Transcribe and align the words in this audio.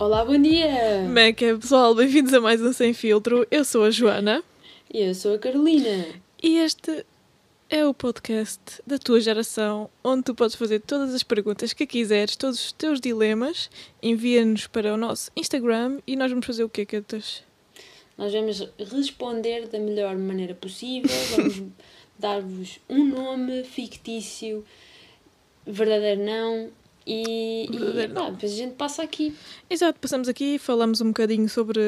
Olá, 0.00 0.24
bom 0.24 0.40
dia! 0.40 1.02
Como 1.04 1.18
é 1.18 1.30
que 1.30 1.44
é, 1.44 1.54
pessoal? 1.54 1.94
Bem-vindos 1.94 2.32
a 2.32 2.40
mais 2.40 2.62
um 2.62 2.72
Sem 2.72 2.94
Filtro. 2.94 3.46
Eu 3.50 3.66
sou 3.66 3.84
a 3.84 3.90
Joana 3.90 4.42
E 4.90 5.02
eu 5.02 5.14
sou 5.14 5.34
a 5.34 5.38
Carolina. 5.38 6.06
e 6.42 6.56
este 6.56 7.04
é 7.68 7.86
o 7.86 7.92
podcast 7.92 8.60
da 8.86 8.96
tua 8.98 9.20
geração, 9.20 9.90
onde 10.02 10.22
tu 10.24 10.34
podes 10.34 10.56
fazer 10.56 10.80
todas 10.80 11.14
as 11.14 11.22
perguntas 11.22 11.74
que 11.74 11.86
quiseres, 11.86 12.34
todos 12.34 12.58
os 12.64 12.72
teus 12.72 12.98
dilemas, 12.98 13.70
envia-nos 14.02 14.66
para 14.66 14.94
o 14.94 14.96
nosso 14.96 15.30
Instagram 15.36 15.98
e 16.06 16.16
nós 16.16 16.30
vamos 16.30 16.46
fazer 16.46 16.64
o 16.64 16.68
quê, 16.70 16.86
Catas? 16.86 17.44
Nós 18.16 18.32
vamos 18.32 18.66
responder 18.78 19.68
da 19.68 19.78
melhor 19.78 20.16
maneira 20.16 20.54
possível, 20.54 21.10
vamos 21.36 21.62
dar-vos 22.18 22.80
um 22.88 23.04
nome 23.06 23.64
fictício, 23.64 24.64
verdadeiro 25.66 26.24
não, 26.24 26.70
e, 27.12 27.64
e 28.04 28.08
pá, 28.08 28.30
depois 28.30 28.52
a 28.52 28.56
gente 28.56 28.74
passa 28.74 29.02
aqui. 29.02 29.34
Exato, 29.68 29.98
passamos 30.00 30.28
aqui 30.28 30.54
e 30.54 30.58
falamos 30.58 31.00
um 31.00 31.08
bocadinho 31.08 31.48
sobre 31.48 31.80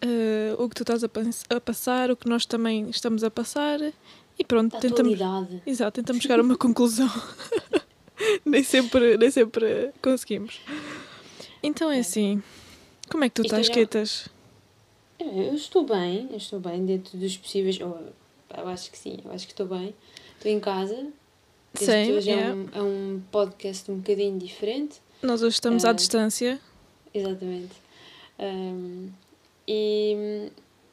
eh, 0.00 0.54
o 0.58 0.68
que 0.68 0.74
tu 0.74 0.82
estás 0.82 1.02
a, 1.04 1.08
a 1.56 1.60
passar, 1.60 2.10
o 2.10 2.16
que 2.16 2.28
nós 2.28 2.44
também 2.46 2.88
estamos 2.90 3.24
a 3.24 3.30
passar 3.30 3.80
e 4.38 4.44
pronto, 4.44 4.72
Da 4.72 4.80
tentamos. 4.80 5.12
atualidade. 5.20 5.62
Exato, 5.66 5.92
tentamos 6.00 6.22
chegar 6.22 6.38
a 6.38 6.42
uma 6.42 6.56
conclusão. 6.58 7.08
nem, 8.44 8.62
sempre, 8.62 9.16
nem 9.16 9.30
sempre 9.30 9.90
conseguimos. 10.02 10.60
Então 11.62 11.90
é 11.90 11.98
assim. 12.00 12.42
Como 13.10 13.24
é 13.24 13.28
que 13.28 13.34
tu 13.34 13.42
Isto 13.42 13.46
estás, 13.56 13.66
já- 13.66 13.72
Quetas? 13.74 14.28
É, 15.18 15.48
Eu 15.50 15.54
estou 15.54 15.84
bem, 15.84 16.28
eu 16.30 16.36
estou 16.36 16.58
bem 16.60 16.84
dentro 16.84 17.16
dos 17.18 17.36
possíveis. 17.36 17.78
Eu, 17.78 17.96
eu 18.56 18.68
acho 18.68 18.90
que 18.90 18.98
sim, 18.98 19.18
eu 19.24 19.30
acho 19.32 19.46
que 19.46 19.52
estou 19.52 19.66
bem. 19.66 19.94
Estou 20.36 20.50
em 20.50 20.60
casa. 20.60 21.06
Este 21.74 21.86
Sim, 21.86 22.12
hoje 22.12 22.30
é, 22.30 22.34
yeah. 22.34 22.54
um, 22.54 22.68
é 22.72 22.82
um 22.82 23.22
podcast 23.32 23.90
um 23.90 23.96
bocadinho 23.96 24.38
diferente. 24.38 24.96
Nós 25.22 25.42
hoje 25.42 25.54
estamos 25.54 25.84
à 25.84 25.90
Eh, 25.90 25.94
distância. 25.94 26.60
Exatamente. 27.12 27.72
Ahm, 28.38 29.08
e, 29.66 30.50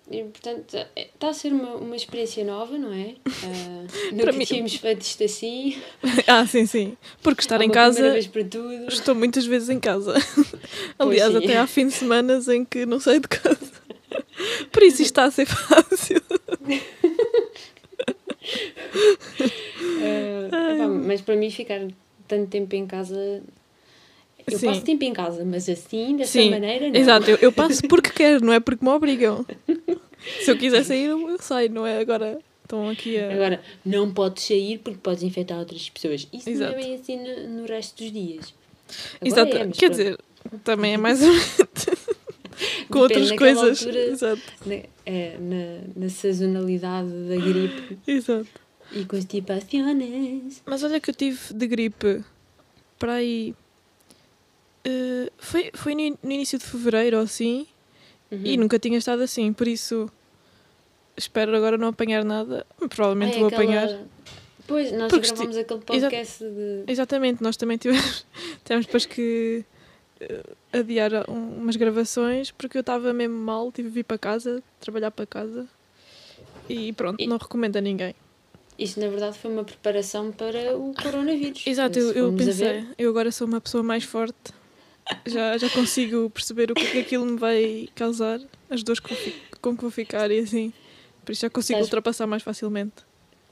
e, 0.09 0.23
portanto, 0.23 0.75
está 0.95 1.29
a 1.29 1.33
ser 1.33 1.53
uma, 1.53 1.75
uma 1.75 1.95
experiência 1.95 2.43
nova, 2.43 2.77
não 2.79 2.91
é? 2.93 3.15
Ah, 3.27 3.85
nunca 4.11 4.31
mim- 4.31 4.45
tínhamos 4.45 4.75
feito 4.75 5.01
isto 5.01 5.23
assim. 5.23 5.77
ah, 6.27 6.47
sim, 6.47 6.65
sim. 6.65 6.97
Porque 7.21 7.41
estar 7.41 7.61
É 7.61 7.65
em 7.65 7.69
casa. 7.69 8.17
Estou 8.87 9.13
muitas 9.13 9.45
vezes 9.45 9.69
em 9.69 9.79
casa. 9.79 10.15
Aliás, 10.97 11.35
até 11.35 11.57
há 11.57 11.67
fim 11.67 11.87
de 11.87 11.93
semana 11.93 12.41
em 12.53 12.65
que 12.65 12.85
não 12.87 12.99
saio 12.99 13.19
de 13.19 13.27
casa. 13.27 13.71
Por 14.71 14.81
isso 14.83 15.01
isto 15.01 15.11
está 15.11 15.25
a 15.25 15.31
ser 15.31 15.45
fácil. 15.45 16.21
Ah, 20.03 20.73
epá, 20.73 20.87
mas 20.87 21.21
para 21.21 21.35
mim, 21.35 21.49
ficar 21.49 21.81
tanto 22.27 22.47
tempo 22.49 22.75
em 22.75 22.85
casa. 22.87 23.41
Eu 24.47 24.57
Sim. 24.57 24.65
passo 24.65 24.81
tempo 24.81 25.03
em 25.03 25.13
casa, 25.13 25.45
mas 25.45 25.69
assim, 25.69 26.17
dessa 26.17 26.31
Sim, 26.31 26.49
maneira, 26.49 26.89
não. 26.89 26.95
Exato, 26.99 27.29
eu, 27.29 27.37
eu 27.41 27.51
passo 27.51 27.81
porque 27.87 28.09
quero, 28.15 28.43
não 28.43 28.51
é 28.51 28.59
porque 28.59 28.83
me 28.83 28.91
obrigam. 28.91 29.45
Se 30.39 30.51
eu 30.51 30.57
quiser 30.57 30.83
sair, 30.83 31.05
eu 31.05 31.37
saio, 31.39 31.71
não 31.71 31.85
é? 31.85 31.99
Agora 31.99 32.39
estão 32.63 32.89
aqui 32.89 33.17
a. 33.17 33.31
Agora, 33.33 33.61
não 33.85 34.11
podes 34.13 34.43
sair 34.43 34.79
porque 34.79 34.99
podes 35.01 35.23
infectar 35.23 35.59
outras 35.59 35.89
pessoas. 35.89 36.27
Isso 36.33 36.49
Exato. 36.49 36.71
não 36.71 36.79
é 36.79 36.83
bem 36.83 36.95
assim 36.95 37.17
no, 37.17 37.61
no 37.61 37.67
resto 37.67 38.01
dos 38.03 38.11
dias. 38.11 38.53
Agora 39.21 39.41
Exato, 39.41 39.57
é, 39.57 39.59
quer 39.67 39.67
pronto. 39.67 39.89
dizer, 39.91 40.17
também 40.63 40.93
é 40.93 40.97
mais 40.97 41.21
ou 41.21 41.27
menos. 41.29 42.00
Com 42.91 42.99
outras 42.99 43.31
coisas. 43.31 43.81
altura. 43.81 44.05
Exato, 44.05 44.41
na, 44.65 44.75
é, 45.05 45.37
na, 45.39 46.03
na 46.03 46.09
sazonalidade 46.09 47.09
da 47.09 47.35
gripe 47.35 47.97
exato. 48.07 48.47
e 48.91 49.05
constipações. 49.05 50.61
Mas 50.65 50.83
olha 50.83 50.99
que 50.99 51.09
eu 51.09 51.15
tive 51.15 51.53
de 51.53 51.67
gripe 51.67 52.23
para 52.99 53.13
aí. 53.13 53.53
eh, 54.83 55.31
foi 55.37 55.71
foi 55.73 55.95
no, 55.95 56.17
no 56.23 56.31
início 56.31 56.57
de 56.59 56.65
fevereiro 56.65 57.17
ou 57.17 57.23
assim 57.23 57.67
Uhum. 58.31 58.41
e 58.45 58.55
nunca 58.55 58.79
tinha 58.79 58.97
estado 58.97 59.21
assim, 59.23 59.51
por 59.51 59.67
isso 59.67 60.09
espero 61.17 61.53
agora 61.53 61.77
não 61.77 61.89
apanhar 61.89 62.23
nada. 62.23 62.65
Provavelmente 62.89 63.33
Ai, 63.33 63.39
vou 63.39 63.47
aquela- 63.49 63.63
apanhar. 63.63 63.99
Pois, 64.65 64.89
nós 64.93 65.09
Porque 65.11 65.27
gravamos 65.27 65.57
aquele 65.57 65.81
podcast 65.81 66.41
de. 66.41 66.83
Exatamente, 66.87 67.43
nós 67.43 67.57
também 67.57 67.75
tivemos, 67.77 68.25
tivemos 68.63 68.85
depois 68.85 69.05
que 69.05 69.65
adiar 70.73 71.29
um- 71.29 71.57
umas 71.57 71.75
gravações 71.75 72.51
porque 72.51 72.77
eu 72.77 72.81
estava 72.81 73.13
mesmo 73.13 73.35
mal, 73.35 73.71
tive 73.71 73.89
de 73.89 73.95
vir 73.95 74.03
para 74.03 74.17
casa, 74.17 74.61
trabalhar 74.79 75.11
para 75.11 75.25
casa 75.25 75.67
e 76.69 76.93
pronto, 76.93 77.21
E- 77.21 77.27
não 77.27 77.37
recomendo 77.37 77.77
a 77.77 77.81
ninguém. 77.81 78.15
Isto, 78.79 78.99
na 78.99 79.07
verdade, 79.09 79.37
foi 79.37 79.51
uma 79.51 79.63
preparação 79.63 80.31
para 80.31 80.75
o 80.75 80.93
coronavírus. 80.95 81.67
Exato, 81.67 81.99
eu, 81.99 82.11
eu 82.13 82.33
pensei, 82.33 82.85
eu 82.97 83.09
agora 83.09 83.31
sou 83.31 83.45
uma 83.47 83.61
pessoa 83.61 83.83
mais 83.83 84.03
forte, 84.03 84.51
já, 85.25 85.57
já 85.57 85.69
consigo 85.69 86.29
perceber 86.31 86.71
o 86.71 86.73
que 86.73 86.81
é 86.85 86.91
que 86.91 86.99
aquilo 86.99 87.25
me 87.25 87.37
vai 87.37 87.89
causar, 87.93 88.39
as 88.69 88.81
dores 88.81 88.99
com, 88.99 89.13
com 89.61 89.75
que 89.75 89.81
vou 89.81 89.91
ficar 89.91 90.31
e 90.31 90.39
assim, 90.39 90.73
por 91.23 91.31
isso 91.31 91.41
já 91.41 91.49
consigo 91.49 91.77
Estás- 91.77 91.87
ultrapassar 91.87 92.25
mais 92.25 92.41
facilmente. 92.41 93.03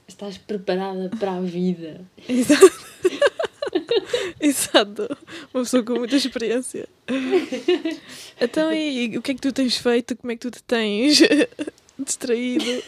Estás 0.08 0.36
preparada 0.38 1.08
para 1.20 1.34
a 1.36 1.40
vida. 1.40 2.04
Exato. 2.28 2.66
Exato. 4.40 5.08
Uma 5.52 5.62
pessoa 5.64 5.82
com 5.82 5.94
muita 5.94 6.16
experiência. 6.16 6.88
Então, 8.42 8.72
e, 8.72 9.18
o 9.18 9.22
que 9.22 9.32
é 9.32 9.34
que 9.34 9.40
tu 9.42 9.52
tens 9.52 9.76
feito? 9.76 10.16
Como 10.16 10.32
é 10.32 10.34
que 10.34 10.40
tu 10.40 10.50
te 10.50 10.62
tens 10.62 11.20
distraído? 11.98 12.82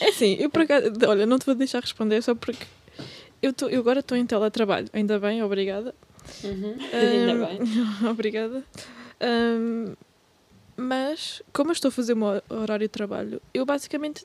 É 0.00 0.08
assim, 0.08 0.36
eu 0.38 0.48
por 0.48 0.62
acaso, 0.62 0.92
olha, 1.08 1.26
não 1.26 1.36
te 1.38 1.44
vou 1.46 1.54
deixar 1.56 1.80
responder 1.80 2.22
só 2.22 2.36
porque 2.36 2.64
eu, 3.42 3.52
tô, 3.52 3.68
eu 3.68 3.80
agora 3.80 3.98
estou 4.00 4.16
em 4.16 4.24
teletrabalho. 4.24 4.88
Ainda 4.92 5.18
bem, 5.18 5.42
obrigada. 5.42 5.92
Uhum. 6.44 6.76
Ainda 6.92 7.32
Ahm, 7.32 7.46
bem. 7.58 8.08
Obrigada. 8.10 8.64
Ahm, 9.20 9.94
mas, 10.76 11.42
como 11.52 11.70
eu 11.70 11.72
estou 11.72 11.88
a 11.88 11.92
fazer 11.92 12.12
o 12.12 12.16
meu 12.16 12.42
horário 12.48 12.86
de 12.86 12.92
trabalho, 12.92 13.42
eu 13.52 13.66
basicamente 13.66 14.24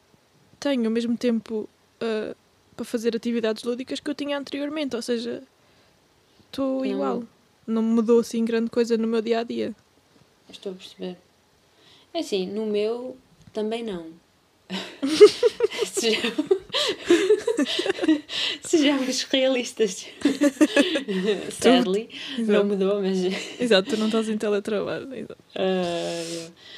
tenho 0.59 0.87
o 0.87 0.91
mesmo 0.91 1.17
tempo 1.17 1.67
ah, 1.99 2.35
para 2.81 2.85
fazer 2.85 3.15
atividades 3.15 3.63
lúdicas 3.63 3.99
que 3.99 4.09
eu 4.09 4.15
tinha 4.15 4.37
anteriormente, 4.37 4.95
ou 4.95 5.01
seja, 5.03 5.43
estou 6.47 6.79
Não- 6.79 6.85
igual. 6.85 7.23
Não 7.67 7.83
mudou 7.83 8.19
assim 8.19 8.43
grande 8.43 8.71
coisa 8.71 8.97
no 8.97 9.07
meu 9.07 9.21
dia 9.21 9.39
a 9.39 9.43
dia. 9.43 9.75
Estou 10.49 10.71
a 10.71 10.75
perceber. 10.75 11.15
É 12.11 12.19
assim, 12.19 12.47
no 12.47 12.65
meu 12.65 13.15
também 13.53 13.83
não. 13.83 14.07
Sejamos... 15.85 16.33
Sejamos 18.63 19.23
realistas. 19.23 20.07
Sadly, 21.51 22.09
não 22.39 22.43
Exato. 22.45 22.65
mudou, 22.65 23.01
mas 23.01 23.17
Exato, 23.59 23.89
tu 23.91 23.97
não 23.97 24.07
estás 24.07 24.27
em 24.27 24.37
teletrabalho. 24.39 25.07
Exato. 25.13 25.37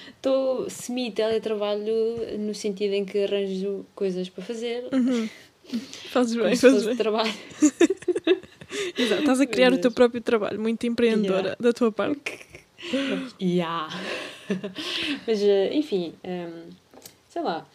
Estou 0.10 0.70
semi-teletrabalho 0.70 2.38
no 2.40 2.54
sentido 2.54 2.94
em 2.94 3.06
que 3.06 3.24
arranjo 3.24 3.86
coisas 3.96 4.28
para 4.28 4.44
fazer. 4.44 4.84
Uhum. 4.94 5.30
Fazes 6.12 6.36
bem, 6.36 6.56
fazes 6.56 6.86
bem. 6.86 6.96
trabalho. 6.96 7.34
Exato, 8.98 9.22
estás 9.22 9.40
a 9.40 9.46
criar 9.46 9.72
o 9.72 9.78
teu 9.78 9.92
próprio 9.92 10.22
trabalho, 10.22 10.60
muito 10.60 10.86
empreendedora 10.86 11.40
Yeah. 11.42 11.58
da 11.60 11.74
tua 11.74 11.92
parte. 11.92 12.40
Yeah. 13.42 13.88
Mas, 15.26 15.42
eh, 15.42 15.74
enfim, 15.74 16.14
ehm, 16.22 16.70
sei 17.30 17.42
lá. 17.42 17.66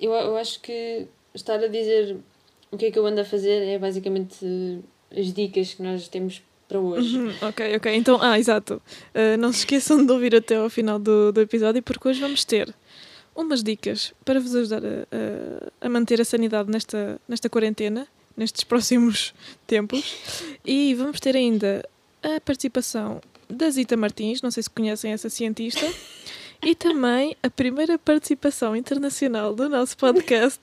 Eu, 0.00 0.12
eu 0.12 0.36
acho 0.38 0.60
que 0.60 1.06
estar 1.34 1.62
a 1.62 1.66
dizer 1.66 2.16
o 2.70 2.76
que 2.78 2.86
é 2.86 2.90
que 2.90 2.98
eu 2.98 3.04
ando 3.06 3.20
a 3.20 3.24
fazer 3.24 3.68
é 3.68 3.78
basicamente 3.78 4.80
as 5.14 5.30
dicas 5.32 5.74
que 5.74 5.82
nós 5.82 6.08
temos 6.08 6.40
para 6.66 6.80
hoje. 6.80 7.18
Uhum, 7.18 7.32
ok, 7.42 7.76
ok. 7.76 7.94
Então, 7.94 8.18
ah, 8.22 8.38
exato. 8.38 8.80
Uh, 9.14 9.36
não 9.38 9.52
se 9.52 9.58
esqueçam 9.58 10.04
de 10.04 10.10
ouvir 10.10 10.34
até 10.34 10.56
ao 10.56 10.70
final 10.70 10.98
do, 10.98 11.30
do 11.30 11.42
episódio, 11.42 11.82
porque 11.82 12.08
hoje 12.08 12.20
vamos 12.20 12.44
ter 12.46 12.74
umas 13.34 13.62
dicas 13.62 14.12
para 14.24 14.38
vos 14.40 14.54
ajudar 14.54 14.82
a, 14.84 14.88
a, 15.82 15.86
a 15.86 15.88
manter 15.88 16.20
a 16.20 16.24
sanidade 16.24 16.70
nesta, 16.70 17.20
nesta 17.28 17.48
quarentena, 17.50 18.06
nestes 18.36 18.62
próximos 18.64 19.34
tempos. 19.66 20.16
E 20.64 20.94
vamos 20.94 21.20
ter 21.20 21.36
ainda 21.36 21.84
a 22.22 22.40
participação 22.40 23.20
da 23.48 23.68
Zita 23.70 23.96
Martins, 23.96 24.40
não 24.42 24.50
sei 24.50 24.62
se 24.62 24.70
conhecem 24.70 25.12
essa 25.12 25.28
cientista, 25.28 25.86
e 26.62 26.74
também 26.74 27.36
a 27.42 27.50
primeira 27.50 27.98
participação 27.98 28.74
internacional 28.74 29.54
do 29.54 29.68
nosso 29.68 29.96
podcast 29.98 30.60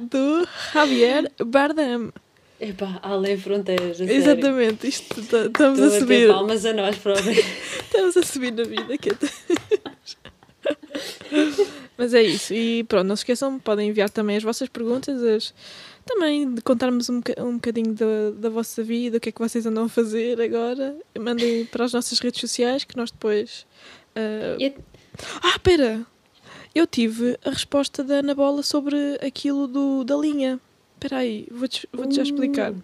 do 0.00 0.46
Javier 0.72 1.32
Bardem. 1.44 2.12
Epá, 2.60 2.98
além 3.02 3.38
fronteiras. 3.38 3.92
a 3.92 4.04
sério. 4.04 4.12
Exatamente, 4.14 4.86
isto 4.86 5.22
tá- 5.24 5.46
estamos 5.46 5.80
a 5.80 5.86
a 5.86 5.98
subir. 5.98 6.28
palmas 6.28 6.66
a 6.66 6.74
nós 6.74 6.98
próprios. 6.98 7.38
Estamos 7.38 8.16
a 8.18 8.22
subir 8.22 8.52
na 8.52 8.64
vida, 8.64 8.98
que. 8.98 9.08
Mas 11.96 12.14
é 12.14 12.22
isso. 12.22 12.54
E 12.54 12.84
pronto, 12.84 13.06
não 13.06 13.16
se 13.16 13.20
esqueçam, 13.22 13.58
podem 13.58 13.88
enviar 13.90 14.08
também 14.10 14.36
as 14.36 14.42
vossas 14.42 14.68
perguntas, 14.68 15.22
as... 15.22 15.54
também 16.06 16.54
de 16.54 16.62
contarmos 16.62 17.08
um, 17.10 17.20
um 17.38 17.54
bocadinho 17.54 17.92
da, 17.94 18.30
da 18.36 18.48
vossa 18.48 18.82
vida, 18.82 19.18
o 19.18 19.20
que 19.20 19.28
é 19.28 19.32
que 19.32 19.38
vocês 19.40 19.66
andam 19.66 19.84
a 19.84 19.88
fazer 19.88 20.40
agora. 20.40 20.96
Mandem 21.18 21.64
para 21.66 21.84
as 21.84 21.92
nossas 21.92 22.18
redes 22.18 22.40
sociais 22.40 22.84
que 22.84 22.96
nós 22.96 23.10
depois. 23.10 23.66
ah, 24.16 24.56
E- 24.58 24.74
Ah, 25.42 25.58
pera! 25.58 26.04
Eu 26.74 26.86
tive 26.86 27.36
a 27.44 27.50
resposta 27.50 28.02
da 28.04 28.16
Ana 28.16 28.34
Bola 28.34 28.62
sobre 28.62 28.96
aquilo 29.26 29.66
do, 29.66 30.04
da 30.04 30.16
linha. 30.16 30.58
Espera 30.94 31.18
aí, 31.18 31.48
vou-te 31.50 31.88
vou 31.92 32.10
já 32.10 32.22
explicar. 32.22 32.72
Uh. 32.72 32.82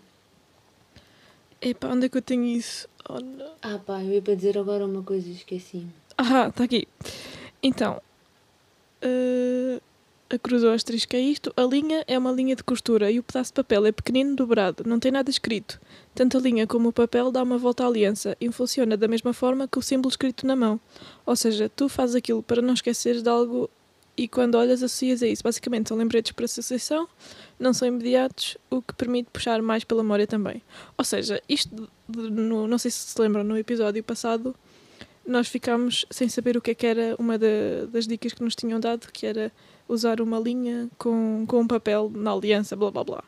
Epá, 1.62 1.88
onde 1.88 2.06
é 2.06 2.08
que 2.08 2.19
eu 2.19 2.23
tenho 2.23 2.44
isso? 2.44 2.88
Oh. 3.08 3.19
Ah 3.62 3.78
pá, 3.78 4.02
eu 4.02 4.12
ia 4.14 4.23
para 4.23 4.34
dizer 4.34 4.58
agora 4.58 4.84
uma 4.84 5.02
coisa 5.02 5.28
e 5.28 5.32
esqueci. 5.32 5.87
Ah, 6.19 6.49
está 6.49 6.64
aqui. 6.64 6.87
Então, 7.62 8.00
eh, 9.03 9.81
a 10.31 10.38
cruz 10.38 10.64
ou 10.64 10.70
asterisco 10.73 11.14
é 11.14 11.20
isto. 11.20 11.53
A 11.56 11.62
linha 11.62 12.05
é 12.06 12.19
uma 12.19 12.32
linha 12.32 12.56
de 12.56 12.64
costura 12.64 13.11
e 13.11 13.19
o 13.19 13.23
pedaço 13.23 13.50
de 13.50 13.55
papel 13.55 13.87
é 13.87 13.93
pequenino 13.93 14.35
dobrado. 14.35 14.82
Não 14.87 14.99
tem 14.99 15.12
nada 15.12 15.31
escrito. 15.31 15.81
Tanto 16.14 16.37
a 16.38 16.41
linha 16.41 16.67
como 16.67 16.88
o 16.88 16.93
papel 16.93 17.31
dá 17.31 17.43
uma 17.43 17.58
volta 17.58 17.85
à 17.85 17.87
aliança 17.87 18.37
e 18.41 18.50
funciona 18.50 18.97
da 18.97 19.06
mesma 19.08 19.32
forma 19.32 19.69
que 19.69 19.79
o 19.79 19.82
símbolo 19.82 20.11
escrito 20.11 20.47
na 20.47 20.56
mão. 20.56 20.81
Ou 21.25 21.37
seja, 21.37 21.69
tu 21.69 21.88
fazes 21.88 22.17
aquilo 22.17 22.43
para 22.43 22.61
não 22.62 22.75
esqueceres 22.75 23.23
de 23.23 23.29
algo 23.29 23.70
e 24.19 24.26
quando 24.26 24.55
olhas 24.56 24.82
associas 24.82 25.23
a 25.23 25.26
isso. 25.29 25.43
Basicamente 25.44 25.88
são 25.91 25.97
lembretes 25.97 26.32
para 26.32 26.47
associação, 26.47 27.06
não 27.61 27.73
são 27.75 27.87
imediatos, 27.87 28.56
o 28.70 28.81
que 28.81 28.94
permite 28.94 29.29
puxar 29.31 29.61
mais 29.62 29.85
pela 29.85 30.02
memória 30.02 30.26
também. 30.26 30.62
Ou 30.97 31.05
seja, 31.05 31.41
isto, 31.49 31.69
de- 32.09 32.23
de- 32.23 32.31
no- 32.31 32.67
não 32.67 32.79
sei 32.79 32.91
se 32.91 32.99
se 32.99 33.20
lembram, 33.20 33.44
no 33.44 33.56
episódio 33.59 34.02
passado 34.02 34.55
nós 35.26 35.49
ficámos 35.49 36.06
sem 36.11 36.28
saber 36.28 36.56
o 36.56 36.61
que 36.61 36.70
é 36.70 36.75
que 36.75 36.87
era 36.87 37.17
uma 37.19 37.37
da- 37.38 37.87
das 37.90 38.06
dicas 38.06 38.32
que 38.32 38.43
nos 38.43 38.55
tinham 38.55 38.78
dado, 38.81 39.08
que 39.12 39.26
era 39.26 39.50
usar 39.88 40.20
uma 40.20 40.38
linha 40.38 40.88
com, 40.99 41.44
com 41.46 41.61
um 41.61 41.67
papel 41.67 42.11
na 42.14 42.32
aliança, 42.32 42.75
blá 42.76 42.90
blá 42.90 43.05
blá. 43.05 43.25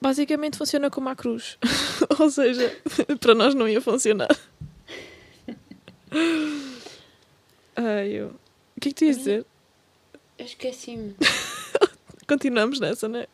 Basicamente 0.00 0.56
funciona 0.56 0.88
como 0.90 1.08
a 1.10 1.16
cruz. 1.16 1.58
Ou 2.18 2.30
seja, 2.30 2.74
para 3.20 3.34
nós 3.34 3.54
não 3.54 3.68
ia 3.68 3.80
funcionar. 3.80 4.28
Ai, 7.76 8.08
eu. 8.12 8.28
O 8.76 8.80
que 8.80 8.88
é 8.88 8.92
que 8.92 8.94
tu 8.94 9.04
ias 9.04 9.18
dizer? 9.18 9.44
Eu 10.38 10.44
esqueci-me. 10.46 11.14
Continuamos 12.26 12.80
nessa, 12.80 13.08
não 13.08 13.20
é? 13.20 13.26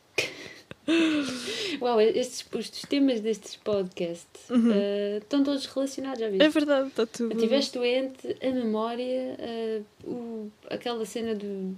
Uau, 1.81 2.01
estes, 2.01 2.45
os 2.53 2.71
temas 2.83 3.21
destes 3.21 3.57
podcasts 3.57 4.49
Uhum. 4.49 4.71
eh, 4.73 5.19
estão 5.21 5.43
todos 5.43 5.67
relacionados, 5.67 6.21
já 6.21 6.29
viste? 6.29 6.45
É 6.45 6.49
verdade, 6.49 6.89
está 6.89 7.05
tudo. 7.07 7.33
Estiveste 7.35 7.77
doente, 7.79 8.37
a 8.41 8.51
memória, 8.51 9.37
eh, 9.39 9.81
o, 10.05 10.49
aquela 10.71 11.05
cena 11.05 11.35
do, 11.35 11.77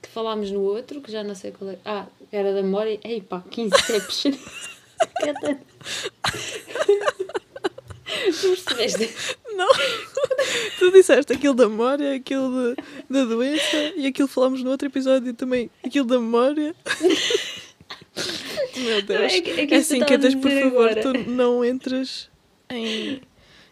que 0.00 0.08
falámos 0.08 0.50
no 0.50 0.60
outro, 0.62 1.00
que 1.02 1.12
já 1.12 1.22
não 1.22 1.34
sei 1.34 1.50
qual 1.52 1.70
é. 1.72 1.78
Ah, 1.84 2.06
era 2.32 2.54
da 2.54 2.62
memória. 2.62 2.98
Ei 3.04 3.20
pá, 3.20 3.42
que 3.50 3.60
Inception! 3.62 4.32
Que 5.20 5.28
é 5.28 5.32
tanto- 5.34 5.64
tu 8.40 8.48
percebeste? 8.48 9.10
Não! 9.54 9.68
tu 10.78 10.90
disseste 10.92 11.32
aquilo 11.32 11.54
da 11.54 11.68
memória, 11.68 12.14
aquilo 12.14 12.74
de- 12.74 12.82
da 13.10 13.24
doença 13.24 13.76
e 13.96 14.06
aquilo 14.06 14.28
falámos 14.28 14.62
no 14.62 14.70
outro 14.70 14.88
episódio 14.88 15.34
também. 15.34 15.70
Aquilo 15.84 16.06
da 16.06 16.18
memória. 16.18 16.74
Meu 18.76 19.02
Deus. 19.02 19.32
É 19.32 19.40
que- 19.40 19.50
é 19.50 19.66
que 19.66 19.74
É 19.74 19.78
assim, 19.78 20.00
Catas, 20.00 20.34
por 20.34 20.50
favor, 20.50 20.90
agora. 20.90 21.02
tu 21.02 21.12
não 21.30 21.64
entres 21.64 22.28
em. 22.70 23.20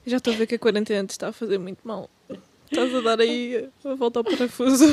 Já 0.07 0.19
estou 0.19 0.33
a 0.33 0.37
ver 0.37 0.47
que 0.47 0.55
a 0.55 0.59
quarentena 0.59 1.07
te 1.07 1.11
está 1.11 1.29
a 1.29 1.33
fazer 1.33 1.59
muito 1.59 1.79
mal. 1.85 2.09
Estás 2.71 2.95
a 2.95 3.01
dar 3.01 3.21
aí 3.21 3.69
a 3.85 3.95
volta 3.95 4.21
ao 4.21 4.25
parafuso. 4.25 4.85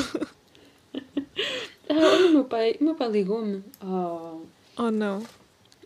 Ah, 1.88 1.94
olha, 1.94 2.26
o 2.26 2.30
meu 2.32 2.44
pai, 2.44 2.76
o 2.80 2.84
meu 2.84 2.94
pai 2.94 3.10
ligou-me. 3.10 3.62
Oh, 3.82 4.40
Oh 4.76 4.90
não. 4.90 5.22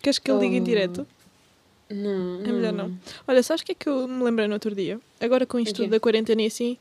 Queres 0.02 0.18
que 0.18 0.30
eu 0.30 0.38
ligue 0.38 0.56
em 0.56 0.60
Oh. 0.60 0.64
direto? 0.64 1.06
não. 1.90 2.40
É 2.44 2.52
melhor 2.52 2.72
não. 2.72 2.96
Olha, 3.26 3.42
sabes 3.42 3.62
o 3.62 3.66
que 3.66 3.72
é 3.72 3.74
que 3.74 3.88
eu 3.88 4.06
me 4.06 4.22
lembrei 4.22 4.46
no 4.46 4.54
outro 4.54 4.74
dia? 4.74 5.00
Agora 5.20 5.44
com 5.46 5.58
isto 5.58 5.70
O 5.72 5.74
quê? 5.74 5.82
tudo 5.82 5.90
da 5.90 6.00
quarentena 6.00 6.42
e 6.42 6.46
assim, 6.46 6.76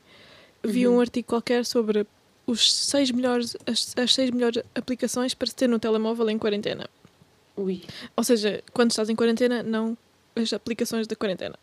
vi 0.62 0.86
Uhum. 0.86 0.96
um 0.96 1.00
artigo 1.00 1.26
qualquer 1.28 1.64
sobre 1.64 2.06
os 2.48 2.72
seis 2.72 3.10
melhores, 3.10 3.56
as, 3.66 3.94
as 3.96 4.14
seis 4.14 4.30
melhores 4.30 4.62
aplicações 4.74 5.34
para 5.34 5.46
se 5.48 5.54
ter 5.54 5.68
no 5.68 5.78
telemóvel 5.78 6.28
em 6.30 6.38
quarentena. 6.38 6.88
Ui. 7.56 7.82
Ou 8.16 8.24
seja, 8.24 8.62
quando 8.72 8.90
estás 8.90 9.08
em 9.10 9.14
quarentena, 9.14 9.62
não 9.62 9.96
as 10.34 10.52
aplicações 10.52 11.06
da 11.06 11.14
quarentena. 11.14 11.56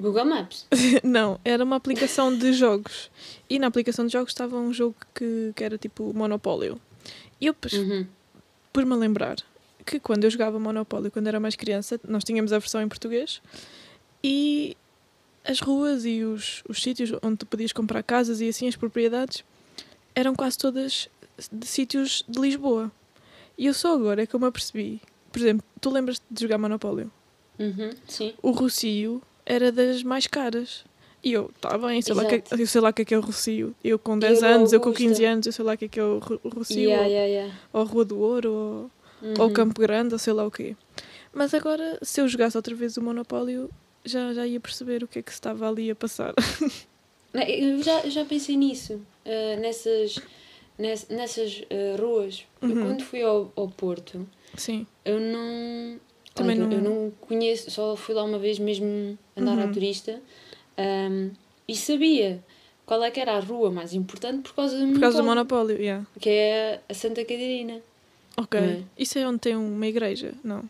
Google 0.00 0.24
Maps. 0.24 0.66
não, 1.04 1.38
era 1.44 1.62
uma 1.62 1.76
aplicação 1.76 2.36
de 2.36 2.52
jogos. 2.52 3.10
E 3.50 3.58
na 3.58 3.66
aplicação 3.66 4.06
de 4.06 4.12
jogos 4.12 4.30
estava 4.32 4.56
um 4.56 4.72
jogo 4.72 4.96
que, 5.14 5.52
que 5.54 5.62
era 5.62 5.76
tipo 5.76 6.12
Monopólio. 6.14 6.80
E 7.40 7.46
eu 7.46 7.54
pus- 7.54 7.72
Uhum. 7.74 8.06
por-me 8.72 8.92
a 8.94 8.96
lembrar 8.96 9.36
que 9.84 10.00
quando 10.00 10.24
eu 10.24 10.30
jogava 10.30 10.58
Monopólio, 10.58 11.10
quando 11.10 11.26
era 11.26 11.38
mais 11.38 11.54
criança, 11.56 12.00
nós 12.08 12.24
tínhamos 12.24 12.52
a 12.52 12.58
versão 12.58 12.80
em 12.80 12.88
português 12.88 13.42
e 14.24 14.76
as 15.44 15.58
ruas 15.60 16.04
e 16.06 16.22
os, 16.22 16.62
os 16.68 16.80
sítios 16.80 17.12
onde 17.22 17.38
tu 17.38 17.46
podias 17.46 17.72
comprar 17.72 18.02
casas 18.04 18.40
e 18.40 18.48
assim 18.48 18.68
as 18.68 18.76
propriedades 18.76 19.44
eram 20.14 20.34
quase 20.34 20.58
todas 20.58 21.08
de 21.50 21.66
sítios 21.66 22.24
de 22.28 22.40
Lisboa. 22.40 22.90
E 23.56 23.66
eu 23.66 23.74
só 23.74 23.94
agora 23.94 24.22
é 24.22 24.26
que 24.26 24.34
eu 24.34 24.40
me 24.40 24.46
apercebi. 24.46 25.00
Por 25.30 25.40
exemplo, 25.40 25.64
tu 25.80 25.90
lembras-te 25.90 26.24
de 26.30 26.42
jogar 26.42 26.58
Monopólio? 26.58 27.10
Uhum. 27.58 27.90
Sim. 28.08 28.34
O 28.42 28.50
Rocio 28.50 29.22
era 29.46 29.70
das 29.72 30.02
mais 30.02 30.26
caras. 30.26 30.84
E 31.24 31.32
eu, 31.32 31.50
tá 31.60 31.78
bem, 31.78 32.02
sei 32.02 32.14
lá, 32.14 32.24
que, 32.24 32.42
eu 32.50 32.66
sei 32.66 32.80
lá 32.80 32.90
o 32.90 32.92
que 32.92 33.02
é 33.02 33.04
que 33.04 33.14
é 33.14 33.18
o 33.18 33.20
Rocio. 33.20 33.74
Eu 33.82 33.98
com 33.98 34.18
10 34.18 34.42
Eu, 34.42 34.48
anos, 34.48 34.72
eu 34.72 34.80
com 34.80 34.88
Augusta. 34.88 35.08
15 35.08 35.24
anos, 35.24 35.46
eu 35.46 35.52
sei 35.52 35.64
lá 35.64 35.74
o 35.74 35.78
que 35.78 35.84
é 35.84 35.88
que 35.88 36.00
é 36.00 36.04
o 36.04 36.18
Rocio. 36.18 36.80
Yeah, 36.80 37.04
ou, 37.04 37.08
yeah, 37.10 37.26
yeah. 37.28 37.54
ou 37.72 37.84
Rua 37.84 38.04
do 38.04 38.18
Ouro, 38.18 38.52
ou 38.52 38.90
Uhum. 39.22 39.34
ou 39.38 39.50
Campo 39.52 39.80
Grande, 39.80 40.14
ou 40.14 40.18
sei 40.18 40.32
lá 40.32 40.44
o 40.44 40.50
quê. 40.50 40.74
Mas 41.32 41.54
agora, 41.54 41.96
se 42.02 42.20
eu 42.20 42.26
jogasse 42.26 42.56
outra 42.56 42.74
vez 42.74 42.96
o 42.96 43.02
Monopólio, 43.02 43.70
já, 44.04 44.34
já 44.34 44.44
ia 44.44 44.58
perceber 44.58 45.04
o 45.04 45.06
que 45.06 45.20
é 45.20 45.22
que 45.22 45.30
se 45.30 45.36
estava 45.36 45.68
ali 45.68 45.88
a 45.92 45.94
passar. 45.94 46.34
Eu 47.34 47.82
já, 47.82 48.00
eu 48.00 48.10
já 48.10 48.24
pensei 48.24 48.56
nisso, 48.56 49.00
eh, 49.24 49.56
nessas, 49.56 50.18
ness- 50.78 51.06
nessas 51.08 51.62
eh, 51.70 51.96
ruas. 51.98 52.44
Eu, 52.60 52.68
Uhum. 52.68 52.82
quando 52.86 53.02
fui 53.04 53.22
ao, 53.22 53.50
ao 53.56 53.68
Porto, 53.68 54.26
Sim. 54.56 54.86
eu 55.04 55.18
não. 55.18 55.98
Também 56.34 56.58
olha, 56.62 56.66
não- 56.68 56.76
Eu 56.76 56.82
não 56.82 57.10
conheço, 57.22 57.70
só 57.70 57.94
fui 57.96 58.14
lá 58.14 58.22
uma 58.24 58.38
vez 58.38 58.58
mesmo 58.58 59.18
andar 59.36 59.56
Uhum. 59.58 59.72
turista 59.72 60.20
ahm, 60.78 61.30
e 61.68 61.74
sabia 61.76 62.42
qual 62.86 63.02
é 63.04 63.10
que 63.10 63.20
era 63.20 63.36
a 63.36 63.40
rua 63.40 63.70
mais 63.70 63.92
importante 63.94 64.42
por 64.42 64.54
causa 64.54 64.78
do 64.78 64.92
Por 64.92 65.00
causa 65.00 65.18
do 65.18 65.24
Monopólio, 65.24 65.68
Monopólio, 65.76 65.82
yeah. 65.82 66.06
que 66.20 66.28
é 66.30 66.80
a 66.88 66.94
Santa 66.94 67.22
Catarina. 67.22 67.80
Ok. 68.36 68.58
É? 68.60 68.82
Isso 68.98 69.18
é 69.18 69.26
onde 69.28 69.38
tem 69.40 69.56
uma 69.56 69.86
igreja? 69.86 70.32
Não. 70.42 70.64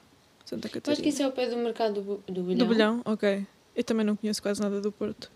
Santa 0.45 0.67
Acho 0.69 0.75
Catarina. 0.75 1.03
que 1.03 1.09
isso 1.09 1.23
é 1.23 1.25
ao 1.25 1.33
pé 1.33 1.47
do 1.49 1.57
mercado 1.57 2.03
do, 2.03 2.23
do 2.33 2.43
Bilhão. 2.43 2.59
Do 2.59 2.67
Bilhão? 2.67 3.03
Ok. 3.05 3.45
Eu 3.75 3.85
também 3.85 4.05
não 4.05 4.17
conheço 4.17 4.43
quase 4.43 4.61
nada 4.61 4.81
do 4.81 4.91
Porto. 4.93 5.31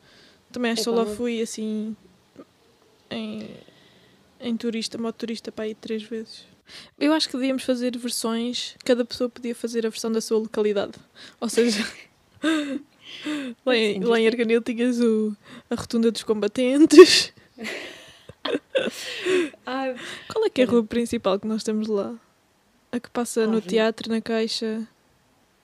Também 0.52 0.70
acho 0.72 0.80
que 0.80 0.84
só 0.84 0.90
Epá, 0.92 1.00
lá 1.02 1.06
mas- 1.08 1.16
fui 1.16 1.40
assim 1.42 1.94
em, 3.10 3.48
em 4.40 4.56
turista, 4.56 4.96
modo 4.98 5.14
turista 5.14 5.50
para 5.52 5.68
ir 5.68 5.74
três 5.74 6.02
vezes. 6.02 6.44
Eu 6.98 7.12
acho 7.12 7.28
que 7.28 7.36
devíamos 7.36 7.62
fazer 7.62 7.96
versões, 7.96 8.74
cada 8.84 9.04
pessoa 9.04 9.28
podia 9.30 9.54
fazer 9.54 9.86
a 9.86 9.90
versão 9.90 10.10
da 10.10 10.20
sua 10.20 10.38
localidade. 10.38 10.94
Ou 11.40 11.48
seja, 11.48 11.86
lá 13.64 13.76
em, 13.76 14.02
lá 14.02 14.18
em 14.20 14.26
Arganil 14.26 14.60
tinhas 14.60 15.00
o, 15.00 15.36
a 15.70 15.74
rotunda 15.74 16.10
dos 16.10 16.22
combatentes. 16.22 17.32
Ah, 19.66 19.94
Qual 20.28 20.44
é 20.44 20.50
que 20.50 20.60
é 20.60 20.64
a 20.64 20.68
Olha. 20.68 20.74
rua 20.78 20.84
principal 20.86 21.40
que 21.40 21.46
nós 21.48 21.64
temos 21.64 21.88
lá? 21.88 22.14
A 22.92 23.00
que 23.00 23.10
passa 23.10 23.44
no 23.46 23.56
Ave. 23.58 23.66
teatro, 23.68 24.08
na 24.08 24.20
caixa 24.20 24.86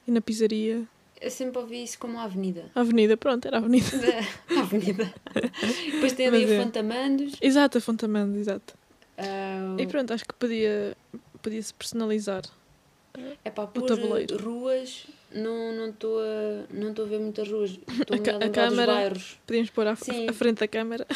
e 0.07 0.11
na 0.11 0.21
pizzaria. 0.21 0.83
Eu 1.23 1.31
sempre 1.31 1.59
ouvi 1.61 1.83
isso 1.83 1.99
como 1.99 2.19
a 2.19 2.25
avenida. 2.25 2.65
A 2.75 2.81
avenida, 2.81 3.17
pronto, 3.17 3.47
era 3.47 3.57
a 3.57 3.61
avenida. 3.61 3.87
a 4.57 4.61
avenida. 4.61 5.15
Depois 5.93 6.13
tem 6.13 6.27
ali 6.29 6.43
Mas 6.43 6.51
o 6.51 6.53
é. 6.55 6.63
Fontamandos. 6.65 7.35
Exato, 7.41 7.79
a 7.79 7.81
Fontamando, 7.81 8.39
exato. 8.39 8.75
ah, 9.19 9.77
E 9.79 9.87
pronto, 9.87 10.13
acho 10.13 10.25
que 10.25 10.35
podia, 10.35 10.97
podia-se 11.41 11.73
personalizar. 11.75 12.43
É 13.45 13.51
pá, 13.51 13.67
por 13.67 13.83
tabuleiro. 13.87 14.37
ruas, 14.43 15.07
não 15.35 15.91
estou 15.91 16.19
a, 16.19 16.65
não 16.75 16.91
estou 16.91 17.05
a 17.05 17.09
ver 17.09 17.21
muitas 17.21 17.47
ruas. 17.49 17.71
Estou 18.01 18.17
A 18.17 18.19
a, 18.19 18.45
a 18.45 18.47
a 18.47 18.51
câmara. 18.51 18.93
bairros. 18.95 19.39
Podíamos 19.47 19.71
pôr 19.71 19.87
à, 19.87 19.93
à 19.93 20.33
frente 20.33 20.59
da 20.61 20.69
câmara. 20.69 21.07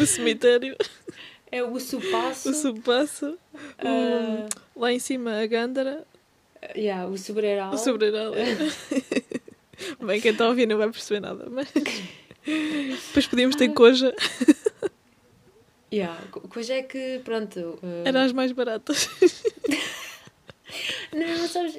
o 0.00 0.06
cemitério, 0.06 0.76
É 1.50 1.62
o 1.62 1.78
Supasso. 1.80 2.50
o 2.50 2.54
subpasso, 2.54 3.38
ah, 3.78 4.46
lá 4.76 4.92
em 4.92 4.98
cima 4.98 5.40
a 5.40 5.46
Gândara, 5.46 6.06
yeah, 6.76 7.06
o 7.06 7.16
Sobreiral. 7.18 7.72
o 7.74 7.78
sobreiral. 7.78 8.32
Bem, 10.04 10.20
quem 10.20 10.32
está 10.32 10.44
a 10.44 10.48
ouvir 10.48 10.66
não 10.66 10.76
vai 10.78 10.90
perceber 10.90 11.20
nada, 11.20 11.46
mas... 11.50 11.68
Depois 13.08 13.26
podíamos 13.26 13.56
ter 13.56 13.68
coja, 13.74 14.14
Yeah, 15.92 16.20
co- 16.30 16.42
coisa 16.48 16.74
é 16.74 16.82
que, 16.82 17.20
pronto. 17.24 17.78
ah, 17.82 18.02
eram 18.08 18.20
as 18.20 18.32
mais 18.32 18.52
baratas. 18.52 19.08
Não, 21.14 21.26
mas 21.38 21.50
sabes, 21.50 21.74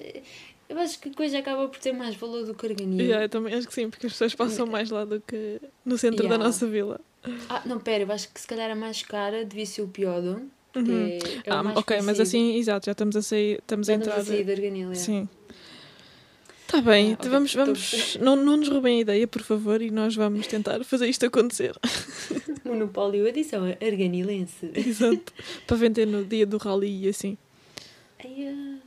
eu 0.68 0.80
acho 0.80 1.00
que 1.00 1.12
coisa 1.14 1.38
acaba 1.40 1.68
por 1.68 1.78
ter 1.80 1.92
mais 1.94 2.16
valor 2.16 2.44
do 2.46 2.56
que 2.56 2.66
Arganil. 2.66 3.00
Yeah, 3.06 3.26
eu 3.26 3.30
também 3.30 3.54
acho 3.54 3.68
que 3.68 3.74
sim, 3.74 3.88
porque 3.90 4.08
as 4.08 4.14
pessoas 4.14 4.34
passam 4.34 4.66
mais 4.66 4.90
lá 4.90 5.06
do 5.06 5.22
que 5.22 5.62
no 5.86 5.96
centro 5.98 6.24
da 6.24 6.30
Yeah. 6.36 6.44
nossa 6.44 6.66
vila. 6.66 7.00
Ah, 7.50 7.62
não, 7.66 7.80
pera, 7.80 8.04
eu 8.04 8.12
acho 8.12 8.30
que 8.34 8.40
se 8.42 8.48
calhar 8.48 8.72
a 8.72 8.76
mais 8.76 9.04
cara 9.04 9.46
devia 9.46 9.66
ser 9.66 9.84
o 9.84 9.88
Piodo. 9.88 10.50
Uhum. 10.88 11.08
é, 11.08 11.18
é 11.18 11.52
Ah, 11.52 11.62
ok, 11.76 11.98
mas 11.98 12.06
conhecido. 12.18 12.22
assim, 12.22 12.56
exato, 12.58 12.86
já 12.86 12.92
estamos 12.94 13.16
a 13.16 13.22
sair, 13.22 13.60
estamos 13.60 13.88
Já 13.88 13.94
a 13.94 13.96
estamos 13.98 14.18
entrar. 14.20 14.22
a 14.22 14.36
sair 14.36 14.44
de 14.46 14.52
Arganil, 14.52 14.92
é. 14.92 14.96
Sim. 14.96 15.28
Está 16.66 16.82
bem, 16.82 17.18
Ah, 17.20 17.28
vamos, 17.30 17.50
estou 17.50 17.64
a 17.64 17.66
vamos 17.66 18.18
não, 18.22 18.36
não 18.36 18.58
nos 18.58 18.70
roubem 18.70 19.00
a 19.00 19.02
ideia, 19.02 19.28
por 19.28 19.42
favor, 19.42 19.82
e 19.82 19.90
nós 19.90 20.16
vamos 20.16 20.46
tentar 20.46 20.84
fazer 20.84 21.08
isto 21.10 21.26
acontecer. 21.26 21.76
Monopólio 22.64 23.28
edição 23.28 23.64
arganilense. 23.66 24.70
Exato. 24.76 25.34
Para 25.66 25.78
vender 25.78 26.06
no 26.06 26.24
dia 26.24 26.46
do 26.46 26.58
rally 26.58 27.06
e 27.06 27.10
assim. 27.10 27.38
Ai, 28.24 28.48
ah, 28.48 28.78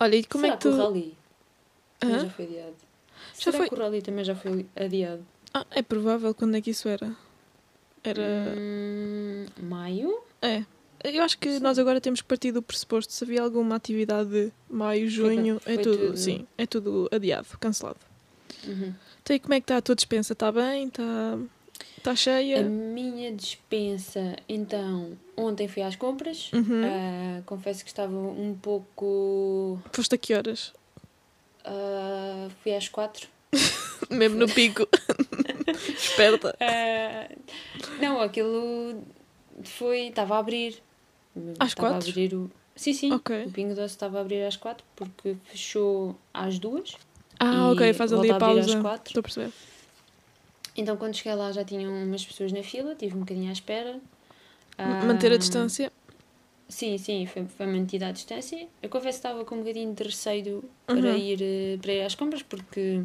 Olha, 0.00 0.16
e 0.16 0.24
como 0.24 0.42
será 0.44 0.52
é 0.54 0.56
que 0.58 0.62
tu. 0.62 0.68
o 0.68 0.76
rally? 0.76 1.14
Hã? 2.04 2.18
já 2.20 2.30
foi 2.30 2.44
adiado. 2.44 2.74
Já 3.38 3.44
Será 3.44 3.58
foi- 3.58 3.68
que 3.70 3.74
o 3.74 3.78
rally 3.78 4.02
também 4.02 4.24
já 4.24 4.34
foi 4.34 4.66
adiado? 4.76 5.24
Ah, 5.54 5.64
é 5.70 5.80
provável. 5.82 6.34
Quando 6.34 6.56
é 6.56 6.60
que 6.60 6.70
isso 6.70 6.88
era? 6.88 7.10
Era. 8.04 8.54
Hum, 8.58 9.46
maio? 9.62 10.20
É. 10.42 10.62
Eu 11.02 11.22
acho 11.22 11.38
que 11.38 11.50
Sim. 11.50 11.60
nós 11.60 11.78
agora 11.78 12.00
temos 12.00 12.20
que 12.20 12.28
partir 12.28 12.52
do 12.52 12.62
pressuposto. 12.62 13.12
Se 13.12 13.24
havia 13.24 13.42
alguma 13.42 13.76
atividade 13.76 14.28
de 14.28 14.52
maio, 14.68 15.08
junho, 15.08 15.58
foi 15.60 15.74
é 15.74 15.76
tudo, 15.78 15.98
tudo. 15.98 16.16
Sim, 16.16 16.46
é 16.58 16.66
tudo 16.66 17.08
adiado, 17.10 17.46
cancelado. 17.58 17.98
Uhum. 18.66 18.92
Então, 19.22 19.36
e 19.36 19.38
como 19.38 19.54
é 19.54 19.60
que 19.60 19.64
está 19.64 19.76
a 19.78 19.82
tua 19.82 19.94
dispensa? 19.94 20.32
Está 20.34 20.52
bem? 20.52 20.88
Está 20.88 21.38
tá 22.02 22.10
A 22.10 22.16
cheia? 22.16 22.62
minha 22.62 23.32
dispensa, 23.32 24.36
então, 24.48 25.16
ontem 25.36 25.68
fui 25.68 25.82
às 25.82 25.96
compras. 25.96 26.50
Uhum. 26.52 26.82
Ah, 26.84 27.42
confesso 27.46 27.82
que 27.84 27.90
estava 27.90 28.14
um 28.14 28.54
pouco. 28.60 29.80
Foste 29.92 30.14
a 30.14 30.18
que 30.18 30.34
horas? 30.34 30.72
ah, 31.64 32.48
fui 32.62 32.74
às 32.74 32.88
quatro. 32.88 33.28
Mesmo 34.10 34.38
no 34.38 34.48
pico. 34.48 34.86
Esperta. 35.96 36.54
Ah, 36.60 37.28
não, 38.00 38.20
aquilo 38.20 39.02
foi. 39.64 40.08
Estava 40.08 40.36
a 40.36 40.38
abrir. 40.38 40.82
Às 41.58 41.68
Estava 41.70 41.88
quatro? 41.90 42.08
A 42.08 42.10
abrir 42.10 42.34
o... 42.34 42.50
Sim, 42.76 42.92
sim. 42.92 43.12
Ok. 43.12 43.44
O 43.46 43.50
Pingo 43.50 43.74
Doce 43.74 43.94
estava 43.94 44.18
a 44.18 44.20
abrir 44.22 44.42
às 44.44 44.56
quatro 44.56 44.84
porque 44.96 45.36
fechou 45.44 46.16
às 46.32 46.58
duas. 46.58 46.94
Ah, 47.38 47.70
ok, 47.70 47.92
faz 47.92 48.12
ali 48.12 48.30
a 48.30 48.34
a 48.34 48.36
abrir 48.36 48.60
às 48.60 48.66
pausa. 48.66 48.80
quatro. 48.80 49.08
Estou 49.10 49.20
a 49.20 49.22
perceber. 49.22 49.52
Então, 50.76 50.96
quando 50.96 51.14
cheguei 51.16 51.34
lá, 51.34 51.50
já 51.52 51.64
tinham 51.64 51.92
umas 52.04 52.24
pessoas 52.24 52.52
na 52.52 52.62
fila, 52.62 52.94
tive 52.94 53.16
um 53.16 53.20
bocadinho 53.20 53.48
à 53.50 53.52
espera. 53.52 54.00
Manter 55.06 55.32
a 55.32 55.36
distância. 55.36 55.92
Sim, 56.68 56.96
sim, 56.98 57.26
foi, 57.26 57.44
foi 57.46 57.66
mantida 57.66 58.06
à 58.06 58.12
distância. 58.12 58.66
Eu 58.80 58.88
confesso 58.88 59.20
que 59.20 59.26
estava 59.26 59.44
com 59.44 59.56
um 59.56 59.58
bocadinho 59.58 59.92
de 59.92 60.04
receio 60.04 60.64
para, 60.86 60.96
Uhum. 60.96 61.16
ir, 61.16 61.38
eh, 61.42 61.78
para 61.82 61.92
ir 61.92 62.02
às 62.02 62.14
compras, 62.14 62.42
porque 62.42 63.02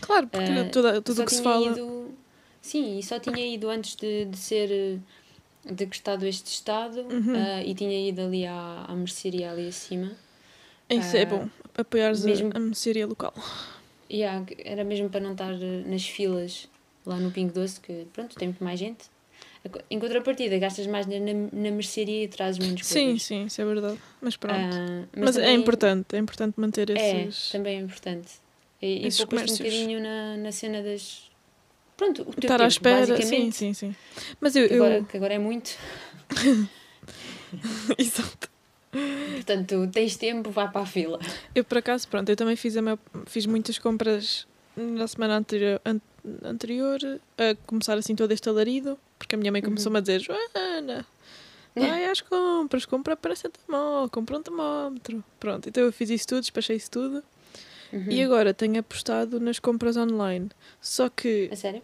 Claro, 0.00 0.28
porque 0.28 0.44
ah, 0.52 0.68
tudo, 0.70 1.02
tudo 1.02 1.22
o 1.22 1.24
que 1.24 1.34
se 1.34 1.42
fala. 1.42 1.72
ido. 1.72 2.14
Sim, 2.60 2.98
e 2.98 3.02
só 3.02 3.18
tinha 3.18 3.44
ido 3.46 3.70
antes 3.70 3.96
de, 3.96 4.26
de 4.26 4.36
ser 4.36 5.00
eh, 5.66 5.72
decretado 5.72 6.26
este 6.26 6.46
estado 6.52 7.00
Uhum. 7.02 7.34
ah, 7.36 7.62
e 7.64 7.74
tinha 7.74 8.08
ido 8.08 8.22
ali 8.22 8.46
à, 8.46 8.84
à 8.88 8.94
mercearia 8.94 9.50
ali 9.50 9.68
acima. 9.68 10.12
Isso 10.88 11.16
é 11.16 11.22
ah, 11.22 11.26
bom. 11.26 11.48
Apoiares 11.76 12.24
mesmo- 12.24 12.50
a, 12.52 12.56
a 12.56 12.60
mercearia 12.60 13.06
local. 13.06 13.32
E 14.08 14.24
ah, 14.24 14.42
era 14.58 14.82
mesmo 14.84 15.08
para 15.08 15.20
não 15.20 15.32
estar 15.32 15.52
eh, 15.52 15.82
nas 15.86 16.04
filas 16.06 16.68
lá 17.06 17.16
no 17.16 17.30
Pingo 17.30 17.52
Doce, 17.52 17.80
que 17.80 18.06
pronto, 18.12 18.34
tem 18.36 18.48
muito 18.48 18.62
mais 18.62 18.78
gente. 18.78 19.04
Em 19.90 19.98
contrapartida, 19.98 20.58
gastas 20.58 20.86
mais 20.86 21.06
na, 21.06 21.16
na, 21.18 21.70
mercearia 21.70 22.24
e 22.24 22.28
trazes 22.28 22.58
menos 22.58 22.84
Sim, 22.86 23.04
coisas. 23.08 23.22
sim, 23.22 23.44
isso 23.44 23.60
é 23.60 23.64
verdade. 23.64 23.98
Mas 24.20 24.34
pronto. 24.36 24.54
Ah, 24.58 25.04
mas 25.14 25.36
é 25.36 25.40
também- 25.42 25.56
importante, 25.56 26.16
é 26.16 26.18
importante 26.18 26.58
manter 26.58 26.88
É, 26.90 27.24
esses. 27.26 27.50
também 27.50 27.76
é 27.76 27.80
importante. 27.80 28.32
E, 28.80 29.06
e 29.06 29.12
poupas-te 29.12 29.52
um 29.52 29.56
bocadinho 29.58 30.00
na, 30.00 30.36
na 30.38 30.50
cena 30.52 30.82
das. 30.82 31.30
Pronto, 32.00 32.22
o 32.22 32.24
teu 32.24 32.34
Estar 32.38 32.54
tempo, 32.56 32.62
à 32.64 32.66
espera. 32.68 33.22
Sim, 33.22 33.50
sim, 33.50 33.74
sim. 33.74 33.94
Mas 34.40 34.56
eu. 34.56 34.66
Que, 34.66 34.74
eu... 34.74 34.84
agora, 34.84 35.04
que 35.04 35.16
agora 35.18 35.34
é 35.34 35.38
muito. 35.38 35.76
Exato. 37.98 38.48
Portanto, 39.34 39.88
tens 39.92 40.16
tempo, 40.16 40.50
vai 40.50 40.70
para 40.70 40.80
a 40.80 40.86
fila. 40.86 41.18
Eu 41.54 41.62
por 41.62 41.76
acaso, 41.76 42.08
pronto, 42.08 42.28
eu 42.30 42.36
também 42.36 42.56
fiz, 42.56 42.74
a 42.76 42.80
maior- 42.82 42.98
fiz 43.26 43.44
muitas 43.44 43.78
compras 43.78 44.46
na 44.74 45.06
semana 45.06 45.36
anterior, 45.36 45.78
an- 45.84 46.00
anterior 46.42 46.98
a 47.36 47.54
começar 47.66 47.98
assim 47.98 48.16
todo 48.16 48.32
este 48.32 48.48
alarido, 48.48 48.98
porque 49.18 49.34
a 49.34 49.38
minha 49.38 49.52
mãe 49.52 49.60
começou-me 49.60 49.98
a 49.98 50.00
dizer: 50.00 50.20
Joana, 50.20 51.06
vai 51.76 52.06
às 52.06 52.22
compras, 52.22 52.86
compra 52.86 53.14
paracetamol, 53.14 54.08
compra 54.08 54.38
um 54.38 54.42
termómetro. 54.42 55.22
Pronto, 55.38 55.68
então 55.68 55.82
eu 55.84 55.92
fiz 55.92 56.08
isso 56.08 56.26
tudo, 56.28 56.40
despachei 56.40 56.76
isso 56.76 56.90
tudo 56.90 57.22
Uhum. 57.92 58.06
e 58.08 58.22
agora 58.22 58.54
tenho 58.54 58.78
apostado 58.78 59.40
nas 59.40 59.58
compras 59.58 59.96
online. 59.96 60.48
Só 60.80 61.08
que, 61.08 61.48
A 61.52 61.56
sério? 61.56 61.82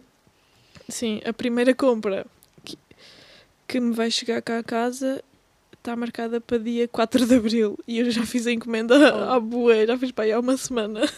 Sim, 0.89 1.21
a 1.25 1.33
primeira 1.33 1.75
compra 1.75 2.27
que, 2.65 2.79
que 3.67 3.81
me 3.81 3.95
vai 3.95 4.11
chegar 4.11 4.41
cá 4.43 4.59
a 4.59 4.63
casa. 4.63 5.23
Está 5.73 5.95
marcada 5.95 6.41
para 6.41 6.59
dia 6.59 6.89
4 6.89 7.27
de 7.27 7.35
Abril 7.37 7.79
e 7.87 8.01
eu 8.01 8.11
já 8.11 8.27
fiz 8.27 8.45
a 8.49 8.53
encomenda 8.53 8.97
Oh. 8.97 9.33
à 9.35 9.39
boa, 9.39 9.87
já 9.87 9.97
fiz 9.97 10.11
para 10.11 10.25
aí 10.25 10.33
há 10.33 10.41
uma 10.41 10.57
semana. 10.57 11.09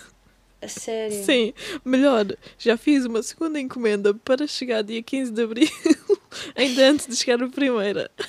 A 0.61 0.69
sério? 0.69 1.25
Sim, 1.25 1.55
melhor, 1.85 2.27
já 2.59 2.77
fiz 2.77 3.07
uma 3.07 3.23
segunda 3.23 3.59
encomenda 3.59 4.13
para 4.13 4.47
chegar 4.47 4.83
dia 4.83 5.03
15 5.03 5.33
de 5.33 5.43
Abril, 5.43 5.69
ainda 6.55 6.91
antes 6.91 7.07
de 7.07 7.17
chegar 7.17 7.43
a 7.43 7.49
primeira. 7.49 8.11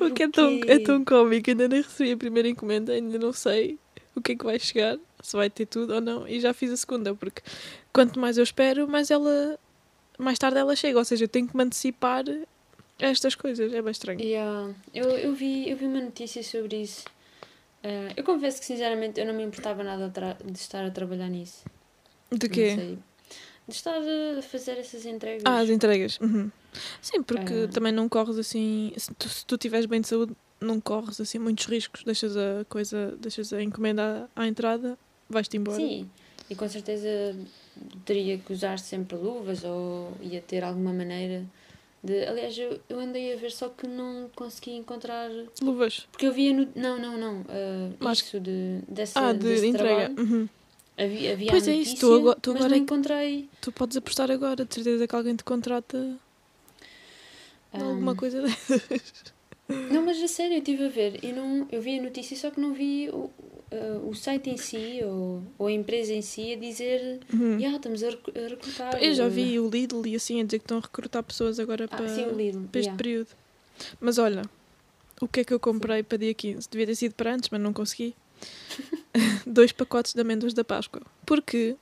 O 0.00 0.10
que 0.10 0.24
é 0.24 0.28
tão, 0.28 0.60
é 0.66 0.78
tão 0.80 1.04
cómico, 1.04 1.48
ainda 1.48 1.68
nem 1.68 1.80
recebi 1.80 2.10
a 2.12 2.16
primeira 2.16 2.48
encomenda, 2.48 2.92
ainda 2.92 3.18
não 3.18 3.32
sei 3.32 3.78
o 4.14 4.20
que 4.20 4.32
é 4.32 4.36
que 4.36 4.44
vai 4.44 4.58
chegar, 4.58 4.98
se 5.22 5.36
vai 5.36 5.48
ter 5.48 5.64
tudo 5.66 5.94
ou 5.94 6.00
não, 6.00 6.26
e 6.26 6.40
já 6.40 6.52
fiz 6.52 6.72
a 6.72 6.76
segunda, 6.76 7.14
porque 7.14 7.40
quanto 7.92 8.18
mais 8.18 8.36
eu 8.36 8.42
espero, 8.42 8.88
mais 8.88 9.10
ela 9.12 9.56
mais 10.18 10.38
tarde 10.38 10.58
ela 10.58 10.74
chega, 10.76 10.98
ou 10.98 11.04
seja, 11.04 11.24
eu 11.24 11.28
tenho 11.28 11.46
que 11.48 11.56
me 11.56 11.62
antecipar 11.62 12.24
a 12.28 13.06
estas 13.06 13.34
coisas, 13.34 13.72
é 13.72 13.80
bem 13.80 13.90
estranho. 13.92 14.20
Yeah. 14.20 14.74
Eu, 14.92 15.10
eu, 15.10 15.32
vi, 15.34 15.68
eu 15.70 15.76
vi 15.76 15.86
uma 15.86 16.00
notícia 16.00 16.42
sobre 16.42 16.82
isso. 16.82 17.04
Ah, 17.84 18.12
eu 18.16 18.24
confesso 18.24 18.58
que, 18.60 18.66
sinceramente, 18.66 19.20
eu 19.20 19.26
não 19.26 19.34
me 19.34 19.42
importava 19.44 19.82
nada 19.84 20.12
de 20.44 20.58
estar 20.58 20.84
a 20.84 20.90
trabalhar 20.90 21.28
nisso. 21.28 21.64
De 22.32 22.48
Não 22.48 22.54
quê? 22.54 22.74
sei. 22.74 22.98
De 23.68 23.74
estar 23.74 23.94
a 23.98 24.42
fazer 24.42 24.78
essas 24.78 25.04
entregas. 25.06 25.42
Ah, 25.44 25.58
as 25.58 25.68
entregas. 25.68 26.18
Uhum. 26.20 26.50
Sim, 27.02 27.22
porque 27.22 27.64
Ah. 27.66 27.68
também 27.72 27.92
não 27.92 28.08
corres 28.08 28.38
assim. 28.38 28.92
Se 28.96 29.14
tu, 29.14 29.28
se 29.28 29.44
tu 29.46 29.56
tiveres 29.58 29.86
bem 29.86 30.00
de 30.00 30.08
saúde, 30.08 30.34
não 30.60 30.80
corres 30.80 31.20
assim 31.20 31.38
muitos 31.38 31.66
riscos. 31.66 32.02
Deixas 32.02 32.36
a 32.36 32.64
coisa, 32.68 33.14
deixas 33.20 33.52
a 33.52 33.62
encomenda 33.62 34.28
à 34.34 34.46
entrada, 34.46 34.98
vais-te 35.28 35.56
embora. 35.56 35.76
Sim, 35.76 36.08
e 36.50 36.54
com 36.54 36.68
certeza 36.68 37.36
teria 38.04 38.38
que 38.38 38.52
usar 38.52 38.78
sempre 38.78 39.16
luvas 39.16 39.64
ou 39.64 40.12
ia 40.20 40.40
ter 40.40 40.62
alguma 40.64 40.92
maneira 40.92 41.44
de. 42.02 42.24
Aliás, 42.26 42.56
eu, 42.56 42.80
eu 42.88 43.00
andei 43.00 43.32
a 43.32 43.36
ver, 43.36 43.50
só 43.50 43.68
que 43.68 43.86
não 43.86 44.30
consegui 44.34 44.72
encontrar. 44.72 45.30
Luvas. 45.62 46.06
Porque 46.12 46.26
eu 46.26 46.32
via 46.32 46.52
no. 46.54 46.68
Não, 46.74 46.98
não, 46.98 47.16
não. 47.18 47.44
ah, 47.48 47.90
Mas- 47.98 48.18
isso 48.18 48.38
de, 48.40 48.80
dessa, 48.88 49.28
Ah, 49.28 49.32
de 49.32 49.66
entrega. 49.66 50.12
Uhum. 50.20 50.48
Havia, 50.96 51.32
havia 51.32 51.50
Pois 51.50 51.68
é 51.68 51.72
isso, 51.74 51.90
notícia, 51.92 52.08
tu 52.08 52.14
agora- 52.14 52.38
tu 52.42 52.50
agora 52.50 52.68
não 52.70 52.74
é 52.74 52.78
encontrei 52.78 53.48
Tu 53.60 53.70
podes 53.70 53.96
apostar 53.96 54.30
agora, 54.32 54.64
de 54.64 54.74
certeza 54.74 55.06
que 55.06 55.14
alguém 55.14 55.36
te 55.36 55.44
contrata 55.44 56.16
ah, 57.72 57.82
alguma 57.82 58.14
coisa 58.16 58.42
dessas. 58.42 58.82
Não, 59.92 60.02
mas 60.04 60.20
a 60.22 60.26
sério, 60.26 60.54
eu 60.54 60.58
estive 60.58 60.86
a 60.86 60.88
ver. 60.88 61.20
Eu, 61.22 61.36
não, 61.36 61.68
eu 61.70 61.80
vi 61.82 61.98
a 61.98 62.02
notícia, 62.02 62.36
só 62.36 62.50
que 62.50 62.58
não 62.60 62.72
vi 62.72 63.08
o, 63.10 63.30
ah, 63.70 63.98
o 64.06 64.14
site 64.14 64.50
em 64.50 64.56
si 64.56 65.00
ou, 65.04 65.42
ou 65.58 65.66
a 65.66 65.72
empresa 65.72 66.12
em 66.12 66.22
si 66.22 66.52
a 66.52 66.56
dizer. 66.56 67.20
Uhum. 67.32 67.58
"Ya, 67.58 67.70
estamos 67.76 68.02
a 68.02 68.10
rec- 68.10 68.36
a 68.36 68.48
recrutar. 68.48 69.02
Eu 69.02 69.14
já 69.14 69.26
ah, 69.26 69.28
vi 69.28 69.58
o 69.58 69.68
Lidl 69.68 70.06
e 70.06 70.16
assim 70.16 70.40
a 70.40 70.44
dizer 70.44 70.58
que 70.58 70.64
estão 70.64 70.78
a 70.78 70.80
recrutar 70.80 71.22
pessoas 71.22 71.58
agora 71.58 71.84
Ah, 71.90 71.96
para, 71.96 72.08
sim, 72.08 72.26
Lidl. 72.32 72.66
para 72.70 72.80
este 72.80 72.90
ya. 72.90 72.96
período. 72.96 73.28
Mas 74.00 74.18
olha, 74.18 74.42
o 75.20 75.28
que 75.28 75.40
é 75.40 75.44
que 75.44 75.52
eu 75.54 75.60
comprei 75.60 76.02
para 76.02 76.18
dia 76.18 76.34
15? 76.34 76.68
Devia 76.70 76.86
ter 76.86 76.94
sido 76.94 77.14
para 77.14 77.34
antes, 77.34 77.48
mas 77.50 77.60
não 77.60 77.72
consegui. 77.72 78.14
Dois 79.46 79.72
pacotes 79.72 80.14
de 80.14 80.20
amêndoas 80.20 80.54
da 80.54 80.64
Páscoa. 80.64 81.02
Porque, 81.26 81.76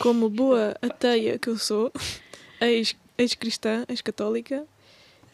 como 0.00 0.28
boa 0.28 0.74
ateia 0.82 1.38
que 1.38 1.48
eu 1.48 1.56
sou, 1.58 1.92
ex- 2.60 2.96
ex-cristã, 3.16 3.84
ex-católica, 3.88 4.60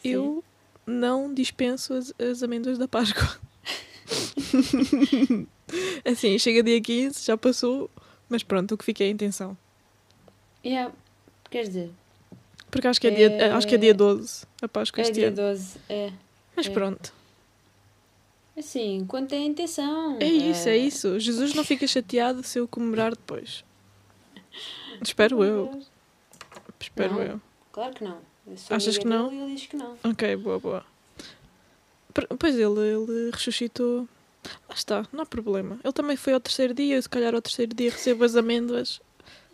Sim. 0.02 0.08
eu 0.10 0.44
não 0.86 1.32
dispenso 1.32 1.94
as, 1.94 2.12
as 2.18 2.42
amêndoas 2.42 2.76
da 2.78 2.86
Páscoa. 2.86 3.38
assim, 6.04 6.38
chega 6.38 6.62
dia 6.62 6.80
15, 6.80 7.24
já 7.24 7.36
passou, 7.36 7.90
mas 8.28 8.42
pronto, 8.42 8.74
o 8.74 8.78
que 8.78 8.84
fica 8.84 9.04
é 9.04 9.08
a 9.08 9.10
intenção. 9.10 9.56
Ya, 10.64 10.90
Quer 11.50 11.64
dizer, 11.68 11.90
Porque 12.70 12.88
acho 12.88 13.00
que 13.00 13.06
é, 13.06 13.10
dia, 13.10 13.30
É- 13.30 13.50
acho 13.52 13.66
que 13.66 13.74
é 13.74 13.78
dia 13.78 13.94
12, 13.94 14.44
a 14.60 14.66
Páscoa 14.66 15.00
é 15.00 15.02
este 15.02 15.14
dia 15.14 15.28
ano. 15.28 15.36
12. 15.36 15.78
É. 15.88 16.12
Mas 16.56 16.66
é. 16.66 16.70
pronto. 16.70 17.12
Assim, 18.56 19.04
quanto 19.06 19.32
é 19.32 19.38
a 19.38 19.40
intenção. 19.40 20.16
É 20.20 20.26
isso, 20.26 20.68
é 20.68 20.76
isso. 20.76 21.18
Jesus 21.18 21.54
não 21.54 21.64
fica 21.64 21.86
chateado 21.86 22.42
se 22.42 22.58
eu 22.58 22.68
comemorar 22.68 23.10
depois. 23.10 23.64
Espero 25.02 25.42
eu. 25.44 25.82
Espero 26.80 27.14
Não. 27.14 27.22
eu. 27.22 27.40
Claro 27.72 27.94
que 27.94 28.04
não. 28.04 28.18
Achas 28.70 28.98
que 28.98 29.06
não? 29.06 29.32
ele 29.32 29.54
diz 29.54 29.66
que 29.66 29.76
não. 29.76 29.96
Ok, 30.04 30.36
boa, 30.36 30.58
boa. 30.58 30.86
Pois 32.38 32.54
ele, 32.54 32.80
ele 32.80 33.30
ressuscitou. 33.32 34.08
Lá 34.68 34.74
está, 34.74 35.06
não 35.12 35.22
há 35.22 35.26
problema. 35.26 35.78
Ele 35.82 35.92
também 35.92 36.16
foi 36.16 36.32
ao 36.32 36.40
terceiro 36.40 36.74
dia, 36.74 36.96
eu 36.96 37.02
se 37.02 37.08
calhar 37.08 37.34
ao 37.34 37.42
terceiro 37.42 37.74
dia 37.74 37.90
recebo 37.90 38.24
as 38.24 38.36
amêndoas, 38.36 39.00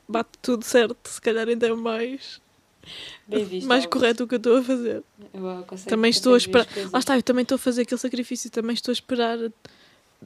bate 0.08 0.30
tudo 0.42 0.64
certo, 0.64 1.08
se 1.08 1.20
calhar 1.20 1.48
ainda 1.48 1.66
é 1.66 1.72
mais, 1.74 2.40
visto. 3.28 3.66
mais 3.68 3.84
Alves. 3.84 3.86
correto 3.86 4.24
o 4.24 4.28
que 4.28 4.34
eu 4.34 4.38
estou 4.38 4.56
a 4.58 4.62
fazer. 4.62 5.02
Eu, 5.32 5.48
ah, 5.48 5.62
consigo- 5.66 5.90
Também 5.90 6.10
estou 6.10 6.34
a 6.34 6.36
esperar. 6.36 6.66
Lá 6.92 6.98
está, 6.98 7.16
eu 7.16 7.22
também 7.22 7.42
estou 7.42 7.56
a 7.56 7.58
fazer 7.58 7.82
aquele 7.82 8.00
sacrifício, 8.00 8.50
também 8.50 8.74
estou 8.74 8.90
a 8.90 8.94
esperar 8.94 9.38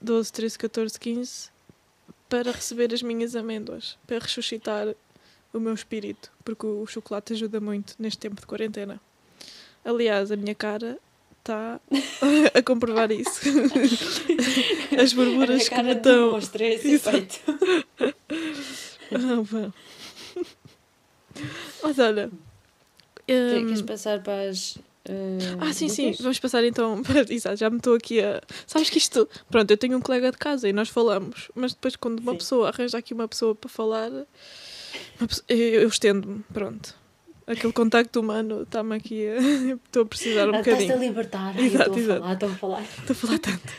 12, 0.01 0.33
13, 0.33 0.59
14, 0.59 0.99
15 0.99 1.49
para 2.29 2.51
receber 2.53 2.93
as 2.93 3.03
minhas 3.03 3.37
amêndoas, 3.37 3.99
para 4.07 4.19
ressuscitar 4.19 4.95
o 5.53 5.61
meu 5.61 5.75
espírito, 5.75 6.33
porque 6.45 6.67
o 6.67 6.85
chocolate 6.87 7.33
ajuda 7.33 7.61
muito 7.61 7.95
neste 7.99 8.19
tempo 8.19 8.41
de 8.41 8.47
quarentena. 8.47 9.01
Aliás, 9.85 10.33
a 10.33 10.37
minha 10.37 10.55
cara 10.55 10.99
está 11.45 11.79
a 12.55 12.63
comprovar 12.63 13.11
isso. 13.13 13.41
As 15.01 15.13
borburas 15.13 15.69
que 15.69 15.83
me 15.83 15.93
estão. 15.93 16.27
demonstra 16.27 16.65
esse 16.67 16.95
efeito. 16.95 17.41
Ah. 19.13 19.71
Mas 21.83 21.99
olha. 21.99 22.31
Que- 23.27 23.33
hum, 23.35 23.67
Queres 23.67 23.83
passar 23.83 24.23
para 24.23 24.49
as. 24.49 24.79
eh, 25.05 25.39
Ah, 25.61 25.73
sim, 25.73 25.89
sim. 25.89 26.07
dicas? 26.11 26.23
Vamos 26.23 26.39
passar 26.41 26.65
então. 26.65 27.03
para- 27.03 27.33
Exato, 27.33 27.57
já 27.57 27.71
me 27.71 27.77
estou 27.77 27.95
aqui 27.95 28.21
a. 28.21 28.41
Sabes 28.67 28.91
que 28.91 28.99
isto. 28.99 29.29
Pronto, 29.51 29.71
eu 29.71 29.77
tenho 29.77 29.97
um 29.97 30.01
colega 30.01 30.33
de 30.33 30.39
casa 30.39 30.69
e 30.69 30.73
nós 30.73 30.89
falamos, 30.89 31.51
mas 31.55 31.75
depois 31.75 31.95
quando 31.97 32.21
uma 32.21 32.33
Sim. 32.33 32.39
pessoa 32.39 32.69
arranja 32.71 32.99
aqui 32.99 33.15
uma 33.15 33.29
pessoa 33.29 33.55
para 33.55 33.69
falar, 33.71 34.11
pessoa- 35.19 35.45
eu 35.49 35.87
estendo-me. 35.89 36.43
Pronto. 36.53 36.95
Aquele 37.47 37.73
contacto 37.73 38.21
humano 38.21 38.63
está-me 38.63 38.97
aqui 38.97 39.27
a. 39.29 39.37
Estou 39.85 40.03
a 40.03 40.07
precisar 40.07 40.49
um 40.49 40.55
Ah, 40.55 40.61
Estás-te 40.61 40.85
a 40.85 40.87
bocadinho. 40.87 41.09
libertar. 41.09 41.59
Exato, 41.61 41.99
estou 41.99 42.15
a 42.15 42.19
falar, 42.19 42.33
estou 42.33 42.49
a 42.49 42.55
falar. 42.55 42.83
Estou 42.83 43.13
a 43.13 43.15
falar 43.15 43.39
tanto. 43.39 43.73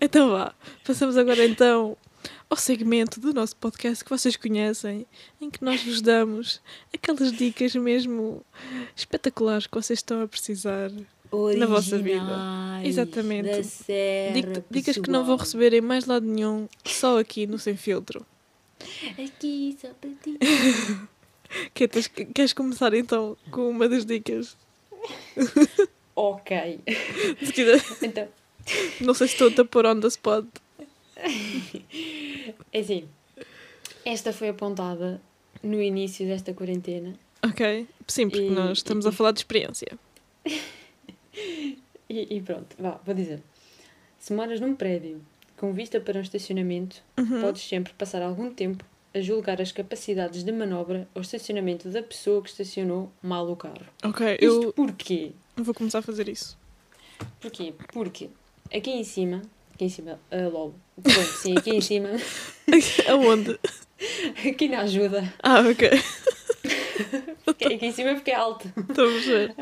Então 0.00 0.30
vá. 0.30 0.54
Passamos 0.86 1.16
agora 1.16 1.44
então 1.44 1.96
ao 2.48 2.56
segmento 2.56 3.18
do 3.18 3.34
nosso 3.34 3.56
podcast 3.56 4.04
que 4.04 4.10
vocês 4.10 4.36
conhecem, 4.36 5.06
em 5.40 5.50
que 5.50 5.64
nós 5.64 5.82
vos 5.82 6.00
damos 6.00 6.60
aquelas 6.94 7.32
dicas 7.32 7.74
mesmo 7.74 8.42
espetaculares 8.94 9.66
que 9.66 9.74
vocês 9.74 9.98
estão 9.98 10.22
a 10.22 10.28
precisar. 10.28 10.90
Na 11.58 11.66
vossa 11.66 11.98
vida. 11.98 12.20
Originais 12.22 12.86
Exatamente. 12.86 13.50
Dic- 14.34 14.64
Dicas 14.70 14.98
que 14.98 15.10
não 15.10 15.24
vão 15.24 15.36
receber 15.36 15.72
em 15.74 15.80
mais 15.80 16.04
lado 16.06 16.24
nenhum, 16.24 16.68
só 16.84 17.18
aqui 17.18 17.44
no 17.44 17.58
Sem 17.58 17.76
Filtro. 17.76 18.24
Aqui, 19.18 19.76
só 19.80 19.88
para 20.00 20.10
ti. 20.22 20.38
Queres 22.34 22.52
começar 22.52 22.92
então 22.94 23.36
com 23.50 23.68
uma 23.70 23.88
das 23.88 24.04
dicas? 24.04 24.56
ok. 26.16 26.80
Se 27.44 27.52
quiser. 27.52 27.82
Então, 28.02 28.28
Não 29.00 29.14
sei 29.14 29.28
se 29.28 29.34
estou 29.44 29.64
a 29.64 29.66
pôr 29.66 29.86
on 29.86 30.00
the 30.00 30.08
spot. 30.08 30.46
é 32.72 32.78
assim. 32.80 33.08
Esta 34.04 34.32
foi 34.32 34.48
apontada 34.50 35.20
no 35.62 35.80
início 35.80 36.26
desta 36.26 36.52
quarentena. 36.52 37.14
Ok? 37.42 37.86
Sim, 38.06 38.28
porque 38.28 38.46
E- 38.46 38.50
nós 38.50 38.78
estamos 38.78 39.06
a 39.06 39.12
falar 39.12 39.32
de 39.32 39.40
experiência. 39.40 39.98
E, 42.08 42.36
e 42.36 42.40
pronto, 42.42 42.76
vá, 42.78 43.00
vou 43.04 43.14
dizer. 43.14 43.40
Se 44.18 44.32
moras 44.34 44.60
num 44.60 44.74
prédio 44.76 45.20
com 45.56 45.72
vista 45.72 45.98
para 45.98 46.18
um 46.18 46.22
estacionamento, 46.22 47.02
Uhum. 47.18 47.40
podes 47.40 47.62
sempre 47.66 47.92
passar 47.94 48.20
algum 48.22 48.52
tempo 48.52 48.84
a 49.14 49.20
julgar 49.20 49.60
as 49.62 49.70
capacidades 49.72 50.42
de 50.42 50.50
manobra 50.52 51.08
ou 51.14 51.22
estacionamento 51.22 51.88
da 51.88 52.02
pessoa 52.02 52.42
que 52.42 52.48
estacionou 52.50 53.12
mal 53.22 53.48
o 53.50 53.56
carro. 53.56 53.86
Ok, 54.04 54.34
Isto 54.34 54.44
eu 54.44 54.72
porquê? 54.72 55.32
vou 55.56 55.72
começar 55.74 56.00
a 56.00 56.02
fazer 56.02 56.28
isso. 56.28 56.58
Porquê? 57.40 57.72
Porque 57.92 58.28
aqui 58.74 58.90
em 58.90 59.04
cima, 59.04 59.42
aqui 59.72 59.84
em 59.84 59.88
cima, 59.88 60.18
ah, 60.30 60.48
lol, 60.48 60.74
pronto, 61.00 61.18
sim, 61.28 61.56
aqui 61.56 61.70
em 61.70 61.80
cima, 61.80 62.10
Aonde? 63.08 63.58
aqui 64.48 64.68
na 64.68 64.80
ajuda, 64.80 65.32
Ah, 65.42 65.60
ok. 65.60 65.88
aqui 67.48 67.86
em 67.86 67.92
cima 67.92 68.14
porque 68.14 68.30
é 68.30 68.34
alto. 68.34 68.66
Estou 68.76 69.06
a 69.06 69.18
ver. 69.20 69.54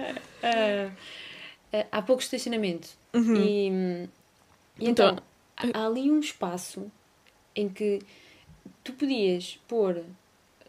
Ah, 0.43 0.91
ah, 1.75 1.87
há 1.93 2.03
pouco 2.03 2.23
estacionamento 2.23 2.89
Uhum. 3.15 3.37
e, 3.37 3.69
e 4.81 4.89
Então, 4.89 5.11
então, 5.61 5.73
há 5.75 5.87
ali 5.87 6.11
um 6.11 6.19
espaço 6.21 6.91
em 7.55 7.69
que 7.69 8.01
tu 8.85 8.93
podias 8.93 9.59
pôr, 9.69 10.03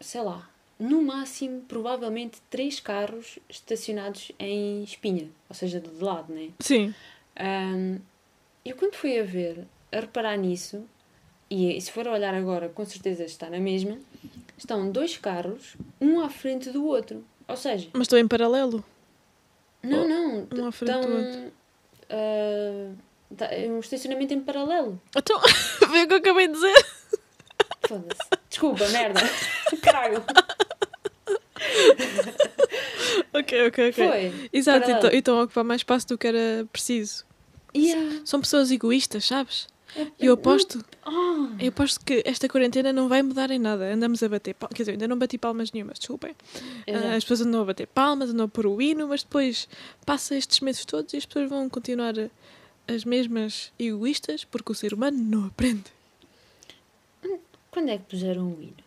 sei 0.01 0.21
lá, 0.21 0.49
no 0.79 1.01
máximo, 1.01 1.61
provavelmente, 1.67 2.41
três 2.49 2.79
carros 2.79 3.39
estacionados 3.49 4.31
em 4.39 4.83
espinha, 4.83 5.29
ou 5.49 5.55
seja, 5.55 5.79
de 5.79 6.03
lado, 6.03 6.33
né? 6.33 6.49
Sim. 6.59 6.93
Ahm, 7.35 7.97
eu 8.65 8.75
quando 8.75 8.95
fui 8.95 9.19
a 9.19 9.23
ver, 9.23 9.65
a 9.91 9.99
reparar 9.99 10.37
nisso, 10.37 10.83
e 11.49 11.79
se 11.79 11.91
for 11.91 12.07
a 12.07 12.11
olhar 12.13 12.33
agora, 12.33 12.69
com 12.69 12.83
certeza 12.85 13.23
está 13.23 13.49
na 13.49 13.59
mesma, 13.59 13.97
estão 14.57 14.91
dois 14.91 15.17
carros, 15.17 15.75
um 16.01 16.19
à 16.19 16.29
frente 16.29 16.69
do 16.71 16.85
outro. 16.85 17.23
Ou 17.47 17.55
seja, 17.57 17.89
Mas 17.93 18.03
estou 18.03 18.17
em 18.17 18.27
paralelo. 18.27 18.83
não, 19.83 20.07
não, 20.07 20.47
um 20.51 20.65
à 20.67 20.71
frente 20.71 20.91
do 20.91 21.19
estão. 21.21 21.51
ah, 22.09 22.91
tá- 23.37 23.53
é 23.53 23.67
um 23.67 23.79
estacionamento 23.79 24.33
em 24.33 24.41
paralelo. 24.41 24.99
Então, 25.15 25.39
vê 25.91 26.03
o 26.03 26.07
que 26.07 26.13
eu 26.13 26.17
acabei 26.17 26.47
de 26.47 26.53
dizer. 26.53 26.85
Foda-se. 28.01 28.29
Desculpa, 28.49 28.87
merda. 28.89 29.21
Caralho. 29.81 30.23
Ok, 33.33 33.67
ok, 33.67 33.89
ok. 33.89 33.91
Foi. 33.91 34.49
Exato, 34.51 34.91
então, 34.91 35.09
então 35.11 35.39
a 35.39 35.43
ocupar 35.43 35.63
mais 35.63 35.79
espaço 35.81 36.07
do 36.07 36.17
que 36.17 36.27
era 36.27 36.67
preciso. 36.71 37.25
Yeah. 37.75 38.21
São 38.25 38.39
pessoas 38.39 38.71
egoístas, 38.71 39.25
sabes? 39.25 39.67
E 40.19 40.25
eu 40.25 40.33
aposto, 40.33 40.83
Ah, 41.05 41.49
eu 41.59 41.69
aposto 41.69 42.03
que 42.03 42.23
esta 42.25 42.47
quarentena 42.49 42.91
não 42.91 43.07
vai 43.07 43.21
mudar 43.21 43.51
em 43.51 43.59
nada. 43.59 43.93
Andamos 43.93 44.23
a 44.23 44.29
bater 44.29 44.55
palmas. 44.55 44.75
Quer 44.75 44.83
dizer, 44.83 44.91
ainda 44.93 45.07
não 45.07 45.17
bati 45.17 45.37
palmas 45.37 45.71
nenhumas, 45.71 45.99
desculpem. 45.99 46.35
Ah, 46.87 47.15
as 47.15 47.23
pessoas 47.23 47.41
andam 47.41 47.61
a 47.61 47.65
bater 47.65 47.87
palmas, 47.87 48.29
andam 48.31 48.45
a 48.45 48.49
pôr 48.49 48.65
o 48.65 48.81
hino, 48.81 49.07
mas 49.07 49.23
depois 49.23 49.67
passa 50.05 50.35
estes 50.35 50.59
meses 50.61 50.83
todos 50.85 51.13
e 51.13 51.17
as 51.17 51.25
pessoas 51.25 51.49
vão 51.49 51.69
continuar 51.69 52.13
as 52.87 53.05
mesmas 53.05 53.71
egoístas 53.79 54.43
porque 54.43 54.71
o 54.71 54.75
ser 54.75 54.93
humano 54.93 55.17
não 55.17 55.45
aprende. 55.47 55.85
Quando 57.73 57.89
é 57.89 57.97
que 57.97 58.05
puseram 58.05 58.53
o 58.53 58.61
hino? 58.61 58.83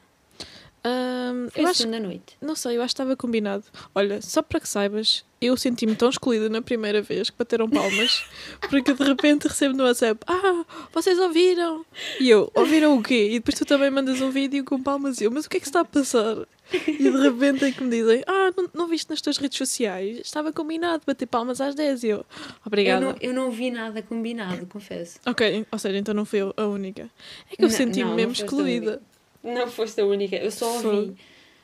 Foi 1.50 1.62
eu 1.62 1.68
acho 1.68 1.78
segunda 1.78 2.00
noite. 2.00 2.36
Não 2.40 2.54
sei, 2.54 2.76
eu 2.76 2.82
acho 2.82 2.94
que 2.94 3.00
estava 3.02 3.16
combinado. 3.16 3.64
Olha, 3.94 4.20
só 4.22 4.42
para 4.42 4.60
que 4.60 4.68
saibas, 4.68 5.24
eu 5.40 5.56
senti-me 5.56 5.94
tão 5.94 6.08
excluída 6.08 6.48
na 6.48 6.62
primeira 6.62 7.02
vez 7.02 7.30
que 7.30 7.36
bateram 7.38 7.68
palmas, 7.68 8.24
porque 8.68 8.92
de 8.92 9.02
repente 9.04 9.48
recebo 9.48 9.76
no 9.76 9.84
WhatsApp: 9.84 10.20
Ah, 10.26 10.64
vocês 10.92 11.18
ouviram? 11.18 11.84
E 12.20 12.28
eu: 12.28 12.50
Ouviram 12.54 12.96
o 12.96 13.02
quê? 13.02 13.28
E 13.30 13.38
depois 13.38 13.56
tu 13.58 13.64
também 13.64 13.90
mandas 13.90 14.20
um 14.20 14.30
vídeo 14.30 14.64
com 14.64 14.82
palmas 14.82 15.20
e 15.20 15.24
eu: 15.24 15.30
Mas 15.30 15.46
o 15.46 15.50
que 15.50 15.56
é 15.56 15.60
que 15.60 15.66
está 15.66 15.80
a 15.80 15.84
passar? 15.84 16.46
E 16.72 16.98
de 16.98 17.10
repente 17.10 17.64
é 17.64 17.70
que 17.70 17.82
me 17.82 17.90
dizem: 17.90 18.22
Ah, 18.26 18.50
não, 18.56 18.68
não 18.74 18.88
viste 18.88 19.08
nas 19.10 19.20
tuas 19.20 19.36
redes 19.36 19.56
sociais? 19.58 20.20
Estava 20.24 20.52
combinado 20.52 21.02
bater 21.06 21.26
palmas 21.26 21.60
às 21.60 21.74
10 21.74 22.04
e 22.04 22.08
eu: 22.08 22.18
Eu 22.18 22.26
Obrigada. 22.64 23.00
não, 23.00 23.16
eu 23.20 23.32
não 23.32 23.50
vi 23.50 23.70
nada 23.70 24.02
combinado, 24.02 24.66
confesso. 24.66 25.18
Ok, 25.26 25.66
ou 25.70 25.78
seja, 25.78 25.98
então 25.98 26.14
não 26.14 26.24
fui 26.24 26.40
eu 26.40 26.54
a 26.56 26.66
única. 26.66 27.10
É 27.50 27.56
que 27.56 27.64
eu 27.64 27.70
senti-me 27.70 28.14
mesmo 28.14 28.32
excluída. 28.32 29.00
Não 29.46 29.68
foste 29.68 30.00
a 30.00 30.04
única, 30.04 30.36
eu 30.36 30.50
só 30.50 30.66
ouvi. 30.74 31.16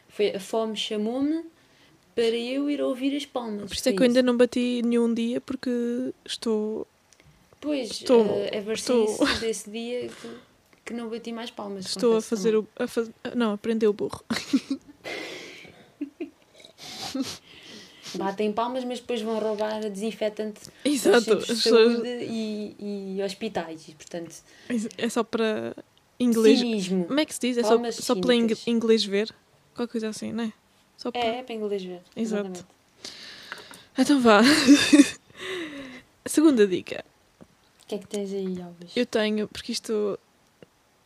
Foi, 0.08 0.30
a 0.36 0.40
fome 0.40 0.76
chamou-me 0.76 1.44
para 2.14 2.24
eu 2.28 2.68
ir 2.70 2.80
ouvir 2.82 3.16
as 3.16 3.24
palmas. 3.26 3.68
Por 3.68 3.74
isso 3.74 3.88
é 3.88 3.92
que 3.92 3.98
eu 4.00 4.04
ainda 4.06 4.22
não 4.22 4.36
bati 4.36 4.82
nenhum 4.84 5.12
dia 5.12 5.40
porque 5.40 5.70
estou. 6.24 6.86
Pois, 7.60 7.90
estou- 7.90 8.24
eh, 8.26 8.50
é 8.58 8.72
estou- 8.72 9.18
desse 9.40 9.70
dia 9.70 10.08
que, 10.08 10.28
que 10.84 10.92
não 10.94 11.08
bati 11.08 11.32
mais 11.32 11.50
palmas. 11.50 11.86
Estou 11.86 12.16
a 12.16 12.20
fazer 12.22 12.56
o. 12.56 12.66
A 12.78 12.86
faz... 12.86 13.10
Não, 13.34 13.52
aprender 13.52 13.86
o 13.86 13.92
burro. 13.92 14.22
Batem 18.14 18.52
palmas, 18.52 18.84
mas 18.84 19.00
depois 19.00 19.22
vão 19.22 19.38
roubar 19.38 19.80
desinfetante 19.88 20.60
aos 20.84 20.94
Exato. 20.94 21.32
As 21.38 21.46
de 21.46 21.56
saúde 21.56 22.08
e, 22.28 23.16
e 23.16 23.22
hospitais. 23.22 23.84
Portanto, 23.96 24.34
É 24.98 25.08
só 25.08 25.22
para 25.24 25.74
inglês. 26.22 26.58
cinismo. 26.60 27.04
Como 27.06 27.20
é 27.20 27.24
que 27.26 27.34
se 27.34 27.40
diz? 27.40 27.58
É 27.58 27.62
só, 27.62 27.70
Palmas 27.70 27.96
só 27.96 28.14
para 28.14 28.32
cínicas. 28.34 28.66
inglês 28.66 29.04
ver? 29.04 29.34
Qualquer 29.74 29.92
coisa 29.92 30.08
assim, 30.08 30.32
não 30.32 30.44
é? 30.44 30.52
Só 30.96 31.10
para... 31.10 31.20
É, 31.20 31.38
é 31.38 31.42
para 31.42 31.54
inglês 31.54 31.82
ver. 31.82 32.00
Exato. 32.16 32.48
exatamente. 32.48 32.64
Então 33.98 34.20
vá. 34.20 34.40
Segunda 36.26 36.66
dica. 36.66 37.04
O 37.82 37.86
que 37.86 37.94
é 37.96 37.98
que 37.98 38.06
tens 38.06 38.32
aí, 38.32 38.60
Alves? 38.62 38.92
Eu 38.96 39.04
tenho, 39.06 39.48
porque 39.48 39.72
isto, 39.72 40.18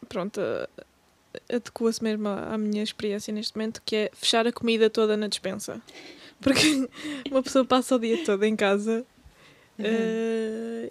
pronto, 0.09 0.41
a- 0.41 0.69
adequa-se 1.49 2.03
mesmo 2.03 2.29
à 2.29 2.55
à 2.55 2.59
minha 2.59 2.83
experiência 2.83 3.33
neste 3.33 3.57
momento, 3.57 3.83
que 3.85 3.97
é 3.97 4.11
fechar 4.15 4.47
a 4.47 4.53
comida 4.53 4.89
toda 4.91 5.17
na 5.17 5.27
despensa. 5.27 5.81
Porque 6.41 6.89
uma 7.31 7.43
pessoa 7.43 7.65
passa 7.65 7.97
o 7.97 7.99
dia 7.99 8.23
todo 8.25 8.45
em 8.45 8.55
casa 8.57 9.05
Uhum. 9.79 9.85
eh, 9.87 10.91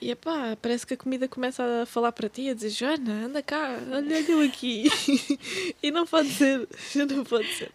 e 0.00 0.10
epá, 0.10 0.56
parece 0.60 0.86
que 0.86 0.94
a 0.94 0.96
comida 0.96 1.26
começa 1.26 1.82
a 1.82 1.86
falar 1.86 2.12
para 2.12 2.28
ti, 2.28 2.48
a 2.48 2.54
dizer 2.54 2.70
Joana, 2.70 3.26
anda 3.26 3.42
cá, 3.42 3.78
olha 3.90 4.20
eu 4.30 4.40
aqui. 4.40 4.88
e 5.82 5.90
não 5.90 6.06
pode 6.06 6.28
ser, 6.30 6.68
já 6.92 7.04
não 7.06 7.24
pode 7.24 7.48
ser. 7.54 7.72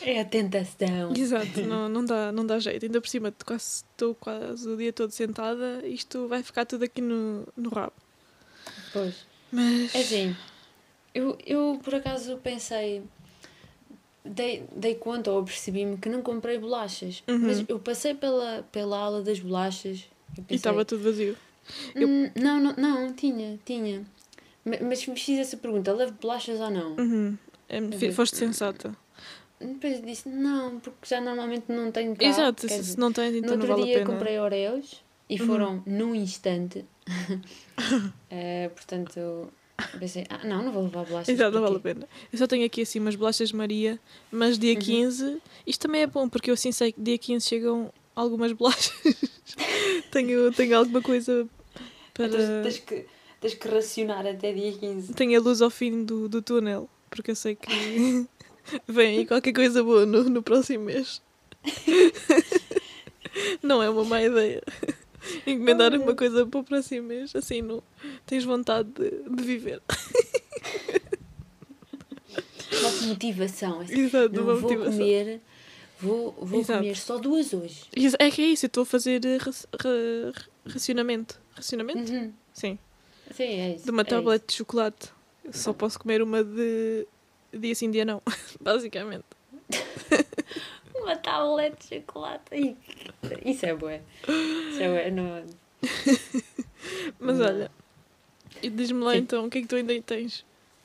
É 0.00 0.20
a 0.20 0.24
tentação. 0.24 1.12
Exato, 1.16 1.60
não, 1.62 1.88
não, 1.88 2.04
dá, 2.04 2.30
não 2.30 2.46
dá 2.46 2.58
jeito. 2.58 2.86
Ainda 2.86 3.00
por 3.00 3.08
cima, 3.08 3.34
quase, 3.44 3.84
estou 3.90 4.14
quase 4.14 4.68
o 4.68 4.76
dia 4.76 4.92
todo 4.92 5.10
sentada, 5.10 5.86
isto 5.86 6.28
vai 6.28 6.42
ficar 6.42 6.64
tudo 6.64 6.84
aqui 6.84 7.00
no, 7.00 7.46
no 7.56 7.68
rabo. 7.68 7.94
Pois. 8.92 9.26
Mas. 9.50 9.94
É 9.94 10.00
assim, 10.00 10.36
eu, 11.12 11.36
eu 11.44 11.80
por 11.82 11.96
acaso 11.96 12.36
pensei, 12.38 13.02
dei, 14.24 14.64
dei 14.74 14.94
conta 14.94 15.32
ou 15.32 15.42
percebi-me 15.44 15.96
que 15.98 16.08
não 16.08 16.22
comprei 16.22 16.58
bolachas. 16.58 17.22
Uhum. 17.26 17.38
Mas 17.38 17.64
eu 17.68 17.78
passei 17.78 18.14
pela, 18.14 18.64
pela 18.70 18.98
ala 18.98 19.22
das 19.22 19.40
bolachas 19.40 20.04
e 20.48 20.54
estava 20.54 20.84
tudo 20.84 21.02
vazio. 21.02 21.36
Eu- 21.94 22.08
"Hum, 22.08 22.30
não, 22.36 22.60
não, 22.60 22.72
não, 22.76 23.12
tinha, 23.12 23.58
tinha. 23.64 24.04
Ma- 24.64 24.78
Mas 24.82 25.06
me 25.06 25.18
fiz 25.18 25.38
essa 25.38 25.56
pergunta, 25.56 25.92
levo 25.92 26.12
bolachas 26.20 26.60
ou 26.60 26.70
não? 26.70 26.96
Uhum. 26.96 27.36
É, 27.68 28.12
foste 28.12 28.36
sensata. 28.36 28.96
depois 29.60 30.00
disse, 30.02 30.28
não, 30.28 30.78
porque 30.80 31.06
já 31.06 31.20
normalmente 31.20 31.64
não 31.70 31.90
tenho 31.92 32.14
cá. 32.16 32.24
Exato, 32.24 32.66
dizer, 32.66 32.82
se 32.82 32.98
não 32.98 33.12
tens, 33.12 33.34
então 33.34 33.50
no 33.56 33.56
não 33.56 33.62
outro 33.62 33.76
vale 33.76 33.82
dia 33.92 33.96
a 33.96 34.04
pena. 34.04 34.12
comprei 34.18 34.38
Oreos 34.38 35.02
e 35.28 35.38
Uhum. 35.40 35.46
foram 35.46 35.82
num 35.86 36.14
instante. 36.14 36.84
Eh, 38.30 38.68
portanto, 38.74 39.50
pensei, 39.98 40.24
ah, 40.28 40.40
não, 40.44 40.62
não 40.62 40.72
vou 40.72 40.82
levar 40.84 41.04
bolachas. 41.04 41.28
Exato, 41.30 41.54
não 41.54 41.62
vale 41.62 41.76
a 41.76 41.80
pena. 41.80 42.08
Eu 42.32 42.38
só 42.38 42.46
tenho 42.46 42.66
aqui 42.66 42.82
assim 42.82 42.98
umas 43.00 43.16
bolachas 43.16 43.52
Maria, 43.52 43.98
mas 44.30 44.58
dia 44.58 44.74
Uhum. 44.74 44.80
15, 44.80 45.40
isto 45.66 45.80
também 45.80 46.02
é 46.02 46.06
bom, 46.06 46.28
porque 46.28 46.50
eu 46.50 46.54
assim 46.54 46.70
sei 46.72 46.92
que 46.92 47.00
dia 47.00 47.16
15 47.18 47.46
chegam 47.46 47.92
algumas 48.14 48.52
bolachas. 48.52 48.92
tenho, 50.10 50.52
tenho 50.52 50.76
alguma 50.76 51.00
coisa 51.00 51.48
para. 52.18 52.28
Tens, 52.28 52.62
tens 52.62 52.78
que, 52.80 53.06
tens 53.40 53.54
que 53.54 53.68
racionar 53.68 54.26
até 54.26 54.52
dia 54.52 54.72
15. 54.72 55.14
Tenho 55.14 55.38
a 55.38 55.42
luz 55.42 55.62
ao 55.62 55.70
fim 55.70 56.04
do, 56.04 56.28
do 56.28 56.42
túnel, 56.42 56.88
porque 57.08 57.30
eu 57.30 57.36
sei 57.36 57.54
que 57.56 57.68
vem 58.86 59.18
aí 59.20 59.26
qualquer 59.26 59.52
coisa 59.54 59.82
boa 59.82 60.04
no, 60.04 60.24
no 60.24 60.42
próximo 60.42 60.84
mês. 60.84 61.22
Não 63.62 63.82
é 63.82 63.88
uma 63.88 64.04
má 64.04 64.22
ideia. 64.22 64.62
Encomendar 65.46 65.94
uma 65.94 66.14
coisa 66.14 66.46
para 66.46 66.60
o 66.60 66.64
próximo 66.64 67.08
mês, 67.08 67.34
assim 67.36 67.60
não 67.60 67.82
tens 68.24 68.44
vontade 68.44 68.88
de, 68.90 69.10
de 69.28 69.42
viver. 69.42 69.82
Uma 72.80 72.90
motivação. 73.08 73.80
Assim, 73.80 74.00
Exato, 74.00 74.34
não 74.34 74.44
uma 74.44 74.54
vou 74.54 74.62
motivação. 74.62 74.92
comer, 74.92 75.40
vou, 76.00 76.32
vou 76.40 76.60
Exato. 76.60 76.80
comer 76.80 76.96
só 76.96 77.18
duas 77.18 77.52
hoje. 77.52 77.84
É 78.18 78.30
que 78.30 78.42
é 78.42 78.46
isso, 78.46 78.66
eu 78.66 78.68
estou 78.68 78.82
a 78.82 78.86
fazer 78.86 79.24
eh, 79.24 79.36
ra- 79.38 79.50
ra- 79.50 80.32
racionamento. 80.72 81.40
Racionamento? 81.58 82.12
Uhum. 82.12 82.32
Sim. 82.52 82.78
Sim, 83.32 83.60
é 83.60 83.74
isso. 83.74 83.84
De 83.84 83.90
uma 83.90 84.02
é 84.02 84.04
tablete 84.04 84.46
de 84.46 84.54
chocolate. 84.54 85.10
Eu 85.44 85.52
só 85.52 85.72
posso 85.72 85.98
comer 85.98 86.22
uma 86.22 86.42
de 86.42 87.06
dia 87.52 87.74
sim, 87.74 87.90
dia 87.90 88.04
não. 88.04 88.22
Basicamente. 88.60 89.24
isso. 89.70 89.82
Uma 90.94 91.16
tablete 91.16 91.88
de 91.88 91.96
chocolate. 91.96 92.76
Isso 93.44 93.66
é 93.66 93.74
bué. 93.74 94.02
Isso 94.28 94.82
é 94.82 94.88
bué. 94.88 95.10
Não... 95.10 95.46
Mas 97.20 97.38
Não. 97.38 97.46
olha, 97.46 97.70
e 98.62 98.68
diz-me 98.68 99.02
lá 99.02 99.12
Sim. 99.12 99.18
então 99.18 99.46
o 99.46 99.50
que 99.50 99.58
é 99.58 99.62
que 99.62 99.68
tu 99.68 99.76
ainda 99.76 100.00
tens 100.02 100.44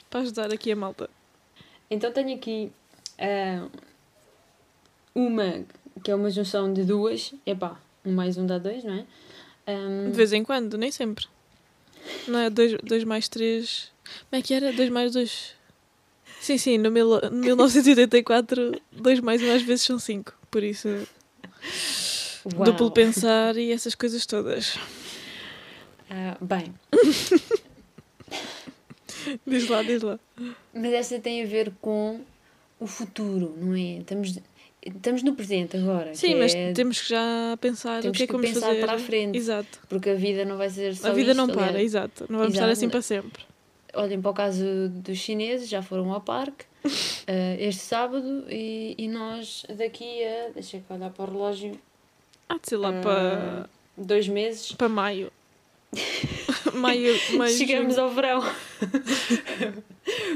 para 0.10 0.22
ajudar 0.22 0.54
aqui 0.54 0.72
a 0.72 0.76
malta. 0.76 1.10
Então 1.90 2.12
tenho 2.12 2.36
aqui 2.36 2.72
ah, 3.18 3.68
uma 5.16 5.66
que 6.04 6.12
é 6.12 6.16
uma 6.16 6.30
junção 6.30 6.72
de 6.72 6.84
duas. 6.84 7.34
Epá, 7.46 7.80
um 8.06 8.14
mais 8.14 8.38
um 8.38 8.46
dá 8.46 8.58
dois, 8.58 8.84
não 8.84 8.94
é? 8.94 9.06
Ahm, 9.68 10.12
De 10.12 10.18
vez 10.18 10.34
em 10.34 10.44
quando, 10.44 10.78
nem 10.78 10.92
sempre. 10.92 11.26
Não 12.28 12.40
é 12.40 12.50
2 12.50 13.04
mais 13.06 13.30
3. 13.30 13.92
Como 14.30 14.40
é 14.40 14.42
que 14.42 14.54
era? 14.54 14.74
2 14.74 14.90
mais 14.90 15.14
2. 15.14 15.56
Sim, 16.42 16.58
sim, 16.58 16.78
no, 16.78 16.92
mil, 16.92 17.08
no 17.22 17.32
1984, 17.32 18.82
2 18.92 19.20
mais 19.22 19.42
1 19.42 19.52
às 19.56 19.62
vezes 19.62 19.86
são 19.86 19.98
5. 19.98 20.34
Por 20.52 20.62
isso, 20.62 20.90
uau. 22.54 22.66
duplo 22.66 22.92
pensar 22.92 23.56
e 23.56 23.72
essas 23.72 23.96
coisas 23.96 24.26
todas. 24.26 24.78
Ah, 26.10 26.36
bem, 26.42 26.74
Diz 29.48 29.70
lá, 29.70 29.82
diz 29.84 30.02
lá. 30.02 30.20
mas 30.74 30.94
esta 30.94 31.20
tem 31.20 31.42
a 31.42 31.46
ver 31.46 31.72
com 31.82 32.20
o 32.80 32.86
futuro, 32.86 33.56
não 33.58 33.74
é? 33.74 34.00
Estamos, 34.00 34.38
estamos 34.86 35.24
no 35.24 35.34
presente 35.36 35.78
agora. 35.78 36.14
Sim, 36.16 36.36
mas 36.36 36.54
é- 36.54 36.74
temos 36.74 37.02
que 37.02 37.10
já 37.10 37.58
pensar 37.62 38.02
Temos 38.02 38.16
o 38.16 38.18
que 38.18 38.24
é 38.24 38.28
que, 38.28 38.34
que 38.34 38.38
vamos 38.38 38.50
pensar 38.54 38.68
fazer. 38.68 38.80
para 38.82 38.94
a 38.94 39.00
frente. 39.00 39.38
Exato. 39.38 39.80
Porque 39.90 40.10
a 40.10 40.16
vida 40.16 40.46
não 40.46 40.58
vai 40.58 40.70
ser 40.70 40.96
só 40.96 41.10
a 41.10 41.14
vida 41.14 41.32
isto, 41.32 41.38
não 41.38 41.48
para, 41.48 41.68
aliás. 41.68 41.86
exato. 41.86 42.26
Não 42.30 42.40
vamos 42.40 42.54
Exato. 42.54 42.70
estar 42.70 42.72
assim 42.72 42.90
para 42.90 43.02
sempre. 43.02 43.44
Olhem 43.96 44.20
para 44.22 44.32
o 44.32 44.34
caso 44.34 44.66
dos 44.90 45.18
chineses, 45.20 45.70
já 45.70 45.82
foram 45.82 46.12
ao 46.12 46.20
parque 46.22 46.66
eh, 47.28 47.58
este 47.60 47.82
sábado 47.84 48.46
e, 48.50 48.96
e 48.98 49.08
nós 49.08 49.66
daqui 49.78 50.24
a. 50.24 50.50
Deixa 50.54 50.78
eu 50.78 50.96
olhar 50.96 51.10
para 51.12 51.24
o 51.24 51.32
relógio. 51.32 51.72
De 52.62 52.70
ser 52.70 52.78
lá 52.78 52.90
ah, 52.90 53.02
para, 53.02 53.70
Dois 53.98 54.28
meses. 54.28 54.72
para 54.74 54.90
maio. 54.90 55.32
maio, 56.74 57.16
maio. 57.38 57.56
Chegamos 57.56 57.96
junho. 57.96 58.06
ao 58.08 58.12
verão. 58.14 58.42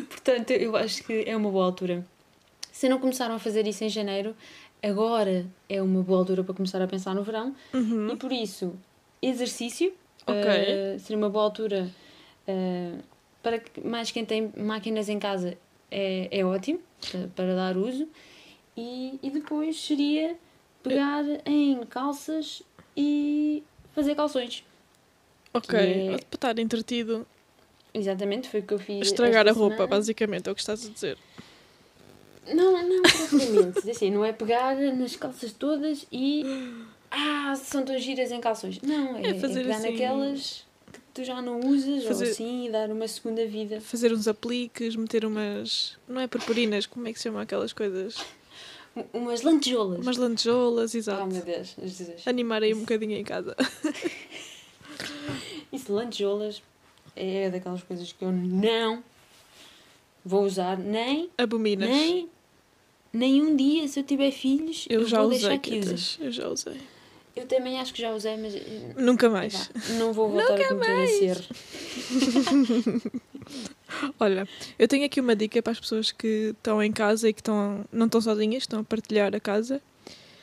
Portanto, 0.09 0.51
eu 0.51 0.75
acho 0.75 1.03
que 1.03 1.23
é 1.25 1.35
uma 1.35 1.49
boa 1.49 1.65
altura. 1.65 2.05
Se 2.77 2.87
não 2.87 2.99
começaram 2.99 3.33
a 3.33 3.39
fazer 3.39 3.65
isso 3.65 3.83
em 3.83 3.89
janeiro, 3.89 4.35
agora 4.83 5.47
é 5.67 5.81
uma 5.81 6.03
boa 6.03 6.19
altura 6.19 6.43
para 6.43 6.53
começar 6.53 6.79
a 6.79 6.85
pensar 6.85 7.15
no 7.15 7.23
verão. 7.23 7.55
Uhum. 7.73 8.11
E 8.11 8.15
por 8.15 8.31
isso, 8.31 8.75
exercício 9.19 9.91
Ok. 10.27 10.43
eh, 10.47 10.95
seria 10.99 11.17
uma 11.17 11.27
boa 11.27 11.43
altura 11.45 11.89
eh, 12.47 12.91
para 13.41 13.57
que 13.57 13.81
mais 13.81 14.11
quem 14.11 14.23
tem 14.23 14.53
máquinas 14.55 15.09
em 15.09 15.17
casa 15.17 15.57
é, 15.89 16.27
é 16.29 16.45
ótimo 16.45 16.79
para, 17.11 17.27
para 17.29 17.55
dar 17.55 17.77
uso. 17.77 18.07
E, 18.77 19.17
e 19.23 19.31
depois 19.31 19.81
seria 19.83 20.37
pegar 20.83 21.23
em 21.47 21.83
calças 21.87 22.61
e 22.95 23.63
fazer 23.95 24.13
calções. 24.13 24.63
Ok, 25.51 25.79
é- 25.79 26.05
para 26.05 26.35
estar 26.35 26.59
entretido. 26.59 27.25
Exatamente, 27.91 28.47
foi 28.47 28.59
o 28.59 28.63
que 28.63 28.73
eu 28.75 28.77
fiz. 28.77 29.07
Estragar 29.07 29.47
a 29.47 29.51
roupa, 29.51 29.77
semana. 29.77 29.87
basicamente, 29.87 30.47
é 30.47 30.51
o 30.51 30.53
que 30.53 30.61
estás 30.61 30.85
a 30.85 30.91
dizer. 30.91 31.17
Não, 32.53 32.87
não, 32.87 33.01
propriamente. 33.01 33.89
assim, 33.89 34.11
não 34.11 34.23
é 34.23 34.31
pegar 34.31 34.75
nas 34.75 35.15
calças 35.15 35.51
todas 35.51 36.05
e. 36.11 36.43
Ah, 37.09 37.55
são 37.55 37.83
tão 37.85 37.97
giras 37.97 38.31
em 38.31 38.39
calções. 38.41 38.81
Não, 38.81 39.15
é, 39.17 39.21
É 39.21 39.29
é 39.29 39.33
pegar 39.33 39.75
assim- 39.77 39.91
naquelas 39.91 40.65
que 40.91 40.99
tu 41.13 41.23
já 41.23 41.41
não 41.41 41.59
usas 41.61 42.03
Fazer- 42.05 42.25
ou 42.25 42.31
assim 42.31 42.67
e 42.67 42.71
dar 42.71 42.89
uma 42.91 43.07
segunda 43.07 43.45
vida. 43.47 43.79
Fazer 43.81 44.11
uns 44.13 44.27
apliques, 44.27 44.95
meter 44.95 45.25
umas. 45.25 45.97
Não 46.07 46.19
é 46.21 46.27
purpurinas, 46.27 46.85
como 46.85 47.07
é 47.07 47.13
que 47.13 47.17
se 47.19 47.23
chama 47.23 47.41
aquelas 47.41 47.73
coisas? 47.73 48.17
Umas 49.13 49.41
lantejoulas. 49.43 49.99
Umas 50.01 50.17
lantejoulas, 50.17 50.93
Oh 50.93 50.97
exato. 50.97 51.27
meu 51.27 51.41
Deus, 51.43 51.75
Jesus. 51.81 52.27
Animar 52.27 52.63
aí 52.63 52.73
um 52.73 52.79
bocadinho 52.79 53.13
em 53.17 53.23
casa. 53.23 53.55
Isso, 55.71 55.93
lantejoulas 55.93 56.61
é 57.15 57.49
daquelas 57.49 57.83
coisas 57.83 58.11
que 58.11 58.23
eu 58.23 58.31
não 58.31 59.03
vou 60.25 60.43
usar 60.43 60.77
nem, 60.77 61.29
Abominas. 61.37 61.89
nem, 61.89 62.29
nem 63.17 63.41
um 63.41 63.55
dia 63.55 63.87
se 63.87 63.99
eu 63.99 64.03
tiver 64.03 64.31
filhos. 64.31 64.85
Eu 64.89 65.05
já 65.07 65.21
vou 65.21 65.31
usei, 65.31 65.57
que 65.59 65.79
usem. 65.79 66.25
Eu 66.25 66.31
já 66.31 66.47
usei. 66.47 66.77
Eu 67.35 67.45
também 67.45 67.79
acho 67.79 67.93
que 67.93 68.01
já 68.01 68.13
usei, 68.15 68.35
mas 68.37 68.55
eh, 68.55 68.93
Nunca 68.97 69.29
mais. 69.29 69.53
epá, 69.69 69.79
não 69.99 70.11
vou 70.11 70.29
voltar 70.29 70.55
a 70.55 70.67
cometer 70.69 71.03
esse 71.03 71.25
erro. 71.25 71.43
Olha, 74.19 74.47
eu 74.77 74.87
tenho 74.87 75.05
aqui 75.05 75.19
uma 75.21 75.35
dica 75.35 75.61
para 75.61 75.71
as 75.71 75.79
pessoas 75.79 76.11
que 76.11 76.53
estão 76.57 76.81
em 76.81 76.91
casa 76.91 77.29
e 77.29 77.33
que 77.33 77.39
estão, 77.41 77.85
não 77.91 78.05
estão 78.07 78.19
sozinhas, 78.21 78.63
estão 78.63 78.79
a 78.79 78.83
partilhar 78.83 79.35
a 79.35 79.39
casa, 79.39 79.81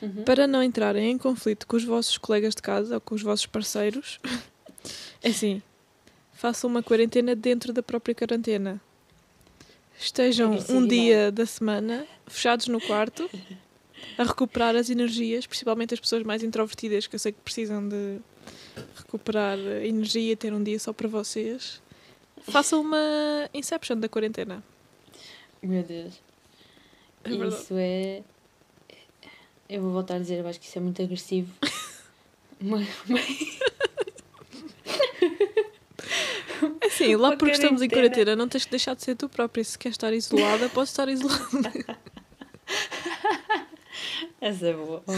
Uhum. 0.01 0.23
para 0.25 0.45
não 0.45 0.61
entrarem 0.61 1.09
em 1.11 1.17
conflito 1.17 1.65
com 1.65 1.77
os 1.77 1.83
vossos 1.85 2.17
colegas 2.17 2.53
de 2.53 2.61
casa 2.61 2.95
ou 2.95 3.01
com 3.01 3.15
os 3.15 3.21
vossos 3.21 3.45
parceiros. 3.45 4.19
É 5.23 5.29
assim, 5.29 5.63
façam 6.33 6.69
uma 6.69 6.83
quarentena 6.83 7.33
dentro 7.35 7.73
da 7.73 7.81
própria 7.81 8.13
quarentena. 8.13 8.79
Estejam 9.97 10.49
um 10.49 10.53
Agressividade. 10.53 10.87
dia 10.89 11.31
da 11.31 11.45
semana 11.45 12.05
fechados 12.27 12.67
no 12.67 12.81
quarto 12.81 13.29
a 14.17 14.23
recuperar 14.23 14.75
as 14.75 14.89
energias, 14.89 15.47
principalmente 15.47 15.93
as 15.93 15.99
pessoas 15.99 16.23
mais 16.23 16.43
introvertidas, 16.43 17.07
que 17.07 17.15
eu 17.15 17.19
sei 17.19 17.31
que 17.31 17.39
precisam 17.41 17.87
de 17.87 18.19
recuperar 18.95 19.57
energia, 19.57 20.35
ter 20.35 20.53
um 20.53 20.61
dia 20.63 20.77
só 20.79 20.91
para 20.93 21.07
vocês. 21.07 21.81
Façam 22.43 22.81
uma 22.81 23.49
Inception 23.53 23.97
da 23.97 24.07
quarentena. 24.09 24.63
Meu 25.63 25.81
Deus. 25.81 26.13
É 27.23 27.29
isso 27.31 27.73
é. 27.77 28.21
Eu 29.67 29.81
vou 29.81 29.91
voltar 29.93 30.15
a 30.15 30.19
dizer, 30.19 30.39
eu 30.41 30.47
acho 30.47 30.59
que 30.59 30.67
isso 30.67 30.77
é 30.77 30.81
muito 30.81 31.01
agressivo. 31.01 31.51
Uma- 32.61 32.79
assim, 36.95 37.15
lá 37.15 37.35
porque 37.35 37.53
estamos 37.53 37.81
em 37.81 37.89
quarentena. 37.89 38.35
não 38.35 38.47
tens 38.47 38.65
que 38.65 38.71
deixar 38.71 38.95
de 38.95 39.03
ser 39.03 39.15
tu 39.15 39.29
própria. 39.29 39.63
Se 39.63 39.77
queres 39.77 39.95
estar 39.95 40.13
isolada, 40.13 40.69
podes 40.69 40.91
estar 40.91 41.09
isolada. 41.09 41.45
Essa 44.41 44.67
é 44.67 44.73
boa. 44.73 45.03
Oh. 45.07 45.13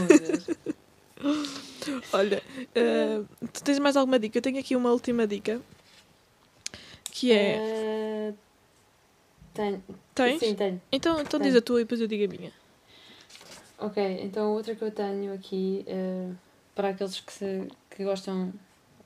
Olha, 2.13 2.43
eh, 2.75 3.21
tu 3.53 3.63
tens 3.63 3.79
mais 3.79 3.97
alguma 3.97 4.19
dica? 4.19 4.37
Eu 4.37 4.41
tenho 4.41 4.59
aqui 4.59 4.75
uma 4.75 4.91
última 4.91 5.25
dica. 5.25 5.61
Que 7.11 7.31
é. 7.31 7.57
Eh, 7.57 8.33
tenho. 9.53 9.83
Tens? 10.13 10.39
Sim, 10.39 10.55
tenho. 10.55 10.81
Então, 10.91 11.21
então 11.21 11.39
diz 11.39 11.49
tenho. 11.49 11.59
a 11.59 11.61
tua 11.61 11.81
e 11.81 11.83
depois 11.83 12.01
eu 12.01 12.07
digo 12.07 12.25
a 12.25 12.37
minha. 12.37 12.51
Ok, 13.79 14.19
então 14.21 14.53
outra 14.53 14.75
que 14.75 14.83
eu 14.83 14.91
tenho 14.91 15.33
aqui 15.33 15.83
eh, 15.87 16.29
para 16.73 16.89
aqueles 16.89 17.19
que, 17.19 17.33
se, 17.33 17.67
que 17.89 18.03
gostam, 18.03 18.53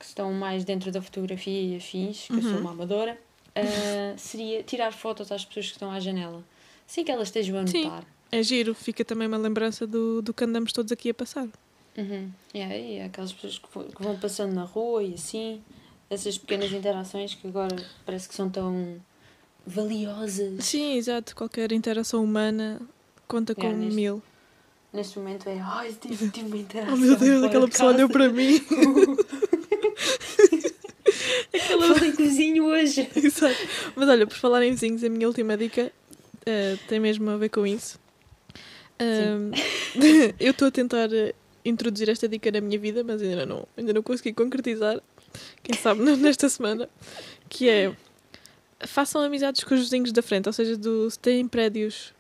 que 0.02 0.08
estão 0.08 0.34
mais 0.34 0.64
dentro 0.66 0.92
da 0.92 1.02
fotografia 1.02 1.62
e 1.62 1.76
afins, 1.78 2.26
que 2.28 2.34
eu 2.34 2.42
sou 2.42 2.52
Uhum. 2.54 2.60
uma 2.62 2.72
amadora, 2.72 3.18
eh, 3.56 4.14
seria 4.18 4.64
tirar 4.64 4.92
fotos 4.92 5.32
às 5.32 5.46
pessoas 5.46 5.68
que 5.68 5.74
estão 5.74 5.92
à 5.92 6.00
janela. 6.00 6.44
Sem 6.88 7.06
que 7.06 7.12
elas 7.12 7.28
estejam 7.28 7.58
a 7.60 7.68
Sim. 7.68 7.84
notar. 7.84 8.04
É 8.32 8.42
giro, 8.42 8.74
fica 8.74 9.06
também 9.06 9.28
uma 9.28 9.38
lembrança 9.38 9.86
do, 9.86 10.22
do 10.22 10.34
que 10.34 10.44
andamos 10.44 10.74
todos 10.74 10.92
aqui 10.92 11.10
a 11.10 11.14
passar. 11.14 11.48
Uhum. 11.98 12.30
Yeah, 12.56 12.76
e 12.78 13.02
aquelas 13.02 13.32
pessoas 13.34 13.60
que, 13.60 13.68
vão 14.04 14.18
passando 14.18 14.54
na 14.54 14.64
rua 14.64 15.04
e 15.04 15.14
assim, 15.14 15.62
essas 16.10 16.38
pequenas 16.38 16.72
interações 16.72 17.36
que 17.36 17.48
agora 17.48 17.76
parece 18.06 18.28
que 18.28 18.34
são 18.36 18.50
tão 18.50 18.96
valiosas. 19.68 20.64
Sim, 20.66 20.94
exato. 20.96 21.36
Qualquer 21.36 21.72
interação 21.72 22.24
humana 22.24 22.82
conta 23.28 23.54
com 23.54 23.62
Yeah, 23.62 23.80
neste- 23.80 23.96
mil. 23.96 24.24
Neste 24.94 25.20
momento 25.20 25.48
é. 25.48 25.58
Ai, 25.62 25.94
tive, 25.94 26.30
tive 26.30 26.48
uma 26.48 26.58
interação. 26.58 26.94
Oh 26.96 26.98
meu 26.98 27.16
Deus, 27.16 27.44
aquela 27.44 27.68
pessoa 27.68 27.94
olhou 27.94 28.10
para 28.10 28.28
mim. 28.30 28.60
cozinho 32.22 32.66
hoje. 32.66 33.10
Exato. 33.16 33.56
Mas 33.96 34.10
olha, 34.10 34.28
por 34.28 34.36
falar 34.36 34.64
em 34.64 34.72
vizinhos, 34.72 35.04
a 35.04 35.10
minha 35.10 35.28
última 35.28 35.58
dica 35.58 35.92
eh, 36.46 36.78
tem 36.88 37.00
mesmo 37.00 37.30
a 37.30 37.38
ver 37.38 37.50
com 37.50 37.66
isso. 37.66 38.00
Ahm, 39.00 39.52
eu 40.40 40.52
estou 40.52 40.68
a 40.68 40.72
tentar 40.72 41.12
eh, 41.12 41.34
introduzir 41.66 42.10
esta 42.10 42.28
dica 42.28 42.52
na 42.52 42.62
minha 42.62 42.80
vida, 42.80 43.04
mas 43.04 43.22
ainda 43.22 43.46
não, 43.46 43.68
ainda 43.76 43.94
não 43.94 44.04
consegui 44.04 44.34
concretizar. 44.34 45.02
Quem 45.64 45.76
sabe 45.76 46.02
nesta 46.18 46.50
semana. 46.50 46.90
Que 47.50 47.70
é 47.70 47.96
façam 48.88 49.22
amizades 49.22 49.64
com 49.64 49.76
os 49.76 49.82
vizinhos 49.82 50.12
da 50.12 50.24
frente, 50.24 50.48
ou 50.48 50.54
seja, 50.54 50.76
do, 50.76 51.10
se 51.10 51.20
têm 51.20 51.48
prédios 51.48 52.14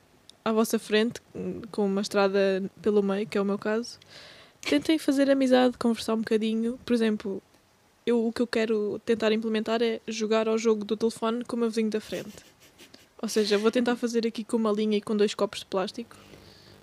à 0.45 0.51
vossa 0.51 0.77
frente, 0.77 1.19
com 1.71 1.85
uma 1.85 2.01
estrada 2.01 2.63
pelo 2.81 3.01
meio, 3.01 3.27
que 3.27 3.35
é 3.35 3.41
o 3.41 3.45
meu 3.45 3.57
caso, 3.57 3.97
tentem 4.61 4.99
fazer 4.99 5.29
amizade, 5.29 5.77
conversar 5.77 6.13
um 6.13 6.19
bocadinho. 6.19 6.79
Por 6.85 6.93
exemplo, 6.93 7.41
eu, 8.11 8.25
o 8.25 8.31
que 8.31 8.41
eu 8.41 8.47
quero 8.47 8.99
tentar 9.05 9.31
implementar 9.31 9.81
é 9.81 9.99
jogar 10.07 10.47
ao 10.47 10.57
jogo 10.57 10.85
do 10.85 10.95
telefone 10.95 11.43
com 11.43 11.55
o 11.55 11.59
meu 11.59 11.69
vizinho 11.69 11.89
da 11.89 11.99
frente. 11.99 12.45
Ou 13.21 13.29
seja, 13.29 13.57
vou 13.57 13.71
tentar 13.71 13.95
fazer 13.95 14.25
aqui 14.25 14.43
com 14.43 14.57
uma 14.57 14.71
linha 14.71 14.97
e 14.97 15.01
com 15.01 15.15
dois 15.15 15.33
copos 15.33 15.59
de 15.59 15.65
plástico, 15.65 16.15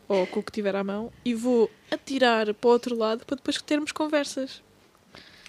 ou 0.08 0.26
com 0.26 0.40
o 0.40 0.42
que 0.42 0.52
tiver 0.52 0.74
à 0.76 0.84
mão, 0.84 1.12
e 1.24 1.34
vou 1.34 1.70
atirar 1.90 2.52
para 2.54 2.68
o 2.68 2.72
outro 2.72 2.96
lado 2.96 3.26
para 3.26 3.36
depois 3.36 3.60
termos 3.60 3.92
conversas. 3.92 4.62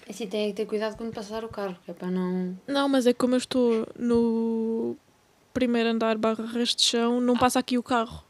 Assim, 0.10 0.26
tem 0.26 0.50
que 0.50 0.56
ter 0.56 0.65
cuidado 0.65 0.98
quando 0.98 1.13
passar 1.13 1.46
o 1.46 1.50
carro, 1.50 1.78
que 1.86 1.92
é 1.92 1.94
para 1.94 2.10
não. 2.10 2.58
Não, 2.68 2.89
mas 2.89 3.06
é 3.06 3.13
como 3.13 3.36
eu 3.36 3.38
estou 3.38 3.88
no 3.98 4.98
primeiro 5.54 5.89
andar 5.89 6.18
barra 6.18 6.46
resto 6.46 6.80
de 6.80 6.86
chão, 6.86 7.22
não 7.22 7.38
passa 7.38 7.60
aqui 7.60 7.78
o 7.78 7.84
carro. 7.84 8.24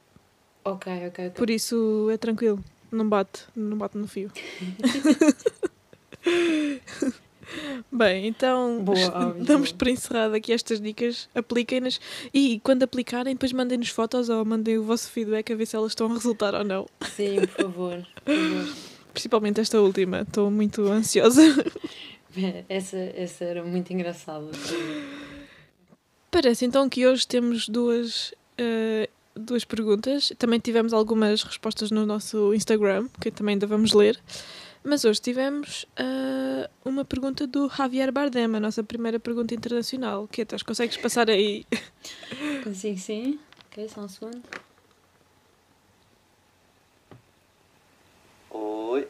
Ok, 0.65 0.91
ok, 1.07 1.07
ok. 1.07 1.29
Por 1.31 1.49
isso 1.49 2.09
é 2.11 2.17
tranquilo. 2.17 2.63
Não 2.91 3.07
bate, 3.07 3.45
não 3.55 3.77
bate 3.77 3.97
no 3.97 4.07
fio. 4.07 4.29
Bem, 7.91 8.27
então 8.27 8.83
Boa, 8.83 9.35
damos 9.41 9.71
por 9.71 9.87
encerrado 9.87 10.35
aqui 10.35 10.53
estas 10.53 10.79
dicas, 10.79 11.27
apliquem-nas 11.33 11.99
e 12.33 12.59
quando 12.63 12.83
aplicarem, 12.83 13.33
depois 13.33 13.51
mandem-nos 13.51 13.89
fotos 13.89 14.29
ou 14.29 14.45
mandem 14.45 14.77
o 14.77 14.83
vosso 14.83 15.09
feedback 15.09 15.51
a 15.51 15.55
ver 15.55 15.65
se 15.65 15.75
elas 15.75 15.91
estão 15.91 16.07
a 16.07 16.13
resultar 16.13 16.53
ou 16.53 16.63
não. 16.63 16.87
Sim, 17.15 17.39
por 17.47 17.63
favor. 17.63 18.07
Por 18.23 18.35
favor. 18.35 18.75
Principalmente 19.13 19.59
esta 19.59 19.79
última, 19.81 20.21
estou 20.21 20.51
muito 20.51 20.83
ansiosa. 20.87 21.41
Essa, 22.69 22.97
essa 22.97 23.43
era 23.43 23.63
muito 23.63 23.91
engraçada. 23.91 24.51
Parece 26.29 26.63
então 26.63 26.87
que 26.87 27.07
hoje 27.07 27.27
temos 27.27 27.67
duas, 27.67 28.33
eh, 28.55 29.09
duas 29.35 29.65
perguntas. 29.65 30.31
Também 30.37 30.59
tivemos 30.59 30.93
algumas 30.93 31.41
respostas 31.41 31.89
no 31.89 32.05
nosso 32.05 32.53
Instagram, 32.53 33.07
que 33.19 33.31
também 33.31 33.53
ainda 33.53 33.65
vamos 33.65 33.93
ler. 33.93 34.17
Mas 34.83 35.03
hoje 35.03 35.19
tivemos 35.19 35.85
eh, 35.97 36.69
uma 36.85 37.03
pergunta 37.03 37.45
do 37.45 37.67
Javier 37.67 38.11
Bardem, 38.13 38.45
a 38.45 38.59
nossa 38.59 38.81
primeira 38.81 39.19
pergunta 39.19 39.53
internacional. 39.53 40.27
Que 40.27 40.43
então, 40.43 40.57
consegues 40.65 40.95
passar 40.95 41.29
aí? 41.29 41.65
Consigo 42.63 42.97
sim? 42.97 43.39
Ok, 43.67 43.89
só 43.89 44.01
um 44.01 44.07
segundo. 44.07 44.41
Oi, 48.51 49.07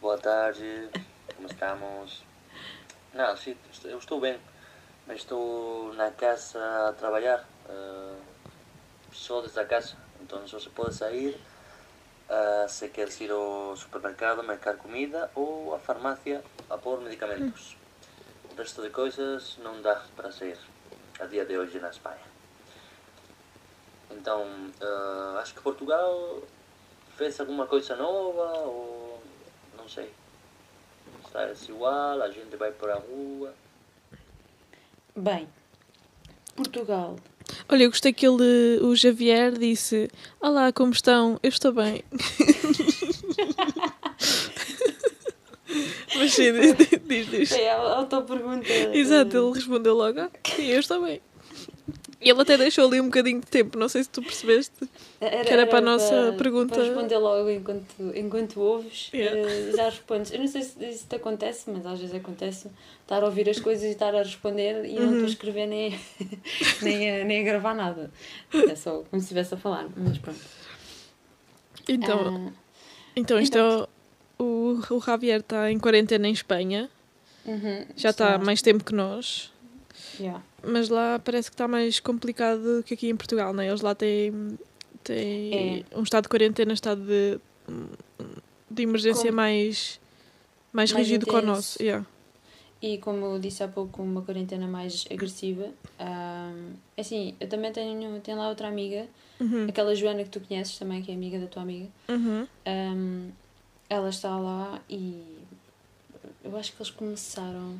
boa 0.00 0.16
tarde, 0.18 0.88
como 1.34 1.48
estamos? 1.48 2.22
Não, 3.12 3.36
sim, 3.36 3.56
eu 3.84 3.98
estou 3.98 4.20
bem, 4.20 4.38
mas 5.06 5.18
estou 5.18 5.92
na 5.94 6.12
casa 6.12 6.88
a 6.88 6.92
trabalhar, 6.92 7.46
eh, 7.68 8.16
só 9.12 9.40
desde 9.40 9.58
a 9.58 9.64
casa, 9.64 9.96
então 10.22 10.46
só 10.46 10.60
se 10.60 10.70
pode 10.70 10.94
sair 10.94 11.36
eh, 12.28 12.66
se 12.68 12.88
queres 12.88 13.20
ir 13.20 13.30
ao 13.30 13.74
supermercado 13.76 14.42
marcar 14.42 14.76
comida 14.76 15.30
ou 15.34 15.74
à 15.74 15.78
farmácia 15.78 16.44
a 16.68 16.76
pôr 16.76 17.00
medicamentos. 17.00 17.76
O 18.52 18.54
resto 18.54 18.82
de 18.82 18.90
coisas 18.90 19.56
não 19.62 19.80
dá 19.80 20.04
para 20.14 20.30
sair 20.30 20.58
a 21.20 21.24
dia 21.26 21.44
de 21.46 21.56
hoje 21.56 21.80
na 21.80 21.88
Espanha. 21.88 22.28
Então, 24.10 24.44
eh, 24.80 25.40
acho 25.40 25.54
que 25.54 25.60
Portugal 25.62 26.42
fez 27.16 27.40
alguma 27.40 27.66
coisa 27.66 27.96
nova 27.96 28.58
ou 28.60 29.22
não 29.76 29.88
sei. 29.88 30.12
Está 31.24 31.50
igual, 31.72 32.22
a 32.22 32.30
gente 32.30 32.56
vai 32.56 32.72
para 32.72 32.94
a 32.94 32.98
rua. 32.98 33.54
Bem, 35.16 35.48
Portugal. 36.54 37.16
Olha, 37.68 37.84
eu 37.84 37.90
gostei 37.90 38.12
que 38.12 38.26
ele, 38.26 38.78
o 38.82 38.94
Javier 38.94 39.52
disse: 39.52 40.08
Olá, 40.40 40.72
como 40.72 40.92
estão? 40.92 41.38
Eu 41.42 41.48
estou 41.48 41.72
bem. 41.72 42.02
Mas 46.16 46.32
sim, 46.32 46.52
diz, 46.52 47.00
diz. 47.06 47.30
diz. 47.30 47.52
É 47.52 47.70
a 47.70 47.76
auto-pergunta. 47.76 48.72
Exato, 48.92 49.36
ele 49.36 49.54
respondeu 49.54 49.94
logo: 49.94 50.20
ah, 50.20 50.30
sim, 50.56 50.66
eu 50.66 50.80
estou 50.80 51.02
bem. 51.02 51.20
E 52.20 52.28
ele 52.28 52.42
até 52.42 52.56
deixou 52.58 52.88
ali 52.88 53.00
um 53.00 53.04
bocadinho 53.04 53.40
de 53.40 53.46
tempo, 53.46 53.78
não 53.78 53.88
sei 53.88 54.02
se 54.02 54.10
tu 54.10 54.20
percebeste. 54.22 54.88
Era, 55.20 55.44
que 55.44 55.52
era 55.52 55.66
para 55.68 55.78
a 55.78 55.80
nossa 55.80 56.34
pergunta- 56.36 56.74
Para 56.74 56.84
responder 56.84 57.16
logo 57.18 57.48
enquanto, 57.48 57.86
enquanto 58.14 58.60
ouves, 58.60 59.08
Yeah. 59.14 59.38
eh, 59.38 59.72
já 59.76 59.84
respondes. 59.84 60.32
Eu 60.32 60.40
não 60.40 60.48
sei 60.48 60.62
se 60.62 60.84
isso 60.84 61.06
te 61.08 61.14
acontece, 61.14 61.70
mas 61.70 61.86
às 61.86 62.00
vezes 62.00 62.14
acontece 62.16 62.68
estar 63.02 63.22
a 63.22 63.26
ouvir 63.26 63.48
as 63.48 63.60
coisas 63.60 63.84
e 63.84 63.90
estar 63.90 64.12
a 64.16 64.18
responder 64.22 64.84
e 64.84 64.94
não 64.94 65.02
Uhum. 65.04 65.12
estou 65.12 65.26
a 65.26 65.30
escrever 65.30 65.66
nem, 65.66 65.96
nem, 66.82 67.20
a, 67.20 67.24
nem 67.24 67.40
a 67.40 67.44
gravar 67.44 67.74
nada. 67.74 68.10
É 68.52 68.74
só 68.74 68.94
como 69.08 69.20
se 69.20 69.26
estivesse 69.26 69.54
a 69.54 69.56
falar, 69.56 69.86
mas 69.96 70.18
pronto. 70.18 70.40
Então, 71.88 72.50
Ah, 72.50 72.52
então 73.16 73.38
isto 73.40 73.56
é 73.56 73.86
o, 74.42 74.80
o, 74.90 75.00
Javier 75.00 75.40
está 75.40 75.70
em 75.70 75.78
quarentena 75.78 76.28
em 76.28 76.32
Espanha, 76.32 76.90
uhum, 77.46 77.86
já 77.96 78.10
está 78.10 78.34
há 78.34 78.38
mais 78.38 78.60
tempo 78.60 78.84
que 78.84 78.94
nós. 78.94 79.52
yeah. 80.20 80.42
Mas 80.66 80.88
lá 80.88 81.18
parece 81.18 81.50
que 81.50 81.54
está 81.54 81.68
mais 81.68 82.00
complicado 82.00 82.82
que 82.84 82.94
aqui 82.94 83.08
em 83.08 83.16
Portugal, 83.16 83.52
não 83.52 83.62
é? 83.62 83.68
Eles 83.68 83.80
lá 83.80 83.94
têm, 83.94 84.58
têm 85.04 85.84
um 85.94 86.02
estado 86.02 86.24
de 86.24 86.28
quarentena, 86.28 86.72
estado 86.72 87.00
de, 87.02 87.38
de 88.70 88.82
emergência 88.82 89.24
Como- 89.26 89.36
mais, 89.36 90.00
mais, 90.72 90.90
Mais 90.92 91.06
rígido 91.06 91.26
que 91.26 91.34
o 91.34 91.42
nosso. 91.42 91.80
Yeah. 91.82 92.04
E 92.80 92.98
como 92.98 93.24
eu 93.26 93.38
disse 93.40 93.62
há 93.62 93.68
pouco, 93.68 94.02
uma 94.02 94.22
quarentena 94.22 94.66
mais 94.68 95.04
agressiva. 95.10 95.68
ah, 95.98 96.52
é 96.96 97.00
assim, 97.00 97.34
eu 97.40 97.48
também 97.48 97.72
tenho, 97.72 98.20
tenho 98.20 98.38
lá 98.38 98.48
outra 98.48 98.68
amiga, 98.68 99.06
Uhum. 99.40 99.66
aquela 99.68 99.94
Joana 99.94 100.24
que 100.24 100.30
tu 100.30 100.40
conheces 100.40 100.76
também, 100.78 101.00
que 101.02 101.12
é 101.12 101.14
amiga 101.14 101.38
da 101.38 101.46
tua 101.46 101.62
amiga. 101.62 101.86
Uhum. 102.08 102.46
Um, 102.66 103.30
ela 103.88 104.08
está 104.08 104.36
lá 104.36 104.80
e 104.90 105.22
eu 106.44 106.56
acho 106.56 106.72
que 106.72 106.82
eles 106.82 106.90
começaram. 106.90 107.76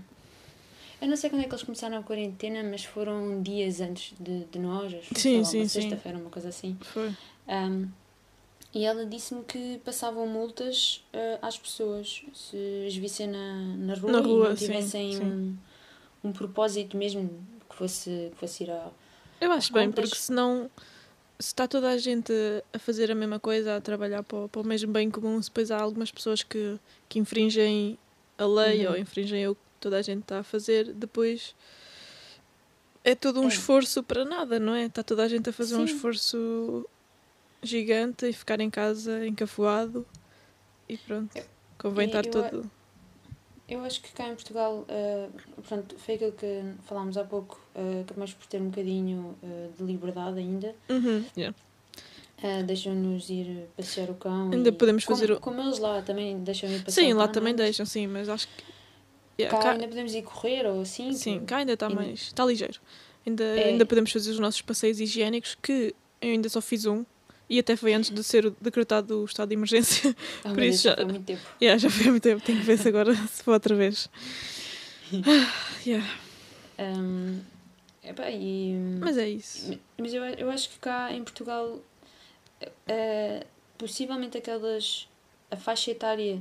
Eu 1.01 1.09
não 1.09 1.17
sei 1.17 1.31
quando 1.31 1.43
é 1.43 1.45
que 1.45 1.51
eles 1.51 1.63
começaram 1.63 1.97
a 1.99 2.03
quarentena, 2.03 2.63
mas 2.69 2.85
foram 2.85 3.41
dias 3.43 3.81
antes 3.81 4.15
de, 4.19 4.45
de 4.47 4.59
nós, 4.59 4.93
acho 4.95 5.09
que 5.15 5.21
Sim, 5.21 5.45
sim, 5.45 5.69
sim. 5.69 5.81
sexta-feira, 5.81 6.19
uma 6.19 6.31
coisa 6.31 6.49
assim. 6.49 6.77
Foi. 6.81 7.15
Um, 7.47 7.89
e 8.75 8.85
ela 8.85 9.07
disse-me 9.07 9.45
que 9.45 9.81
passavam 9.85 10.27
multas 10.27 11.05
uh, 11.15 11.39
às 11.41 11.57
pessoas 11.57 12.23
se 12.35 12.85
as 12.87 12.97
vissem 12.97 13.29
na, 13.29 13.55
na 13.77 13.95
rua, 13.95 14.13
Na 14.13 14.21
rua, 14.21 14.47
e 14.47 14.49
não 14.51 14.57
sim, 14.57 14.67
tivessem 14.67 15.15
sim. 15.15 15.23
Um, 15.23 15.57
um 16.25 16.33
propósito 16.33 16.97
mesmo 16.97 17.31
que 17.71 17.77
fosse, 17.77 18.29
que 18.33 18.37
fosse 18.37 18.65
ir 18.65 18.71
a. 18.71 18.91
Eu 19.41 19.53
acho 19.53 19.73
bem, 19.73 19.85
compras. 19.87 20.11
porque 20.11 20.21
senão, 20.21 20.69
se 21.39 21.47
está 21.47 21.69
toda 21.69 21.89
a 21.91 21.97
gente 21.97 22.33
a 22.73 22.79
fazer 22.79 23.09
a 23.11 23.15
mesma 23.15 23.39
coisa, 23.39 23.77
a 23.77 23.81
trabalhar 23.81 24.23
para, 24.25 24.39
o- 24.39 24.49
para 24.49 24.61
o 24.61 24.65
mesmo 24.65 24.93
bem 24.93 25.09
comum, 25.11 25.41
se 25.41 25.49
depois 25.49 25.71
há 25.71 25.81
algumas 25.81 26.11
pessoas 26.11 26.43
que, 26.43 26.77
que 27.09 27.21
infringem 27.21 27.97
a 28.37 28.45
lei 28.45 28.85
Uhum. 28.85 28.93
ou 28.93 28.99
infringem 28.99 29.47
o 29.47 29.57
toda 29.81 29.97
a 29.99 30.03
gente 30.03 30.23
está 30.23 30.41
a 30.41 30.43
fazer, 30.43 30.93
depois 30.93 31.55
é 33.05 33.14
todo 33.14 33.41
um 33.41 33.45
É. 33.45 33.49
esforço 33.49 34.03
para 34.03 34.25
nada, 34.25 34.59
não 34.59 34.75
é? 34.75 34.85
Está 34.87 35.03
toda 35.03 35.23
a 35.25 35.29
gente 35.29 35.49
a 35.49 35.53
fazer 35.53 35.77
um 35.77 35.87
Sim. 35.87 35.95
esforço 35.95 36.87
gigante 37.62 38.27
e 38.27 38.33
ficar 38.33 38.61
em 38.61 38.71
casa 38.71 39.27
encafuado 39.27 40.07
e 40.88 40.97
pronto. 40.97 41.41
Convém 41.79 42.07
E 42.07 42.09
estar 42.09 42.27
eu- 42.27 42.31
todo. 42.33 42.71
Eu 43.69 43.85
acho 43.85 44.01
que 44.01 44.11
cá 44.12 44.27
em 44.29 44.35
Portugal, 44.35 44.87
uh, 44.88 45.62
pronto, 45.62 45.95
foi 45.99 46.14
aquilo 46.14 46.33
que 46.33 46.62
falámos 46.87 47.19
há 47.19 47.25
pouco, 47.25 47.61
uh, 47.75 48.01
acabamos 48.01 48.33
por 48.33 48.47
ter 48.47 48.62
um 48.62 48.71
bocadinho 48.71 49.37
uh, 49.43 49.73
de 49.77 49.85
liberdade 49.85 50.38
ainda. 50.38 50.75
Uhum, 50.88 51.23
yeah. 51.37 51.55
Uh, 52.43 52.62
deixam-nos 52.64 53.29
ir 53.29 53.69
passear 53.77 54.09
o 54.09 54.14
cão. 54.14 54.51
Ainda 54.53 54.71
e- 54.71 54.73
podemos 54.73 55.05
como, 55.05 55.19
fazer 55.19 55.33
o- 55.33 55.38
Como 55.41 55.61
eles 55.61 55.79
lá 55.79 56.01
também 56.01 56.43
deixam 56.43 56.71
ir 56.71 56.83
passear 56.83 57.05
Sim, 57.05 57.12
o 57.12 57.17
lá 57.19 57.25
cão, 57.25 57.33
também 57.35 57.53
não 57.53 57.61
é? 57.61 57.64
deixam, 57.64 57.85
sim, 57.85 58.07
mas 58.07 58.29
acho 58.31 58.49
que. 58.49 58.64
Yeah, 59.38 59.57
Cá, 59.57 59.62
cá- 59.62 59.72
ainda 59.72 59.88
podemos 59.88 60.14
ir 60.14 60.22
correr 60.22 60.66
ou 60.66 60.81
assim. 60.83 61.12
Sim, 61.12 61.40
que- 61.40 61.46
cá 61.46 61.57
ainda 61.59 61.72
está 61.74 61.88
mais. 61.88 62.20
Está 62.22 62.44
ligeiro. 62.44 62.81
Ainda, 63.27 63.44
É. 63.44 63.64
ainda 63.68 63.85
podemos 63.87 64.11
fazer 64.11 64.31
os 64.31 64.38
nossos 64.38 64.62
passeios 64.62 65.01
higiênicos, 65.01 65.57
que 65.62 65.94
eu 66.20 66.31
ainda 66.31 66.48
só 66.48 66.61
fiz 66.61 66.87
um. 66.87 67.05
E 67.51 67.59
até 67.59 67.77
foi 67.77 67.94
antes 67.94 68.11
de 68.11 68.22
ser 68.22 68.51
decretado 68.61 69.22
o 69.22 69.24
estado 69.24 69.48
de 69.48 69.55
emergência. 69.55 70.14
Ah, 70.44 70.51
por 70.53 70.62
isso 70.62 70.83
já 70.85 70.90
já- 70.90 70.96
foi 70.96 71.05
há 71.05 71.09
muito 71.09 71.24
tempo. 71.24 71.40
yeah, 71.62 71.79
já 71.79 71.88
foi 71.90 72.07
muito 72.11 72.22
tempo. 72.22 72.44
Tenho 72.44 72.59
que 72.59 72.64
ver 72.64 72.79
se 72.79 72.88
agora 72.88 73.14
se 73.29 73.42
vou 73.44 73.55
outra 73.55 73.74
vez. 73.74 74.09
Ah, 75.12 75.53
yeah. 75.87 76.07
Um, 76.79 77.40
epá, 78.05 78.31
e, 78.31 78.74
Mas 79.01 79.16
é 79.16 79.29
isso. 79.29 79.79
Mas 79.96 80.12
eu, 80.14 80.22
eu 80.24 80.51
acho 80.51 80.68
que 80.70 80.79
cá 80.79 81.12
em 81.12 81.22
Portugal 81.24 81.81
eh, 82.87 83.46
possivelmente 83.77 84.37
aquelas. 84.38 85.09
a 85.51 85.57
faixa 85.57 85.90
etária 85.90 86.40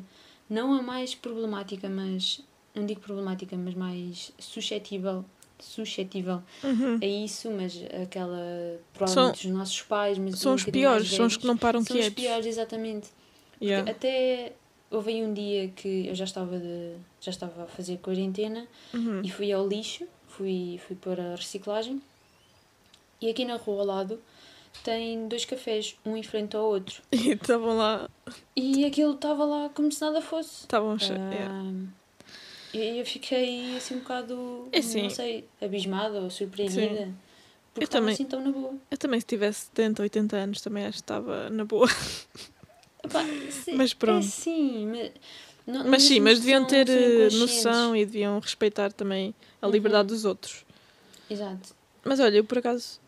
não 0.50 0.74
a 0.74 0.82
mais 0.82 1.16
problemática, 1.16 1.90
mas. 1.90 2.42
Não 2.78 2.86
digo 2.86 3.02
problemática, 3.02 3.56
mas 3.58 3.74
mais 3.74 4.32
suscetível. 4.40 5.24
suscetível 5.60 6.44
Uhum. 6.64 7.00
a 7.02 7.06
isso, 7.06 7.50
mas 7.52 7.74
aquela. 8.04 8.80
provavelmente 8.94 9.48
os 9.48 9.54
nossos 9.54 9.82
pais, 9.82 10.18
mas 10.18 10.38
São 10.40 10.52
um 10.52 10.56
os 10.56 10.64
piores, 10.64 11.10
são 11.10 11.26
os 11.26 11.36
que 11.38 11.48
não 11.48 11.58
param 11.58 11.84
São 11.84 11.96
os 11.96 12.02
quietos. 12.04 12.24
piores, 12.24 12.46
exatamente. 12.46 13.08
Yeah. 13.60 13.90
Até 13.90 14.54
houve 14.92 15.12
aí 15.14 15.24
um 15.24 15.34
dia 15.34 15.68
que 15.70 16.06
eu 16.08 16.14
já 16.16 16.26
estava, 16.26 16.60
de, 16.60 16.94
já 17.20 17.32
estava 17.32 17.64
a 17.64 17.68
fazer 17.68 17.98
quarentena 17.98 18.68
Uhum. 18.94 19.22
e 19.24 19.32
fui 19.32 19.52
ao 19.52 19.68
lixo, 19.68 20.06
fui, 20.28 20.80
fui 20.86 20.96
para 20.96 21.34
a 21.34 21.36
reciclagem 21.36 22.00
e 23.20 23.28
aqui 23.30 23.44
na 23.44 23.56
rua 23.56 23.80
ao 23.80 23.86
lado 23.88 24.20
tem 24.84 25.28
dois 25.28 25.44
cafés, 25.44 25.96
um 26.06 26.16
em 26.16 26.22
frente 26.22 26.56
ao 26.56 26.66
outro. 26.66 27.02
E 27.12 27.32
estavam 27.32 27.76
lá, 27.76 28.08
E 28.56 28.86
aquilo 28.86 29.16
estava 29.16 29.44
lá 29.44 29.70
como 29.70 29.92
se 29.92 30.00
nada 30.02 30.22
fosse. 30.22 30.62
estavam 30.62 31.00
che- 31.00 31.14
yeah. 31.14 31.64
E 32.80 33.00
eu 33.00 33.06
fiquei 33.06 33.76
assim 33.78 33.96
um 33.96 34.00
bocado, 34.00 34.68
É 34.72 34.80
assim. 34.80 35.04
não 35.04 35.10
sei, 35.10 35.48
abismada 35.62 36.20
ou 36.22 36.30
surpreendida. 36.30 37.14
Porque 37.74 37.84
Eu 37.86 37.88
também. 37.88 38.14
assim 38.14 38.26
tão 38.26 38.42
na 38.42 38.52
boa. 38.52 38.76
Eu 38.90 38.98
também, 38.98 39.20
se 39.20 39.26
tivesse 39.26 39.66
70, 39.66 40.02
80 40.04 40.36
anos, 40.38 40.62
também 40.62 40.86
acho 40.86 40.98
que 40.98 41.04
estava 41.04 41.50
na 41.50 41.66
boa. 41.66 41.88
Epá, 43.04 43.24
sim, 43.52 43.74
Mas 43.76 43.94
pronto. 43.94 44.20
É 44.26 44.30
sim, 44.30 44.88
mas... 44.88 45.12
não- 45.66 45.88
Mas 45.90 46.04
sim, 46.04 46.20
mas 46.20 46.40
deviam 46.40 46.66
ter 46.66 46.90
eh, 46.90 47.30
noção 47.32 47.96
e 47.96 48.06
deviam 48.06 48.40
respeitar 48.40 48.92
também 48.92 49.34
a 49.62 49.68
Uhum. 49.68 49.72
liberdade 49.74 50.08
dos 50.10 50.26
outros. 50.26 50.66
Exato. 51.30 51.76
Mas 52.04 52.20
olha, 52.20 52.38
eu 52.38 52.44
por 52.44 52.58
acaso, 52.58 53.00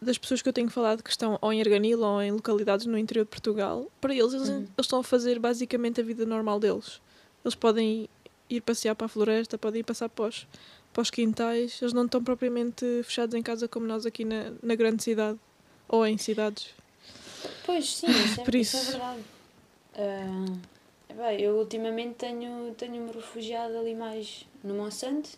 das 0.00 0.16
pessoas 0.18 0.40
que 0.42 0.48
eu 0.48 0.52
tenho 0.52 0.68
falado 0.70 1.02
que 1.02 1.10
estão 1.10 1.38
ou 1.40 1.52
em 1.52 1.60
Arganil 1.60 2.00
ou 2.02 2.22
em 2.22 2.30
localidades 2.30 2.86
no 2.86 2.96
interior 2.98 3.24
de 3.24 3.30
Portugal, 3.30 3.90
para 4.00 4.14
eles, 4.14 4.32
eles, 4.34 4.48
Uhum. 4.48 4.56
eles 4.58 4.70
estão 4.80 5.00
a 5.00 5.04
fazer 5.04 5.38
basicamente 5.38 6.00
a 6.00 6.04
vida 6.04 6.24
normal 6.24 6.60
deles. 6.60 7.00
Eles 7.44 7.54
podem 7.54 8.08
ir 8.50 8.60
passear 8.60 8.94
para 8.94 9.06
a 9.06 9.08
floresta, 9.08 9.58
podem 9.58 9.80
ir 9.80 9.84
passar 9.84 10.08
para 10.08 10.26
os, 10.26 10.46
para 10.92 11.02
os 11.02 11.10
quintais, 11.10 11.78
eles 11.80 11.92
não 11.92 12.04
estão 12.04 12.22
propriamente 12.22 12.84
fechados 13.04 13.34
em 13.34 13.42
casa 13.42 13.68
como 13.68 13.86
nós 13.86 14.06
aqui 14.06 14.24
na, 14.24 14.52
na 14.62 14.74
grande 14.74 15.02
cidade 15.02 15.38
ou 15.88 16.06
em 16.06 16.16
cidades. 16.18 16.68
Pois 17.64 17.96
sim, 17.96 18.06
isso 18.08 18.40
é, 18.40 18.44
Por 18.46 18.54
isso 18.54 18.76
é 18.76 18.80
isso. 18.80 18.90
verdade. 18.92 19.20
Ah, 19.96 21.14
bem, 21.14 21.40
eu 21.40 21.56
ultimamente 21.56 22.14
tenho, 22.14 22.74
tenho-me 22.76 23.12
refugiado 23.12 23.76
ali 23.76 23.94
mais 23.94 24.46
no 24.62 24.74
Monsanto. 24.74 25.30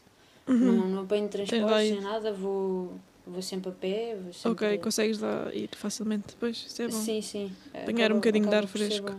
Uhum. 0.47 0.57
Não, 0.59 0.89
não 0.89 1.03
apanho 1.03 1.29
transportes 1.29 1.91
nem 1.93 2.01
nada, 2.01 2.33
vou, 2.33 2.93
vou 3.27 3.41
sempre 3.43 3.71
a 3.71 3.73
pé. 3.73 4.17
Sempre... 4.33 4.51
Ok, 4.67 4.79
consegues 4.79 5.19
lá 5.21 5.51
ir 5.55 5.69
facilmente 5.77 6.29
depois, 6.29 6.57
isso 6.67 6.83
é 6.83 6.89
bom. 6.89 6.97
Sim, 6.97 7.23
sim. 7.23 7.53
Apanhar 7.75 8.07
Acaba- 8.07 8.15
um 8.15 8.17
bocadinho 8.19 8.49
de 8.49 8.55
ar 8.55 8.67
fresco. 8.67 9.15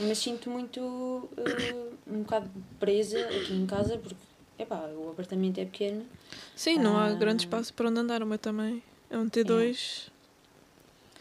Mas 0.00 0.18
sinto 0.18 0.48
muito 0.50 1.28
ah, 1.36 1.88
um 2.06 2.22
bocado 2.22 2.50
presa 2.78 3.18
aqui 3.26 3.52
em 3.54 3.66
casa 3.66 3.96
porque 3.98 4.16
epá, 4.58 4.86
o 4.96 5.10
apartamento 5.10 5.58
é 5.58 5.64
pequeno. 5.64 6.04
Sim, 6.56 6.78
não 6.78 6.98
há 6.98 7.06
Ah. 7.06 7.14
grande 7.14 7.42
espaço 7.44 7.72
para 7.74 7.88
onde 7.88 7.98
andar, 8.00 8.22
o 8.22 8.26
meu 8.26 8.38
também. 8.38 8.82
É 9.10 9.16
um 9.18 9.28
T2. 9.28 10.08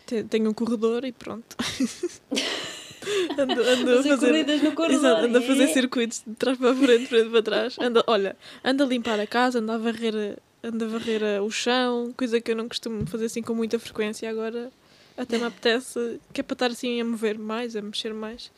Te- 0.06 0.24
Tenho 0.24 0.50
um 0.50 0.54
corredor 0.54 1.06
e 1.06 1.12
pronto. 1.12 1.56
ando, 3.38 3.62
ando 3.62 4.00
a 4.00 4.04
Fazer 4.04 4.62
no 4.64 4.72
corredor. 4.74 5.06
Exato, 5.06 5.26
ando 5.26 5.38
a 5.38 5.42
fazer 5.42 5.64
é? 5.64 5.68
circuitos 5.74 6.24
de 6.26 6.36
trás 6.36 6.58
para 6.58 6.72
a 6.72 6.76
frente, 6.76 7.00
de 7.02 7.08
frente 7.08 7.30
para 7.30 7.42
trás. 7.44 7.76
Anda, 7.80 8.04
olha, 8.08 8.36
ando 8.64 8.84
a 8.84 8.88
limpar 8.88 9.20
a 9.20 9.28
casa, 9.28 9.60
ando 9.60 9.72
a 9.72 9.78
varrer, 9.78 10.38
ando 10.64 10.86
a 10.86 10.88
varrer 10.88 11.22
a- 11.24 11.42
o 11.42 11.50
chão, 11.52 12.14
coisa 12.18 12.40
que 12.42 12.52
eu 12.52 12.56
não 12.56 12.68
costumo 12.68 13.06
fazer 13.06 13.26
assim 13.26 13.42
com 13.42 13.54
muita 13.54 13.80
frequência. 13.80 14.30
Agora 14.30 14.72
até 15.20 15.38
me 15.38 15.44
apetece, 15.46 16.20
que 16.34 16.42
é 16.42 16.44
para 16.44 16.54
estar 16.56 16.68
assim 16.72 17.00
a 17.02 17.06
mover 17.06 17.38
mais, 17.38 17.76
a 17.76 17.82
mexer 17.82 18.14
mais. 18.14 18.52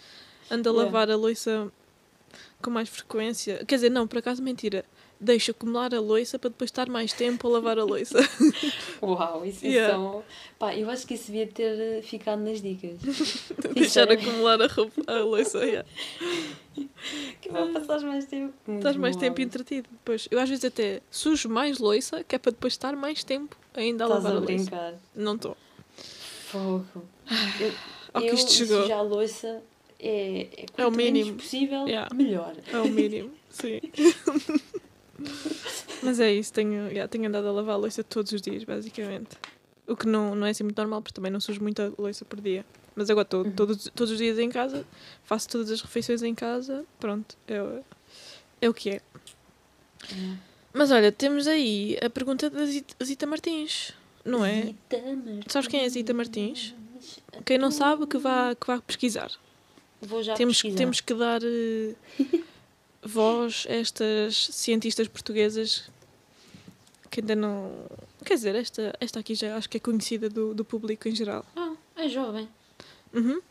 Ando 0.50 0.70
a 0.70 0.72
Yeah. 0.74 0.86
lavar 0.86 1.10
a 1.12 1.16
louça 1.16 1.72
com 2.62 2.70
mais 2.70 2.88
frequência. 2.90 3.64
Quer 3.68 3.76
dizer, 3.76 3.90
não, 3.90 4.08
por 4.08 4.20
acaso 4.20 4.42
mentira. 4.44 4.86
Deixo 5.24 5.52
acumular 5.52 5.94
a 5.94 6.00
louça 6.00 6.40
para 6.40 6.50
depois 6.50 6.70
estar 6.70 6.90
mais 6.90 7.14
tempo 7.14 7.48
a 7.48 7.52
lavar 7.52 7.78
a 7.78 7.84
louça. 7.84 8.18
Uau, 9.04 9.46
isso 9.46 9.64
Yeah. 9.66 9.94
são. 9.94 10.24
Pá, 10.58 10.76
eu 10.76 10.90
acho 10.90 11.06
que 11.06 11.14
isso 11.14 11.28
devia 11.28 11.46
ter 11.46 11.80
eh, 11.80 12.02
ficado 12.02 12.42
nas 12.42 12.60
dicas. 12.60 12.98
Deixar 13.76 14.12
acumular 14.12 14.60
a 14.62 14.66
roupa, 14.68 15.00
a 15.06 15.20
louça. 15.20 15.60
yeah. 15.64 15.88
Que 17.40 17.50
vai 17.52 17.68
passar 17.72 18.00
mais 18.02 18.26
tempo. 18.26 18.54
Estás 18.68 18.96
mais 18.96 19.16
tempo 19.16 19.40
entretido. 19.42 19.88
Depois, 19.92 20.28
eu 20.32 20.40
às 20.40 20.50
vezes 20.50 20.66
até 20.66 21.02
sujo 21.12 21.50
mais 21.50 21.78
louça, 21.78 22.24
que 22.24 22.36
é 22.36 22.40
para 22.40 22.52
depois 22.52 22.74
estar 22.74 22.96
mais 22.96 23.24
tempo 23.24 23.56
ainda 23.76 24.06
a 24.06 24.08
Estás 24.08 24.24
lavar 24.24 24.32
a 24.32 24.36
a 24.38 24.40
louça. 24.40 24.54
brincar. 24.56 24.94
Não 25.16 25.36
estou. 25.36 25.56
Fogo. 26.52 26.86
Eu, 27.60 27.74
Ao 28.14 28.22
que 28.22 28.30
eu 28.30 28.34
isto 28.34 28.52
chegou. 28.52 28.82
sujar 28.82 29.00
a 29.00 29.02
louça 29.02 29.62
é, 30.00 30.48
é, 30.64 30.66
É 30.78 30.86
o 30.86 30.92
mínimo. 30.92 31.36
possível, 31.38 31.88
Yeah. 31.88 32.14
melhor. 32.16 32.56
É 32.72 32.78
o 32.80 32.88
mínimo, 32.90 33.32
sim. 33.50 33.80
Mas 36.04 36.20
é 36.20 36.34
isso, 36.34 36.52
tenho, 36.52 36.88
yeah, 36.88 37.08
tenho 37.08 37.28
andado 37.28 37.48
a 37.48 37.52
lavar 37.52 37.76
a 37.76 37.78
louça 37.78 38.04
todos 38.04 38.32
os 38.32 38.42
dias, 38.42 38.64
basicamente. 38.64 39.38
O 39.88 39.96
que 39.96 40.08
não, 40.08 40.36
não 40.36 40.48
é 40.48 40.50
assim 40.52 40.64
muito 40.64 40.78
normal, 40.78 41.02
porque 41.02 41.14
também 41.16 41.32
não 41.32 41.40
sujo 41.40 41.62
muita 41.62 41.94
louça 41.98 42.26
por 42.26 42.42
dia. 42.42 42.66
Mas 42.96 43.10
agora 43.10 43.24
estou 43.26 43.44
Uhum. 43.46 43.52
todos, 43.52 43.90
todos 43.96 44.12
os 44.12 44.18
dias 44.18 44.38
em 44.40 44.50
casa, 44.50 44.86
faço 45.24 45.48
todas 45.48 45.70
as 45.72 45.82
refeições 45.82 46.24
em 46.24 46.34
casa, 46.36 46.84
pronto, 47.00 47.38
é, 47.48 47.62
o- 47.62 47.84
é 48.62 48.70
o 48.70 48.74
que 48.74 48.90
é. 48.90 49.02
Yeah. 50.12 50.40
Mas 50.74 50.92
olha, 50.92 51.12
temos 51.12 51.48
aí 51.48 51.98
a 52.04 52.10
pergunta 52.10 52.50
da 52.50 52.62
Zita 53.04 53.26
Martins, 53.28 53.94
não 54.26 54.46
é? 54.46 54.62
Zita 54.64 55.02
Martins. 55.02 55.46
Sabes 55.48 55.68
quem 55.68 55.82
é 55.82 55.90
Zita 55.90 56.14
Martins? 56.14 56.76
Quem 57.46 57.58
não 57.58 57.72
sabe, 57.72 58.06
que 58.08 58.18
vá, 58.18 58.56
que 58.56 58.68
vá 58.68 58.80
pesquisar. 58.82 59.32
Vou 60.02 60.22
já 60.24 60.34
temos, 60.34 60.58
pesquisar. 60.58 60.78
temos 60.78 61.02
que 61.02 61.14
dar 61.14 61.42
eh, 61.44 61.96
voz 63.04 63.66
a 63.70 63.74
estas 63.74 64.48
cientistas 64.52 65.08
portuguesas 65.08 65.90
que 67.10 67.20
ainda 67.20 67.36
não. 67.36 67.72
Quer 68.24 68.36
dizer, 68.36 68.56
esta, 68.56 68.96
esta 69.00 69.20
aqui 69.20 69.36
já 69.36 69.56
acho 69.58 69.70
que 69.70 69.78
é 69.78 69.80
conhecida 69.80 70.30
do, 70.30 70.54
do 70.54 70.64
público 70.64 71.08
em 71.08 71.16
geral. 71.16 71.46
Ah, 71.56 71.74
é 71.96 72.08
jovem. 72.08 72.48
Uhum. 73.14 73.42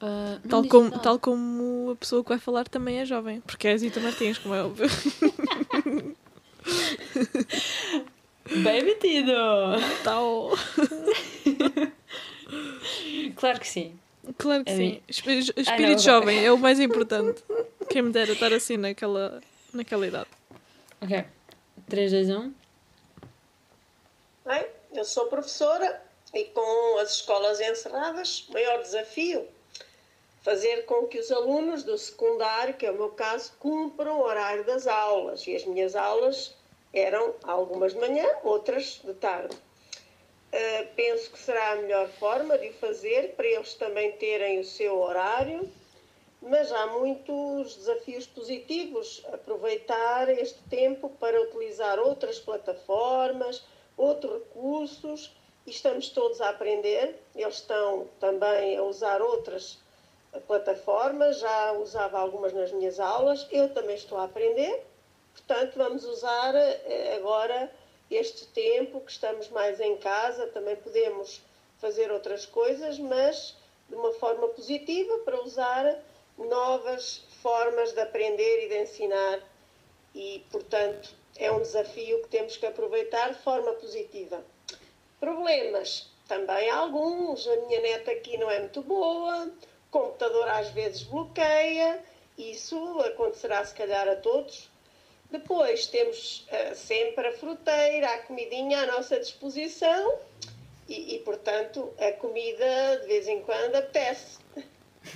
Não 0.00 0.48
Tal, 0.48 0.64
como, 0.64 0.98
tal 0.98 1.18
como 1.18 1.90
a 1.90 1.96
pessoa 1.96 2.22
que 2.22 2.30
vai 2.30 2.38
falar 2.38 2.66
também 2.66 2.98
é 2.98 3.04
jovem, 3.04 3.42
porque 3.42 3.68
é 3.68 3.72
a 3.72 3.76
Zita 3.76 4.00
Martins, 4.00 4.38
como 4.38 4.54
é 4.54 4.62
óbvio. 4.62 4.88
Bem 8.50 8.82
metido! 8.84 9.32
Tal. 10.04 10.50
Claro 13.36 13.60
que 13.60 13.68
sim. 13.68 13.98
Claro 14.38 14.64
que 14.64 14.70
É 14.72 14.76
sim. 14.76 15.02
Esp- 15.08 15.26
Espírito 15.56 16.02
jovem 16.02 16.44
é 16.44 16.52
o 16.52 16.58
mais 16.58 16.78
importante. 16.80 17.42
Quem 17.88 18.02
me 18.02 18.10
dera 18.12 18.32
estar 18.32 18.52
assim 18.52 18.76
naquela, 18.76 19.40
naquela 19.72 20.06
idade. 20.06 20.28
Ok. 21.00 21.18
um. 21.18 21.24
3, 21.88 22.12
2, 22.12 22.30
1. 22.30 22.52
Bem, 24.46 24.66
eu 24.94 25.04
sou 25.04 25.26
professora 25.26 26.02
e 26.34 26.44
com 26.44 26.98
as 26.98 27.14
escolas 27.16 27.60
encerradas, 27.60 28.46
o 28.48 28.52
maior 28.52 28.80
desafio 28.82 29.46
fazer 30.42 30.84
com 30.86 31.06
que 31.06 31.18
os 31.18 31.30
alunos 31.30 31.82
do 31.82 31.96
secundário, 31.98 32.74
que 32.74 32.86
é 32.86 32.90
o 32.90 32.94
meu 32.94 33.10
caso, 33.10 33.52
cumpram 33.58 34.18
o 34.20 34.22
horário 34.24 34.64
das 34.64 34.86
aulas. 34.86 35.46
E 35.46 35.54
as 35.54 35.64
minhas 35.64 35.94
aulas 35.94 36.54
eram 36.92 37.34
algumas 37.44 37.92
de 37.92 38.00
manhã, 38.00 38.26
outras 38.42 39.00
de 39.04 39.14
tarde. 39.14 39.54
Uh, 39.54 40.94
penso 40.96 41.30
que 41.30 41.38
será 41.38 41.72
a 41.72 41.76
melhor 41.76 42.08
forma 42.08 42.58
de 42.58 42.70
o 42.70 42.72
fazer 42.74 43.34
para 43.36 43.46
eles 43.46 43.74
também 43.74 44.12
terem 44.12 44.58
o 44.58 44.64
seu 44.64 44.98
horário, 44.98 45.70
mas 46.42 46.72
há 46.72 46.86
muitos 46.88 47.76
desafios 47.76 48.26
positivos. 48.26 49.22
Aproveitar 49.32 50.28
este 50.28 50.60
tempo 50.68 51.08
para 51.20 51.40
utilizar 51.40 52.00
outras 52.00 52.40
plataformas, 52.40 53.62
outros 53.96 54.42
recursos, 54.42 55.36
e 55.66 55.70
estamos 55.70 56.08
todos 56.08 56.40
a 56.40 56.48
aprender. 56.48 57.22
Eles 57.36 57.56
estão 57.56 58.08
também 58.18 58.76
a 58.76 58.82
usar 58.82 59.22
outras 59.22 59.78
plataformas, 60.46 61.38
já 61.38 61.72
usava 61.72 62.18
algumas 62.18 62.52
nas 62.52 62.72
minhas 62.72 62.98
aulas, 62.98 63.46
eu 63.50 63.72
também 63.72 63.96
estou 63.96 64.18
a 64.18 64.24
aprender. 64.24 64.84
Portanto, 65.46 65.74
vamos 65.76 66.04
usar 66.04 66.54
eh, 66.54 67.16
agora 67.16 67.70
este 68.10 68.46
tempo 68.48 69.00
que 69.00 69.12
estamos 69.12 69.48
mais 69.48 69.80
em 69.80 69.96
casa, 69.96 70.46
também 70.48 70.76
podemos 70.76 71.40
fazer 71.78 72.10
outras 72.10 72.44
coisas, 72.46 72.98
mas 72.98 73.56
de 73.88 73.94
uma 73.94 74.12
forma 74.14 74.48
positiva 74.48 75.18
para 75.18 75.42
usar 75.42 75.98
novas 76.36 77.22
formas 77.42 77.92
de 77.92 78.00
aprender 78.00 78.64
e 78.64 78.68
de 78.68 78.82
ensinar. 78.82 79.40
E, 80.14 80.44
portanto, 80.50 81.10
é 81.36 81.50
um 81.50 81.60
desafio 81.60 82.22
que 82.22 82.28
temos 82.28 82.56
que 82.56 82.66
aproveitar 82.66 83.32
de 83.32 83.42
forma 83.42 83.72
positiva. 83.74 84.44
Problemas? 85.18 86.08
Também 86.26 86.68
alguns. 86.70 87.46
A 87.46 87.56
minha 87.56 87.80
neta 87.80 88.10
aqui 88.10 88.36
não 88.36 88.50
é 88.50 88.60
muito 88.60 88.82
boa, 88.82 89.46
o 89.46 89.90
computador 89.90 90.48
às 90.48 90.68
vezes 90.70 91.02
bloqueia, 91.02 92.02
isso 92.38 92.78
acontecerá 93.00 93.64
se 93.64 93.74
calhar 93.74 94.08
a 94.08 94.16
todos. 94.16 94.70
Depois 95.30 95.86
temos 95.86 96.46
uh, 96.50 96.74
sempre 96.74 97.26
a 97.28 97.32
fruteira, 97.32 98.08
a 98.14 98.18
comidinha 98.18 98.82
à 98.82 98.86
nossa 98.86 99.18
disposição 99.18 100.14
e, 100.88 101.14
e, 101.14 101.18
portanto, 101.20 101.88
a 101.98 102.12
comida 102.12 102.98
de 103.02 103.06
vez 103.06 103.28
em 103.28 103.40
quando 103.42 103.76
apetece. 103.76 104.38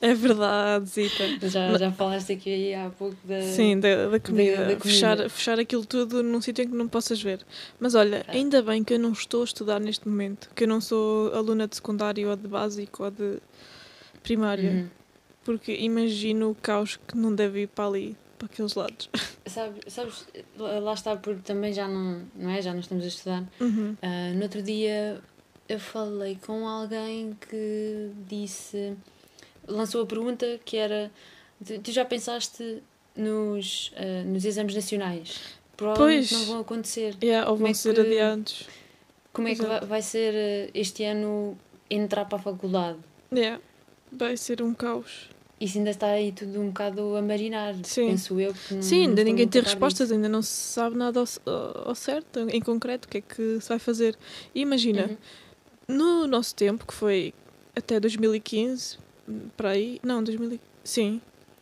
é 0.00 0.14
verdade, 0.14 0.86
Zita. 0.86 1.48
Já, 1.48 1.76
já 1.78 1.92
falaste 1.92 2.32
aqui 2.32 2.52
aí 2.52 2.74
há 2.74 2.90
pouco 2.90 3.16
da, 3.24 3.42
Sim, 3.42 3.78
da, 3.78 4.08
da 4.08 4.18
comida. 4.20 4.56
da 4.56 4.62
comida. 4.64 4.80
Fechar, 4.80 5.30
fechar 5.30 5.60
aquilo 5.60 5.84
tudo 5.86 6.22
num 6.22 6.40
sítio 6.40 6.64
em 6.64 6.68
que 6.68 6.74
não 6.74 6.88
possas 6.88 7.22
ver. 7.22 7.44
Mas 7.78 7.94
olha, 7.94 8.24
Ah. 8.26 8.32
ainda 8.32 8.60
bem 8.62 8.82
que 8.82 8.94
eu 8.94 8.98
não 8.98 9.12
estou 9.12 9.42
a 9.42 9.44
estudar 9.44 9.78
neste 9.78 10.08
momento, 10.08 10.50
que 10.54 10.64
eu 10.64 10.68
não 10.68 10.80
sou 10.80 11.32
aluna 11.34 11.68
de 11.68 11.76
secundário 11.76 12.28
ou 12.28 12.36
de 12.36 12.48
básico 12.48 13.04
ou 13.04 13.10
de 13.10 13.38
primária, 14.22 14.70
Uhum. 14.70 14.88
porque 15.44 15.72
imagino 15.72 16.50
o 16.50 16.54
caos 16.54 16.96
que 17.06 17.16
não 17.16 17.34
deve 17.34 17.62
ir 17.62 17.66
para 17.68 17.86
ali, 17.86 18.16
para 18.40 18.46
aqueles 18.46 18.74
lados. 18.74 19.08
Sabe- 19.46 19.80
sabes, 19.88 20.26
lá 20.58 20.94
está, 20.94 21.14
porque 21.16 21.42
também 21.42 21.72
já 21.72 21.86
não, 21.86 22.22
não 22.34 22.50
é? 22.50 22.62
Já 22.62 22.72
não 22.72 22.80
estamos 22.80 23.04
a 23.04 23.08
estudar. 23.08 23.44
Uhum. 23.60 23.94
Ah, 24.00 24.32
no 24.34 24.42
outro 24.42 24.62
dia 24.62 25.20
eu 25.68 25.78
falei 25.78 26.38
com 26.44 26.66
alguém 26.66 27.36
que 27.48 28.10
disse, 28.28 28.96
lançou 29.68 30.02
a 30.02 30.06
pergunta 30.06 30.58
que 30.64 30.76
era: 30.76 31.10
tu 31.84 31.92
já 31.92 32.04
pensaste 32.04 32.82
nos, 33.14 33.92
ah, 33.96 34.24
nos 34.24 34.44
exames 34.44 34.74
nacionais? 34.74 35.38
Provavelmente 35.76 36.28
Pois. 36.28 36.40
não 36.40 36.46
vão 36.46 36.60
acontecer. 36.60 37.16
Yeah, 37.22 37.50
ou 37.50 37.56
vão 37.56 37.68
é 37.68 37.74
ser 37.74 37.94
que- 37.94 38.00
adiados. 38.00 38.68
Como 39.32 39.46
é 39.48 39.54
que 39.54 39.60
vai, 39.62 39.70
Exato. 39.70 39.86
vai 39.86 40.02
ser 40.02 40.34
ah, 40.34 40.70
este 40.74 41.04
ano 41.04 41.56
entrar 41.90 42.24
para 42.24 42.38
a 42.38 42.42
faculdade? 42.42 42.98
Yeah. 43.32 43.60
Vai 44.12 44.36
ser 44.36 44.60
um 44.62 44.74
caos. 44.74 45.28
Isso 45.60 45.76
ainda 45.76 45.90
está 45.90 46.06
aí 46.06 46.32
tudo 46.32 46.58
um 46.58 46.68
bocado 46.68 47.16
a 47.16 47.20
marinar, 47.22 47.74
Sim. 47.84 48.06
penso 48.08 48.40
eu. 48.40 48.54
que 48.54 48.74
não- 48.74 48.82
Sim, 48.82 49.08
ainda 49.08 49.22
ninguém 49.22 49.46
tem 49.46 49.60
respostas, 49.60 50.08
disso. 50.08 50.14
ainda 50.14 50.28
não 50.28 50.40
se 50.40 50.48
sabe 50.50 50.96
nada 50.96 51.20
ao, 51.20 51.26
ao- 51.88 51.94
certo, 51.94 52.40
em 52.48 52.60
concreto, 52.62 53.06
o 53.06 53.10
que 53.10 53.18
é 53.18 53.20
que 53.20 53.60
se 53.60 53.68
vai 53.68 53.78
fazer. 53.78 54.16
E 54.54 54.60
imagina, 54.62 55.10
Uhum. 55.88 55.96
no 55.96 56.26
nosso 56.26 56.54
tempo, 56.54 56.86
que 56.86 56.94
foi 56.94 57.34
até 57.76 58.00
2015, 58.00 58.96
para 59.56 59.70
aí, 59.70 60.00
não, 60.02 60.24
2000, 60.24 60.52
e- 60.54 60.60
sim, 60.82 61.20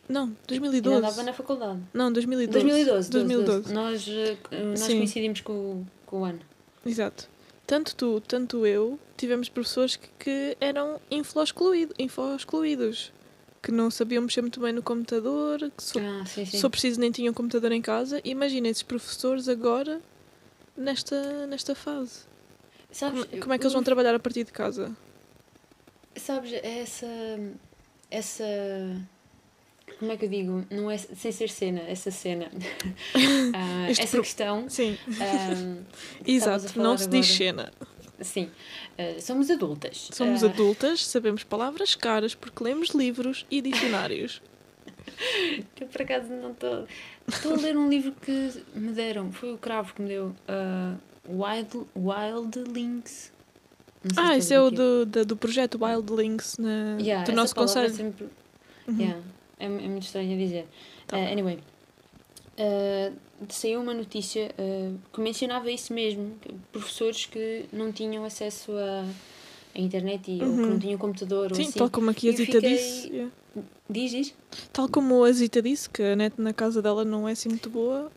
não, 0.08 0.22
Ainda 0.26 0.36
2012. 0.46 0.96
andava 0.98 1.22
na 1.24 1.32
faculdade. 1.32 1.80
Não, 1.92 2.12
2012. 2.12 2.52
2012. 2.66 3.10
2012. 3.10 3.72
2012. 3.72 3.74
Nós, 3.74 4.08
eh, 4.52 4.62
nós 4.64 4.80
Sim. 4.80 4.98
coincidimos 4.98 5.40
com, 5.40 5.52
o- 5.52 5.86
com 6.06 6.20
o 6.20 6.24
ano. 6.24 6.40
Exato. 6.86 7.28
Tanto 7.66 7.94
tu, 7.96 8.20
tanto 8.26 8.64
eu, 8.64 8.98
tivemos 9.16 9.48
professores 9.48 9.96
que, 9.96 10.08
que 10.18 10.56
eram 10.60 11.00
info-excluído- 11.10 11.94
info-excluídos, 11.98 13.12
que 13.62 13.70
não 13.72 13.90
sabiam 13.90 14.22
mexer 14.22 14.40
muito 14.40 14.60
bem 14.60 14.72
no 14.72 14.82
computador, 14.82 15.58
que 15.76 15.82
só, 15.82 15.98
Ah, 15.98 16.24
sim, 16.26 16.44
sim. 16.44 16.58
só 16.58 16.68
preciso 16.68 17.00
nem 17.00 17.10
tinham 17.10 17.34
computador 17.34 17.72
em 17.72 17.82
casa. 17.82 18.20
Imagina 18.24 18.68
esses 18.68 18.82
professores 18.82 19.48
agora, 19.48 20.00
nesta, 20.76 21.46
nesta 21.46 21.74
fase. 21.74 22.20
Sabes, 22.90 23.24
Como, 23.24 23.42
como 23.42 23.52
é 23.54 23.58
que 23.58 23.64
eles 23.64 23.72
vão 23.74 23.82
trabalhar 23.82 24.14
a 24.14 24.18
partir 24.18 24.44
de 24.44 24.52
casa? 24.52 24.96
Sabes, 26.16 26.52
essa. 26.62 27.06
Essa. 28.10 28.44
Como 29.98 30.12
é 30.12 30.16
que 30.16 30.24
eu 30.26 30.28
digo? 30.28 30.64
Não 30.70 30.90
é 30.90 30.96
sem 30.96 31.32
ser 31.32 31.48
cena, 31.50 31.80
essa 31.80 32.10
cena. 32.10 32.50
Este 33.90 34.02
essa 34.02 34.12
pro- 34.12 34.22
questão. 34.22 34.68
Sim, 34.68 34.96
ah, 35.20 35.82
exato, 36.26 36.66
a 36.66 36.68
falar 36.68 36.84
não 36.88 36.96
se 36.98 37.08
diz 37.08 37.26
agora. 37.26 37.36
cena. 37.36 37.72
Sim, 38.20 38.50
ah, 38.98 39.20
somos 39.20 39.50
adultas. 39.50 40.08
Somos 40.12 40.42
Ah, 40.42 40.46
adultas, 40.46 41.04
sabemos 41.06 41.44
palavras 41.44 41.94
caras 41.94 42.34
porque 42.34 42.62
lemos 42.64 42.90
livros 42.90 43.46
e 43.50 43.60
dicionários. 43.60 44.40
Eu 45.80 45.86
por 45.86 46.02
acaso 46.02 46.28
não 46.32 46.52
estou. 46.52 46.86
Estou 47.26 47.54
a 47.54 47.56
ler 47.56 47.76
um 47.76 47.88
livro 47.88 48.12
que 48.12 48.52
me 48.74 48.92
deram, 48.92 49.32
foi 49.32 49.52
o 49.54 49.58
Cravo 49.58 49.94
que 49.94 50.02
me 50.02 50.08
deu. 50.08 50.34
ah, 50.46 50.94
Wild, 51.28 51.86
Wild 51.96 52.58
Links. 52.72 53.32
Ah, 54.16 54.32
se 54.34 54.38
esse 54.38 54.54
é 54.54 54.60
o 54.60 54.70
do, 54.70 55.04
da- 55.04 55.24
do 55.24 55.36
projeto 55.36 55.78
Wild 55.84 56.12
Links 56.14 56.56
na, 56.58 56.96
Yeah, 57.00 57.24
do 57.24 57.32
nosso 57.32 57.54
conselho. 57.54 57.92
sempre- 57.92 58.28
Uhum. 58.86 58.98
Yeah, 58.98 59.20
é, 59.58 59.66
é 59.66 59.68
muito 59.68 60.04
estranho 60.04 60.32
a 60.34 60.36
dizer. 60.38 60.66
Tá 61.06 61.18
Uh, 61.18 61.20
anyway, 61.32 61.58
uh, 62.58 63.16
saiu 63.48 63.80
uma 63.80 63.94
notícia 63.94 64.50
uh, 64.58 64.98
que 65.12 65.20
mencionava 65.20 65.70
isso 65.70 65.92
mesmo: 65.92 66.36
que 66.40 66.52
professores 66.72 67.26
que 67.26 67.64
não 67.72 67.92
tinham 67.92 68.24
acesso 68.24 68.72
a 68.72 69.04
internet 69.80 70.30
e, 70.30 70.42
ou 70.42 70.54
que 70.54 70.60
Uhum. 70.60 70.66
não 70.70 70.78
tinham 70.78 70.98
computador. 70.98 71.54
Sim, 71.54 71.62
ou 71.62 71.68
assim. 71.68 71.78
tal 71.78 71.90
como 71.90 72.10
aqui 72.10 72.28
a 72.28 72.32
Zita 72.32 72.52
fiquei- 72.52 72.74
disse. 72.76 73.08
yeah. 73.08 73.32
Diz, 73.90 74.10
diz? 74.10 74.34
Tal 74.72 74.88
como 74.88 75.24
a 75.24 75.32
Zita 75.32 75.62
disse, 75.62 75.88
que 75.88 76.02
a 76.02 76.14
net 76.14 76.40
na 76.40 76.52
casa 76.52 76.80
dela 76.82 77.04
não 77.04 77.28
é 77.28 77.32
assim 77.32 77.48
muito 77.48 77.70
boa. 77.70 78.10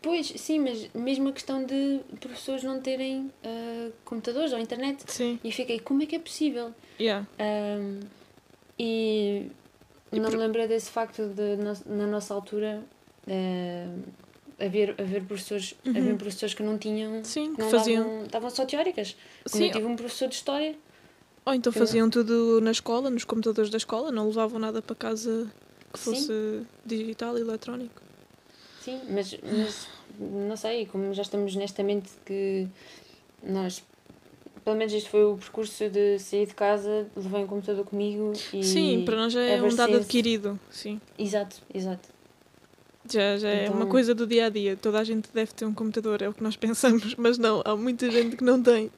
Pois, 0.00 0.26
sim, 0.36 0.60
mas 0.60 0.88
mesmo 0.94 1.28
a 1.28 1.32
questão 1.32 1.64
de 1.64 2.00
professores 2.20 2.62
não 2.62 2.80
terem 2.80 3.30
uh, 3.44 3.92
computadores 4.04 4.52
ou 4.52 4.58
internet. 4.58 5.02
Sim, 5.06 5.38
E 5.42 5.50
fiquei: 5.52 5.80
como 5.80 6.02
é 6.02 6.06
que 6.06 6.16
é 6.16 6.18
possível? 6.18 6.72
yeah. 7.00 7.26
Um, 7.38 8.00
e 8.78 9.50
E 10.12 10.16
não 10.20 10.30
por- 10.30 10.38
me 10.38 10.44
lembrei 10.44 10.66
desse 10.68 10.90
facto 10.90 11.26
de, 11.26 11.56
na 11.86 12.06
nossa 12.06 12.32
altura, 12.32 12.82
um, 13.28 14.02
haver, 14.64 14.94
haver 15.00 15.22
professores, 15.24 15.74
Uhum. 15.84 15.96
haver 15.96 16.16
professores 16.16 16.54
que 16.54 16.62
não 16.62 16.78
tinham, 16.78 17.22
Sim, 17.24 17.54
que 17.54 17.60
não 17.60 17.70
faziam. 17.70 18.04
davam, 18.04 18.24
estavam 18.24 18.50
só 18.50 18.64
teóricas. 18.64 19.16
Como 19.50 19.62
Sim, 19.62 19.68
eu 19.68 19.72
tive 19.72 19.86
um 19.86 19.96
professor 19.96 20.28
de 20.28 20.34
história, 20.34 20.74
ou 21.44 21.54
então 21.54 21.72
faziam 21.72 22.10
tudo 22.10 22.60
na 22.60 22.70
escola, 22.70 23.08
nos 23.08 23.24
computadores 23.24 23.70
da 23.70 23.78
escola, 23.78 24.10
não 24.12 24.26
levavam 24.26 24.58
nada 24.58 24.82
para 24.82 24.94
casa 24.96 25.50
que 25.92 25.98
Sim. 25.98 26.10
fosse 26.14 26.62
digital 26.84 27.38
e 27.38 27.40
eletrónico. 27.40 28.02
sim, 28.80 29.00
mas, 29.08 29.34
mas 29.42 29.88
não 30.18 30.56
sei, 30.56 30.84
como 30.86 31.12
já 31.14 31.22
estamos 31.22 31.54
nesta 31.56 31.82
mente 31.82 32.10
que 32.26 32.68
nós, 33.42 33.82
pelo 34.64 34.76
menos 34.76 34.92
este 34.92 35.08
foi 35.08 35.24
o 35.24 35.36
percurso 35.38 35.88
de 35.88 36.18
sair 36.18 36.46
de 36.46 36.54
casa, 36.54 37.06
levei 37.16 37.44
um 37.44 37.46
computador 37.46 37.84
comigo 37.86 38.32
e. 38.52 38.62
Sim, 38.62 39.02
para 39.06 39.16
nós 39.16 39.32
já 39.32 39.40
é 39.42 39.62
um 39.62 39.74
dado 39.74 39.96
adquirido. 39.96 40.58
Sim. 40.70 41.00
Exato, 41.18 41.56
exato. 41.72 42.08
Já, 43.10 43.36
já 43.38 43.48
é 43.48 43.68
uma 43.68 43.76
Então- 43.78 43.88
coisa 43.88 44.14
do 44.14 44.26
dia 44.26 44.46
a 44.46 44.48
dia. 44.48 44.76
Toda 44.76 44.98
a 44.98 45.04
gente 45.04 45.28
deve 45.32 45.52
ter 45.52 45.64
um 45.64 45.72
computador, 45.74 46.20
é 46.22 46.28
o 46.28 46.34
que 46.34 46.42
nós 46.42 46.56
pensamos, 46.58 47.14
mas 47.16 47.38
não, 47.38 47.62
há 47.64 47.74
muita 47.76 48.10
gente 48.10 48.36
que 48.36 48.44
não 48.44 48.62
tem. 48.62 48.90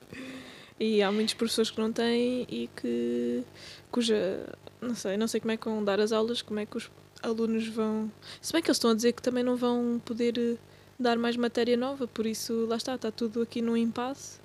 E 0.78 1.02
há 1.02 1.12
muitos 1.12 1.34
professores 1.34 1.70
que 1.70 1.78
não 1.80 1.92
têm 1.92 2.46
e 2.48 2.68
que 2.74 3.44
cuja 3.90 4.46
não 4.80 4.94
sei, 4.94 5.16
não 5.18 5.28
sei 5.28 5.38
como 5.40 5.52
é 5.52 5.56
que 5.56 5.66
vão 5.68 5.84
dar 5.84 6.00
as 6.00 6.10
aulas, 6.10 6.40
como 6.40 6.58
é 6.58 6.64
que 6.66 6.76
os 6.76 6.90
alunos 7.22 7.68
vão. 7.68 8.10
Se 8.40 8.50
bem 8.52 8.62
que 8.62 8.68
eles 8.68 8.78
estão 8.78 8.90
a 8.90 8.94
dizer 8.94 9.12
que 9.12 9.20
também 9.20 9.44
não 9.44 9.56
vão 9.56 10.00
poder 10.04 10.38
eh, 10.38 10.56
dar 10.98 11.18
mais 11.18 11.36
matéria 11.36 11.76
nova, 11.76 12.06
por 12.08 12.24
isso 12.26 12.64
lá 12.66 12.76
está, 12.76 12.94
está 12.94 13.10
tudo 13.10 13.42
aqui 13.42 13.60
num 13.60 13.76
impasse. 13.76 14.40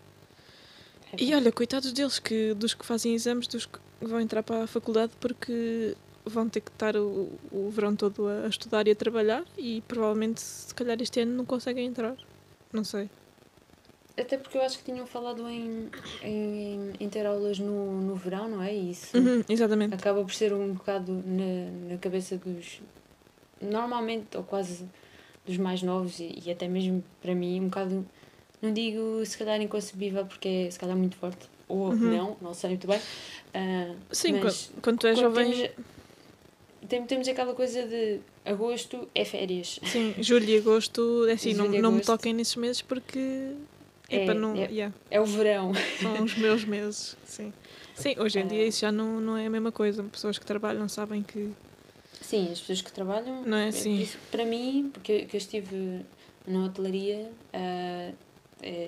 E 1.18 1.34
olha, 1.34 1.50
coitados 1.54 1.94
deles, 1.94 2.20
que, 2.20 2.54
dos 2.54 2.74
que 2.74 2.86
fazem 2.86 3.14
exames, 3.16 3.48
dos 3.48 3.66
que 3.66 3.80
vão 4.02 4.20
entrar 4.20 4.44
para 4.44 4.64
a 4.64 4.68
faculdade, 4.68 5.14
porque 5.22 5.96
vão 6.26 6.50
ter 6.50 6.62
que 6.62 6.72
estar 6.72 6.96
o, 6.98 7.30
o 7.52 7.70
verão 7.70 7.96
todo 7.96 8.28
a, 8.28 8.46
a 8.46 8.48
estudar 8.48 8.88
e 8.88 8.92
a 8.92 8.96
trabalhar 8.96 9.44
e 9.58 9.82
provavelmente, 9.88 10.42
se 10.42 10.74
calhar, 10.74 10.98
este 11.02 11.20
ano 11.22 11.34
não 11.38 11.46
conseguem 11.46 11.86
entrar. 11.86 12.16
Não 12.74 12.84
sei. 12.84 13.10
Até 14.18 14.38
porque 14.38 14.58
eu 14.58 14.62
acho 14.62 14.78
que 14.80 14.86
tinham 14.86 15.06
falado 15.06 15.48
em, 15.50 15.90
em, 16.24 16.94
em 17.00 17.10
ter 17.10 17.26
aulas 17.26 17.60
no, 17.60 18.02
no 18.02 18.16
verão, 18.16 18.48
não 18.48 18.64
é? 18.64 18.74
E 18.74 18.92
isso 18.92 19.18
Uhum, 19.18 19.42
exatamente. 19.50 19.94
acaba 19.94 20.22
por 20.24 20.34
ser 20.34 20.54
um 20.54 20.74
bocado 20.74 21.12
na, 21.26 21.92
na 21.94 21.98
cabeça 21.98 22.38
dos. 22.38 22.82
Normalmente, 23.62 24.36
ou 24.38 24.44
quase 24.44 24.86
dos 25.46 25.58
mais 25.58 25.82
novos, 25.84 26.20
e, 26.20 26.42
e 26.46 26.52
até 26.52 26.68
mesmo 26.68 27.04
para 27.22 27.36
mim, 27.36 27.60
um 27.62 27.66
bocado. 27.68 28.06
Não 28.62 28.72
digo 28.74 29.24
se 29.26 29.38
calhar 29.38 29.62
inconcebível, 29.62 30.26
porque 30.26 30.48
é 30.48 30.72
se 30.72 30.80
calhar 30.80 30.96
muito 30.98 31.18
forte, 31.18 31.46
ou 31.68 31.92
Uhum. 31.92 31.98
não, 32.18 32.38
não 32.42 32.54
sei 32.54 32.70
muito 32.72 32.88
bem. 32.88 33.00
Ah, 33.54 33.94
Sim, 34.12 34.34
mas 34.42 34.68
quando, 34.72 34.82
quando 34.82 35.00
tu 35.00 35.08
és 35.08 35.20
quando 35.20 35.34
jovem. 35.36 35.52
Temos, 35.52 35.95
temos 36.88 37.28
aquela 37.28 37.54
coisa 37.54 37.84
de 37.88 38.20
agosto 38.46 39.08
é 39.14 39.24
férias. 39.26 39.80
Sim, 39.86 40.14
julho 40.20 40.46
e 40.50 40.58
agosto, 40.58 41.26
é 41.28 41.34
assim, 41.34 41.54
não, 41.54 41.66
Julho 41.68 41.82
não 41.82 41.92
me 41.92 42.02
toquem 42.02 42.34
nesses 42.34 42.56
meses 42.56 42.82
porque. 42.82 43.52
É, 44.10 44.18
É, 44.18 44.26
para 44.26 44.34
não. 44.36 44.56
é. 44.56 44.66
yeah, 44.72 44.94
É 45.10 45.20
o 45.20 45.26
verão. 45.26 45.72
são 46.02 46.24
os 46.24 46.36
meus 46.38 46.64
meses. 46.64 47.18
Sim. 47.26 47.52
Sim, 47.96 48.16
hoje 48.20 48.40
em 48.40 48.46
dia 48.48 48.62
Ah. 48.64 48.68
isso 48.68 48.82
já 48.82 48.92
não, 48.92 49.20
não 49.22 49.36
é 49.38 49.46
a 49.48 49.50
mesma 49.50 49.72
coisa. 49.72 50.04
Pessoas 50.04 50.38
que 50.38 50.46
trabalham 50.46 50.88
sabem 50.90 51.24
que. 51.24 51.52
Sim, 52.22 52.50
as 52.52 52.60
pessoas 52.60 52.82
que 52.82 52.92
trabalham. 52.92 53.44
Não 53.44 53.58
é 53.58 53.70
assim? 53.70 54.00
Isso, 54.02 54.18
para 54.32 54.46
mim, 54.46 54.90
porque 54.94 55.26
que 55.26 55.36
eu 55.36 55.38
estive 55.40 56.02
na 56.48 56.66
hotelaria, 56.66 57.32
é, 57.54 58.12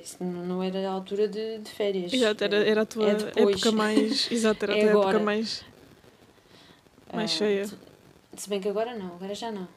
isso 0.04 0.18
não 0.24 0.62
era 0.62 0.88
a 0.88 0.91
altura 0.91 1.28
de, 1.28 1.60
de 1.60 1.70
férias. 1.72 2.12
Exato, 2.14 2.43
era, 2.43 2.58
era 2.58 2.82
a 2.82 2.86
tua 2.86 3.08
É 3.10 3.12
época 3.41 3.72
mais. 3.72 4.32
Exato, 4.32 4.66
era 4.66 4.74
a 4.74 4.78
É 4.78 4.82
tua 4.82 4.89
época 4.89 5.08
agora. 5.08 5.20
mais. 5.20 5.64
mais 7.14 7.32
Ah, 7.32 7.36
cheia. 7.38 7.66
Se, 8.38 8.47
bem 8.49 8.61
que 8.61 8.69
agora 8.69 8.95
não, 8.95 9.15
agora 9.15 9.33
já 9.35 9.51
não. 9.51 9.67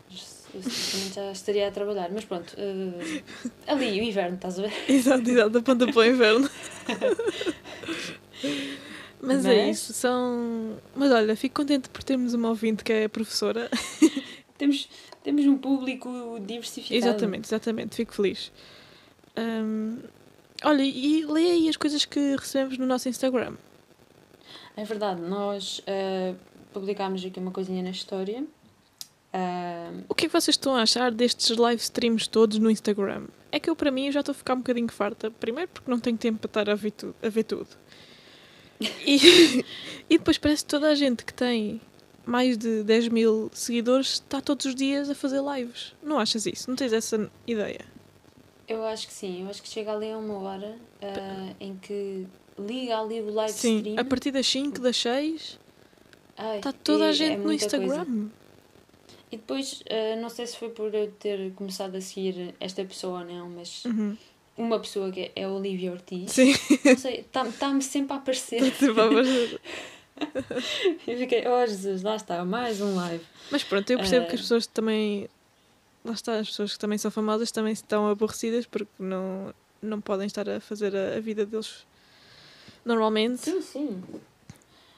Eu 0.54 0.62
certamente 0.62 1.14
já 1.14 1.32
estaria 1.32 1.68
a 1.68 1.70
trabalhar, 1.70 2.10
mas 2.12 2.24
pronto. 2.24 2.54
ah, 2.58 3.72
ali, 3.72 4.00
o 4.00 4.02
inverno, 4.04 4.34
estás 4.36 4.58
a 4.58 4.62
ver? 4.62 4.72
Exato, 4.88 5.28
exato, 5.30 5.58
aponta 5.58 5.86
para 5.86 5.98
o 6.00 6.04
inverno. 6.04 6.48
Mas, 9.22 9.44
é 9.44 9.66
Mas- 9.66 9.76
isso, 9.78 9.92
são. 9.92 10.78
Mas 10.96 11.10
olha, 11.12 11.36
fico 11.36 11.56
contente 11.56 11.90
por 11.90 12.02
termos 12.02 12.32
uma 12.32 12.48
ouvinte 12.48 12.82
que 12.82 12.92
é 12.92 13.08
professora. 13.08 13.68
Temos, 14.56 14.88
temos 15.24 15.46
um 15.46 15.56
público 15.56 16.38
diversificado. 16.40 16.94
Exatamente, 16.94 17.46
exatamente, 17.46 17.96
fico 17.96 18.12
feliz. 18.14 18.52
Hum, 19.38 20.00
Olha, 20.62 20.82
e 20.82 21.24
lê 21.24 21.52
aí 21.52 21.68
as 21.70 21.76
coisas 21.78 22.04
que 22.04 22.36
recebemos 22.36 22.76
no 22.76 22.84
nosso 22.84 23.08
Instagram. 23.08 23.54
É 24.76 24.84
verdade, 24.84 25.22
nós 25.22 25.78
uh, 25.80 26.36
publicámos 26.72 27.24
aqui 27.24 27.38
uma 27.40 27.50
coisinha 27.50 27.82
na 27.82 27.90
história. 27.90 28.42
Uh, 29.32 30.04
O 30.08 30.14
que 30.14 30.26
é 30.26 30.28
que 30.28 30.32
vocês 30.32 30.54
estão 30.54 30.74
a 30.74 30.82
achar 30.82 31.12
destes 31.12 31.56
live 31.56 31.80
streams 31.80 32.28
todos 32.28 32.58
no 32.58 32.70
Instagram? 32.70 33.26
É 33.52 33.60
que 33.60 33.70
eu, 33.70 33.76
para 33.76 33.90
mim, 33.90 34.10
já 34.10 34.20
estou 34.20 34.32
a 34.32 34.34
ficar 34.34 34.54
um 34.54 34.58
bocadinho 34.58 34.88
farta. 34.90 35.30
Primeiro, 35.30 35.70
porque 35.72 35.90
não 35.90 36.00
tenho 36.00 36.16
tempo 36.16 36.38
para 36.48 36.62
estar 36.62 36.70
a 36.72 36.74
ver, 36.74 36.90
tu, 36.92 37.14
a 37.22 37.28
ver 37.28 37.44
tudo. 37.44 37.68
E, 39.06 39.62
e 40.08 40.16
depois 40.16 40.38
parece 40.38 40.64
que 40.64 40.70
toda 40.70 40.88
a 40.88 40.94
gente 40.94 41.22
que 41.24 41.34
tem 41.34 41.80
mais 42.24 42.56
de 42.56 42.82
10 42.82 43.08
mil 43.08 43.50
seguidores 43.52 44.12
está 44.14 44.40
todos 44.40 44.64
os 44.64 44.74
dias 44.74 45.10
a 45.10 45.14
fazer 45.14 45.42
lives. 45.42 45.94
Não 46.02 46.18
achas 46.18 46.46
isso? 46.46 46.68
Não 46.70 46.76
tens 46.76 46.92
essa 46.92 47.30
ideia? 47.46 47.84
eu 48.66 48.84
acho 48.86 49.08
que 49.08 49.12
sim, 49.12 49.42
eu 49.42 49.50
acho 49.50 49.60
que 49.62 49.68
chega 49.68 49.92
ali 49.92 50.12
a 50.12 50.16
uma 50.16 50.38
hora 50.38 50.76
uh, 51.02 51.56
em 51.58 51.74
que 51.76 52.24
liga 52.56 52.98
ali 53.00 53.20
o 53.20 53.30
live 53.34 53.52
Sim, 53.52 53.78
stream. 53.78 53.98
a 53.98 54.04
partir 54.04 54.30
das 54.30 54.46
5, 54.46 54.80
das 54.80 54.96
6, 54.96 55.58
Ai, 56.36 56.58
está 56.58 56.72
toda 56.72 57.06
a 57.06 57.08
é 57.08 57.12
gente 57.12 57.36
no 57.38 57.44
muita 57.44 57.64
Instagram. 57.64 58.04
coisa. 58.04 58.30
E 59.32 59.36
depois, 59.36 59.80
uh, 59.82 60.20
não 60.20 60.28
sei 60.28 60.46
se 60.46 60.56
foi 60.56 60.70
por 60.70 60.92
eu 60.94 61.10
ter 61.12 61.52
começado 61.54 61.94
a 61.96 62.00
seguir 62.00 62.54
esta 62.58 62.84
pessoa 62.84 63.20
ou 63.20 63.24
não, 63.24 63.48
mas 63.50 63.84
Uhum. 63.84 64.16
uma 64.56 64.78
pessoa 64.80 65.10
que 65.12 65.30
é 65.36 65.44
a 65.44 65.48
Olivia 65.48 65.92
Ortiz. 65.92 66.32
Sim, 66.32 66.52
Não 66.84 66.96
sei, 66.98 67.20
está-me 67.20 67.80
sempre 67.82 68.12
a 68.12 68.16
aparecer. 68.16 68.60
Tipo, 68.72 68.90
a 69.00 69.10
fazer- 69.12 69.60
e 71.06 71.16
fiquei, 71.16 71.46
oh 71.46 71.66
Jesus, 71.66 72.02
lá 72.02 72.16
está, 72.16 72.44
mais 72.44 72.80
um 72.80 72.94
live. 72.96 73.24
Mas 73.50 73.62
pronto, 73.64 73.88
eu 73.90 73.98
percebo 73.98 74.26
que 74.26 74.34
as 74.34 74.40
Ah. 74.40 74.42
pessoas 74.42 74.66
também. 74.66 75.28
Lá 76.04 76.12
está, 76.12 76.38
as 76.38 76.48
pessoas 76.48 76.72
que 76.72 76.78
também 76.78 76.96
são 76.98 77.10
famosas 77.10 77.52
também 77.52 77.72
estão 77.72 78.08
aborrecidas 78.08 78.66
porque 78.66 78.90
não, 78.98 79.54
não 79.82 80.00
podem 80.00 80.26
estar 80.26 80.48
a 80.48 80.58
fazer 80.58 80.96
a, 80.96 81.16
a 81.16 81.20
vida 81.20 81.44
deles 81.46 81.86
normalmente. 82.84 83.42
Sim, 83.42 83.60
sim. 83.60 84.02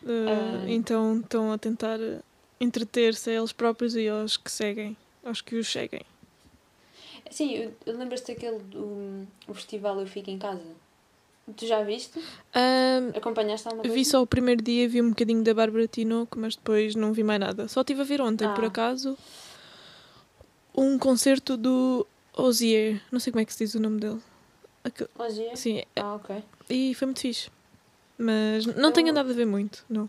Uh. 0.05 0.69
Então 0.69 1.21
estão 1.21 1.53
a 1.53 1.59
tentar 1.59 1.99
entreter-se 2.61 3.31
a 3.31 3.35
eles 3.35 3.53
próprios 3.53 3.95
e 3.97 4.09
aos 4.09 4.37
que 4.37 4.51
seguem, 4.51 4.97
aos 5.25 5.41
que 5.41 5.57
os 5.57 5.71
seguem. 5.71 6.03
Sim, 7.31 7.55
eu, 7.55 7.73
eu 7.87 7.97
lembras-te 7.97 8.35
daquele 8.35 8.59
do 8.59 9.27
o 9.49 9.55
festival 9.55 10.01
Eu 10.01 10.07
Fico 10.07 10.31
em 10.31 10.39
Casa? 10.39 10.63
Tu 11.57 11.67
já 11.67 11.83
viste? 11.83 12.19
Ahm, 12.55 13.11
Acompanhaste 13.17 13.67
alguma 13.67 13.83
coisa? 13.83 13.95
vi 13.95 14.05
só 14.05 14.23
o 14.23 14.27
primeiro 14.27 14.63
dia, 14.63 14.89
vi 14.89 15.03
um 15.03 15.11
bocadinho 15.11 15.43
da 15.43 15.53
Bárbara 15.53 15.89
Tinoco, 15.89 16.39
mas 16.39 16.55
depois 16.55 16.95
não 16.95 17.13
vi 17.13 17.25
mais 17.25 17.41
nada. 17.41 17.67
Só 17.69 17.81
estive 17.81 18.01
a 18.03 18.05
ver 18.05 18.21
ontem, 18.21 18.49
por 18.55 18.63
Ah. 18.65 18.69
acaso, 18.69 19.19
um 20.77 20.99
concerto 20.99 21.57
do 21.57 22.07
Ozier. 22.37 23.01
Não 23.11 23.19
sei 23.19 23.33
como 23.33 23.41
é 23.41 23.45
que 23.45 23.53
se 23.53 23.65
diz 23.65 23.75
o 23.75 23.81
nome 23.81 23.99
dele. 24.01 24.21
Aquele- 24.85 25.11
é? 25.51 25.57
Sim, 25.57 25.83
Ah, 25.97 26.15
ok. 26.15 26.43
e 26.71 26.95
foi 26.95 27.07
muito 27.07 27.21
fixe. 27.21 27.51
Mas 28.19 28.67
não 28.67 28.93
tenho 28.93 29.09
Eu- 29.09 29.11
andado 29.13 29.31
a 29.31 29.35
ver 29.35 29.47
muito, 29.47 29.85
não. 29.89 30.09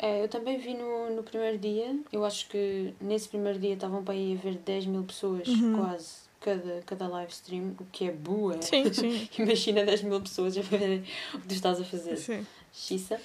É, 0.00 0.22
eu 0.22 0.28
também 0.28 0.58
vi 0.58 0.74
no, 0.74 1.10
no 1.14 1.22
primeiro 1.22 1.58
dia. 1.58 1.98
Eu 2.12 2.24
acho 2.24 2.48
que 2.48 2.94
nesse 3.00 3.28
primeiro 3.28 3.58
dia 3.58 3.74
estavam 3.74 4.02
para 4.04 4.14
aí 4.14 4.36
a 4.38 4.40
ver 4.42 4.54
10 4.58 4.86
mil 4.86 5.02
pessoas, 5.02 5.48
Uhum. 5.48 5.74
quase, 5.76 6.14
cada, 6.40 6.82
cada 6.86 7.08
live 7.08 7.32
stream, 7.32 7.74
o 7.80 7.84
que 7.90 8.04
é 8.06 8.12
boa. 8.12 8.60
Sim, 8.62 8.90
sim. 8.94 9.28
Imagina 9.38 9.84
10 9.84 10.02
mil 10.02 10.20
pessoas 10.20 10.56
a 10.56 10.62
verem 10.62 11.04
o 11.34 11.40
que 11.40 11.48
tu 11.48 11.54
estás 11.54 11.80
a 11.80 11.84
fazer. 11.84 12.16
sim. 12.16 12.46
Xissa. 12.72 13.20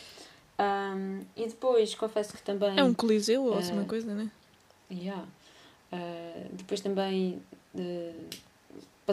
Ahm, 0.58 1.22
e 1.36 1.46
depois, 1.48 1.94
confesso 1.96 2.34
que 2.34 2.42
também. 2.42 2.78
É 2.80 2.84
um 2.84 2.94
coliseu 2.94 3.44
ou 3.44 3.58
assim 3.58 3.74
uma 3.74 3.84
Ah. 3.84 3.86
coisa, 3.86 4.14
né? 4.16 4.32
Yeah. 4.92 5.26
Ah, 5.92 6.48
depois 6.52 6.82
também 6.82 7.40
eh, 7.78 8.14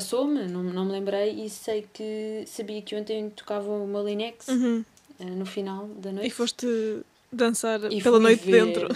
passou-me, 0.00 0.46
não, 0.48 0.62
não 0.62 0.84
me 0.86 0.92
lembrei, 0.92 1.44
e 1.44 1.50
sei 1.50 1.86
que 1.92 2.44
sabia 2.46 2.80
que 2.80 2.96
ontem 2.96 3.28
tocava 3.30 3.70
uma 3.70 4.00
Linex 4.00 4.48
Uhum. 4.48 4.82
eh, 5.18 5.24
no 5.24 5.44
final 5.44 5.86
da 5.88 6.10
noite. 6.10 6.26
E 6.28 6.30
foste 6.30 6.66
dançar 7.30 7.80
E 7.92 8.02
pela 8.02 8.18
noite 8.18 8.44
ver, 8.44 8.64
dentro. 8.64 8.88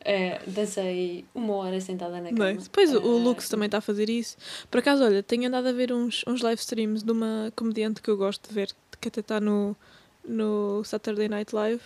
eh, 0.00 0.40
dancei 0.48 1.24
uma 1.34 1.54
hora 1.56 1.80
sentada 1.80 2.20
na 2.20 2.30
cama. 2.30 2.48
é? 2.50 2.54
Depois 2.54 2.92
o- 2.94 2.98
o 3.00 3.16
Ah, 3.20 3.24
Lux 3.24 3.48
também 3.48 3.66
está 3.66 3.78
a 3.78 3.82
fazer 3.82 4.08
isso. 4.08 4.36
Por 4.70 4.78
acaso, 4.78 5.04
olha, 5.04 5.22
tenho 5.22 5.46
andado 5.48 5.68
a 5.68 5.72
ver 5.72 5.92
uns, 5.92 6.24
uns 6.26 6.40
live 6.40 6.60
streams 6.60 7.04
de 7.04 7.12
uma 7.12 7.52
comediante 7.54 8.00
que 8.00 8.10
eu 8.10 8.16
gosto 8.16 8.48
de 8.48 8.54
ver, 8.54 8.70
que 9.00 9.08
até 9.08 9.20
está 9.20 9.38
no, 9.40 9.76
no 10.26 10.82
Saturday 10.84 11.28
Night 11.28 11.54
Live. 11.54 11.82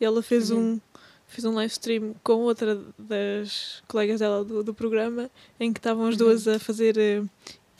E 0.00 0.04
ela 0.04 0.22
fez, 0.22 0.50
Uhum. 0.50 0.74
um, 0.74 0.80
fez 1.26 1.44
um 1.46 1.54
live 1.54 1.72
stream 1.72 2.14
com 2.22 2.34
outra 2.42 2.78
das 2.98 3.82
colegas 3.88 4.20
dela 4.20 4.44
do, 4.44 4.62
do 4.62 4.74
programa, 4.74 5.30
em 5.58 5.72
que 5.72 5.78
estavam 5.80 6.06
as 6.06 6.12
Uhum. 6.14 6.18
duas 6.26 6.46
a 6.46 6.58
fazer 6.58 6.96
eh, 6.98 7.22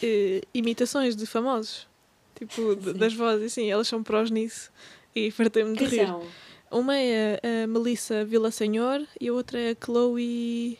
eh, 0.03 0.43
imitações 0.55 1.16
de 1.16 1.26
famosos. 1.26 1.88
Tipo, 2.36 2.74
de- 2.76 2.93
das 2.95 3.14
vozes, 3.14 3.53
assim, 3.53 3.70
elas 3.70 3.88
são 3.88 4.03
prós 4.03 4.30
nisso. 4.30 4.70
E 5.14 5.30
fartei-me 5.30 5.76
de 5.76 5.84
rir. 5.84 6.07
são? 6.07 6.26
Uma 6.70 6.97
é 6.97 7.38
a 7.62 7.66
Melissa 7.66 8.24
Villasenhor 8.24 9.05
e 9.20 9.28
a 9.28 9.32
outra 9.32 9.59
é 9.59 9.70
a 9.72 9.76
Chloe. 9.84 10.78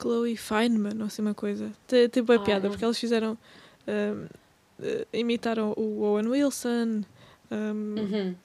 Chloe 0.00 0.36
Feynman, 0.36 0.92
não 0.94 1.08
sei 1.08 1.24
uma 1.24 1.32
coisa. 1.34 1.72
Tem, 1.86 2.06
tem 2.08 2.22
boa 2.22 2.38
Ah, 2.38 2.42
piada, 2.42 2.64
não. 2.64 2.70
porque 2.70 2.84
elas 2.84 2.98
fizeram. 2.98 3.38
um, 3.88 4.26
eh, 4.82 5.06
imitaram 5.14 5.72
o 5.76 6.02
Owen 6.02 6.26
Wilson, 6.28 7.02
um, 7.50 7.94
Uhum. 7.98 8.36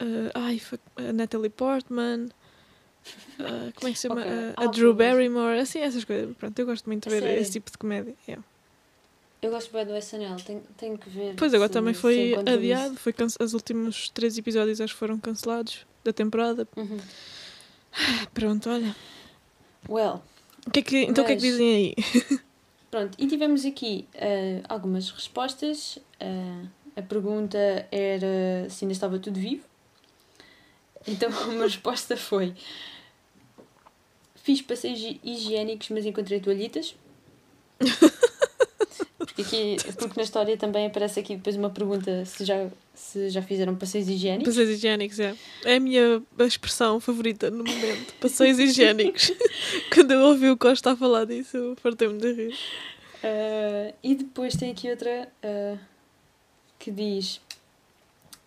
eh, 0.00 0.30
ai, 0.34 0.60
a 0.96 1.12
Natalie 1.14 1.48
Portman. 1.50 2.28
eh, 3.38 3.72
como 3.74 3.88
é 3.88 3.92
que 3.92 3.98
se 3.98 4.06
chama? 4.08 4.20
Ok. 4.20 4.30
Eh, 4.30 4.52
Ah, 4.58 4.64
a 4.64 4.66
Drew. 4.66 4.92
Barrymore, 4.94 5.58
assim, 5.60 5.78
essas 5.80 6.04
coisas. 6.04 6.36
Pronto, 6.36 6.58
eu 6.58 6.66
gosto 6.66 6.84
muito 6.86 7.08
de 7.08 7.20
ver 7.20 7.38
esse 7.38 7.52
tipo 7.52 7.70
de 7.70 7.78
comédia. 7.78 8.14
yeah. 8.28 8.44
Eu 9.42 9.50
gosto 9.50 9.72
bem 9.72 9.86
do 9.86 9.96
SNL, 9.96 10.36
tenho, 10.44 10.62
tenho 10.76 10.98
que 10.98 11.08
ver. 11.08 11.34
Pois 11.36 11.54
agora 11.54 11.68
se- 11.68 11.72
também 11.72 11.94
foi 11.94 12.34
adiado, 12.46 12.96
foi 12.96 13.14
os 13.40 13.54
últimos 13.54 14.10
três 14.10 14.36
episódios 14.36 14.80
acho 14.80 14.92
que 14.92 14.98
foram 14.98 15.18
cancelados 15.18 15.86
da 16.04 16.12
temporada. 16.12 16.68
Uhum. 16.76 16.98
Pronto, 18.34 18.68
olha. 18.68 18.94
Well, 19.88 20.22
O 20.66 20.70
que 20.70 20.80
é 20.80 20.82
que, 20.82 20.96
então 21.04 21.24
o 21.24 21.26
que 21.26 21.32
é 21.32 21.36
que 21.36 21.42
dizem 21.42 21.74
aí? 21.74 21.94
Pronto, 22.90 23.16
e 23.18 23.26
tivemos 23.26 23.64
aqui 23.64 24.06
eh, 24.14 24.60
algumas 24.68 25.10
respostas. 25.10 25.98
Eh, 26.18 26.64
a 26.96 27.02
pergunta 27.02 27.56
era 27.90 28.68
se 28.68 28.84
ainda 28.84 28.92
estava 28.92 29.18
tudo 29.18 29.40
vivo. 29.40 29.64
Então, 31.08 31.30
uma 31.48 31.64
resposta 31.64 32.14
foi: 32.16 32.54
Fiz 34.34 34.60
passeios 34.60 34.98
hi- 35.00 35.20
higiênicos, 35.24 35.88
mas 35.88 36.04
encontrei 36.04 36.40
toalhitas. 36.40 36.94
Porque, 39.42 39.76
aqui, 39.78 39.96
porque 39.96 40.14
na 40.16 40.22
história 40.22 40.56
também 40.56 40.86
aparece 40.86 41.20
aqui 41.20 41.36
depois 41.36 41.56
uma 41.56 41.70
pergunta 41.70 42.24
se 42.24 42.44
já, 42.44 42.68
se 42.94 43.30
já 43.30 43.42
fizeram 43.42 43.74
passeios 43.74 44.08
higiênicos. 44.08 44.54
Passeios 44.54 44.70
higiênicos, 44.70 45.18
é. 45.20 45.34
É 45.64 45.76
a 45.76 45.80
minha 45.80 46.22
expressão 46.40 47.00
favorita 47.00 47.50
no 47.50 47.64
momento. 47.64 48.14
Passeios 48.20 48.58
higiênicos. 48.58 49.32
Quando 49.92 50.12
eu 50.12 50.20
ouvi 50.20 50.50
o 50.50 50.56
Costa 50.56 50.92
a 50.92 50.96
falar 50.96 51.24
disso, 51.24 51.56
eu 51.56 51.76
fartei-me 51.76 52.18
de 52.18 52.32
rir. 52.32 52.54
Uh, 53.22 53.94
e 54.02 54.14
depois 54.14 54.56
tem 54.56 54.70
aqui 54.70 54.90
outra 54.90 55.28
uh, 55.44 55.78
que 56.78 56.90
diz: 56.90 57.40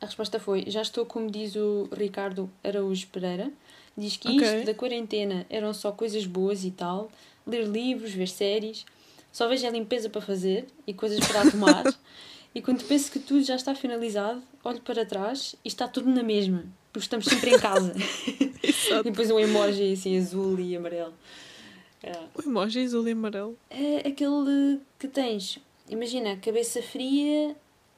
A 0.02 0.06
resposta 0.06 0.40
foi: 0.40 0.66
Já 0.68 0.82
estou, 0.82 1.06
como 1.06 1.30
diz 1.30 1.56
o 1.56 1.88
Ricardo 1.92 2.50
Araújo 2.64 3.08
Pereira. 3.08 3.52
Diz 3.96 4.18
que 4.18 4.28
Ok. 4.28 4.42
isto 4.42 4.66
da 4.66 4.74
quarentena 4.74 5.46
eram 5.50 5.72
só 5.74 5.92
coisas 5.92 6.26
boas 6.26 6.64
e 6.66 6.72
tal. 6.72 7.12
Ler 7.46 7.68
livros, 7.68 8.12
ver 8.12 8.28
séries. 8.28 8.86
Só 9.34 9.48
vejo 9.48 9.66
a 9.66 9.72
limpeza 9.72 10.12
para 10.12 10.22
fazer 10.22 10.68
e 10.86 10.94
coisas 10.94 11.20
para 11.28 11.42
arrumar. 11.42 11.84
e 12.54 12.62
quando 12.62 12.84
penso 12.84 13.12
que 13.12 13.18
tudo 13.18 13.44
já 13.44 13.56
está 13.56 13.74
finalizado, 13.74 14.44
olho 14.64 14.80
para 14.82 15.04
trás 15.04 15.56
e 15.66 15.68
está 15.68 15.88
tudo 15.88 16.08
na 16.08 16.22
mesma. 16.22 16.64
Porque 16.94 17.06
estamos 17.06 17.26
sempre 17.26 17.50
em 17.50 17.60
casa. 17.60 17.96
e 18.64 19.04
depois 19.04 19.32
um 19.32 19.40
emoji 19.40 19.94
assim 19.94 20.20
azul 20.20 20.60
e 20.60 20.78
amarelo. 20.78 21.16
É. 22.04 22.12
O 22.36 22.48
emoji 22.48 22.86
azul 22.86 23.08
e 23.08 23.12
amarelo. 23.14 23.58
É 23.72 24.08
aquele 24.08 24.80
que 25.00 25.08
tens, 25.08 25.58
imagina, 25.90 26.38
cabeça 26.38 26.84
fria, 26.84 27.56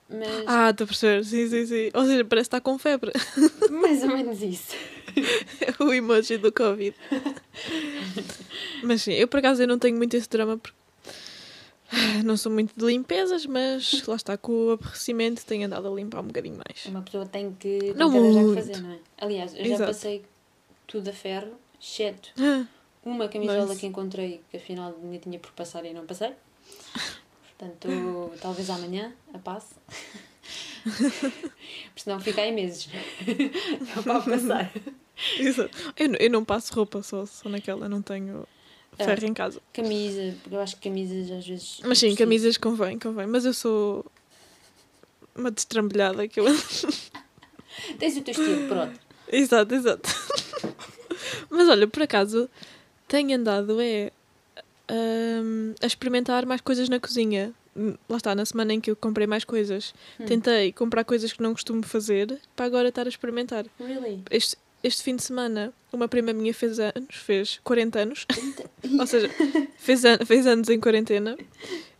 mas 0.09 0.45
Ah, 0.47 0.69
estou 0.69 0.85
a 0.85 0.87
perceber. 0.87 1.25
Sim, 1.25 1.49
sim, 1.49 1.65
sim. 1.65 1.89
Ou 1.93 2.05
seja, 2.05 2.23
parece 2.23 2.49
que 2.49 2.55
está 2.55 2.61
com 2.61 2.79
febre. 2.79 3.11
mais 3.69 4.03
ou 4.03 4.09
menos 4.09 4.41
isso. 4.41 4.73
É 5.59 5.83
o 5.83 5.91
emoji 5.91 6.37
do 6.37 6.51
Covid. 6.53 6.95
Mas 8.83 9.01
sim, 9.01 9.11
eu 9.13 9.27
por 9.27 9.39
acaso 9.39 9.61
eu 9.63 9.67
não 9.67 9.77
tenho 9.77 9.97
muito 9.97 10.15
esse 10.15 10.29
drama 10.29 10.57
porque 10.57 10.84
não 12.25 12.35
sou 12.37 12.51
muito 12.51 12.73
de 12.77 12.85
limpezas, 12.85 13.45
mas 13.45 14.05
lá 14.07 14.15
está, 14.15 14.37
com 14.37 14.51
o 14.51 14.71
aborrecimento 14.71 15.45
tenho 15.45 15.65
andado 15.67 15.87
a 15.87 15.91
limpar 15.91 16.21
um 16.21 16.27
bocadinho 16.27 16.55
mais. 16.57 16.85
Uma 16.85 17.01
pessoa 17.01 17.25
tem 17.25 17.53
que, 17.59 17.93
Não 17.95 18.11
que 18.11 18.19
muito. 18.19 18.55
fazer, 18.55 18.81
não 18.81 18.91
é? 18.91 18.99
Aliás, 19.19 19.53
eu 19.53 19.65
já 19.65 19.73
Exato. 19.75 19.91
passei 19.91 20.25
tudo 20.87 21.09
a 21.09 21.13
ferro, 21.13 21.53
exceto 21.81 22.29
Ah, 22.39 22.65
uma 23.03 23.27
camisola 23.27 23.75
que 23.75 23.85
encontrei 23.85 24.41
que 24.49 24.57
afinal 24.57 24.95
ainda 25.03 25.17
tinha 25.19 25.39
por 25.39 25.51
passar 25.51 25.85
e 25.85 25.93
não 25.93 26.05
passei. 26.05 26.31
Portanto, 27.57 28.31
talvez 28.41 28.69
amanhã 28.69 29.13
a 29.33 29.37
passe. 29.39 29.75
Porque 30.85 32.01
senão 32.03 32.19
fica 32.19 32.41
aí 32.41 32.51
meses. 32.51 32.87
Não 33.95 34.03
para 34.03 34.21
passar. 34.21 34.71
Exato. 35.39 35.93
Eu, 35.97 36.09
não- 36.09 36.19
eu 36.19 36.29
não 36.29 36.45
passo 36.45 36.73
roupa 36.73 37.01
só, 37.01 37.25
só 37.25 37.49
naquela, 37.49 37.87
não 37.89 38.01
tenho 38.01 38.47
ferro 38.95 39.25
em 39.25 39.33
casa. 39.33 39.61
Camisa, 39.73 40.35
porque 40.41 40.55
eu 40.55 40.61
acho 40.61 40.75
que 40.77 40.89
camisas 40.89 41.31
às 41.31 41.47
vezes. 41.47 41.79
Mas 41.83 41.99
sim, 41.99 42.15
camisas 42.15 42.57
convém, 42.57 42.97
convém. 42.99 43.27
Mas 43.27 43.45
eu 43.45 43.53
sou. 43.53 44.05
uma 45.35 45.51
destrambelhada 45.51 46.27
que 46.27 46.39
eu. 46.39 46.45
Tens 47.99 48.17
o 48.17 48.21
teu 48.21 48.31
estilo, 48.31 48.67
pronto. 48.67 48.99
exato, 49.31 49.75
exato. 49.75 50.09
Mas 51.49 51.67
olha, 51.69 51.87
por 51.87 52.03
acaso, 52.03 52.49
tenho 53.07 53.35
andado 53.35 53.79
é 53.81 54.11
hum, 54.89 55.73
a 55.81 55.85
experimentar 55.85 56.45
mais 56.45 56.61
coisas 56.61 56.89
na 56.89 56.99
cozinha. 56.99 57.53
Hum, 57.75 57.95
Lá 58.07 58.17
está, 58.17 58.33
na 58.33 58.45
semana 58.45 58.73
em 58.73 58.79
que 58.79 58.89
eu 58.89 58.95
comprei 58.95 59.27
mais 59.27 59.43
coisas. 59.43 59.93
Hum. 60.19 60.25
Tentei 60.25 60.71
comprar 60.71 61.03
coisas 61.03 61.33
que 61.33 61.41
não 61.43 61.53
costumo 61.53 61.83
fazer 61.83 62.39
para 62.55 62.65
agora 62.65 62.89
estar 62.89 63.05
a 63.05 63.09
experimentar. 63.09 63.65
Really? 63.79 64.23
Este, 64.31 64.57
este 64.85 65.03
fim 65.03 65.15
de 65.15 65.23
semana, 65.23 65.73
uma 65.91 66.07
prima 66.07 66.31
minha 66.33 66.53
fez 66.53 66.79
anos, 66.79 67.15
fez 67.15 67.59
40 67.63 67.99
anos, 67.99 68.25
ou 68.99 69.07
seja, 69.07 69.29
fez, 69.77 70.05
an- 70.05 70.19
fez 70.25 70.45
anos 70.45 70.69
em 70.69 70.79
quarentena, 70.79 71.37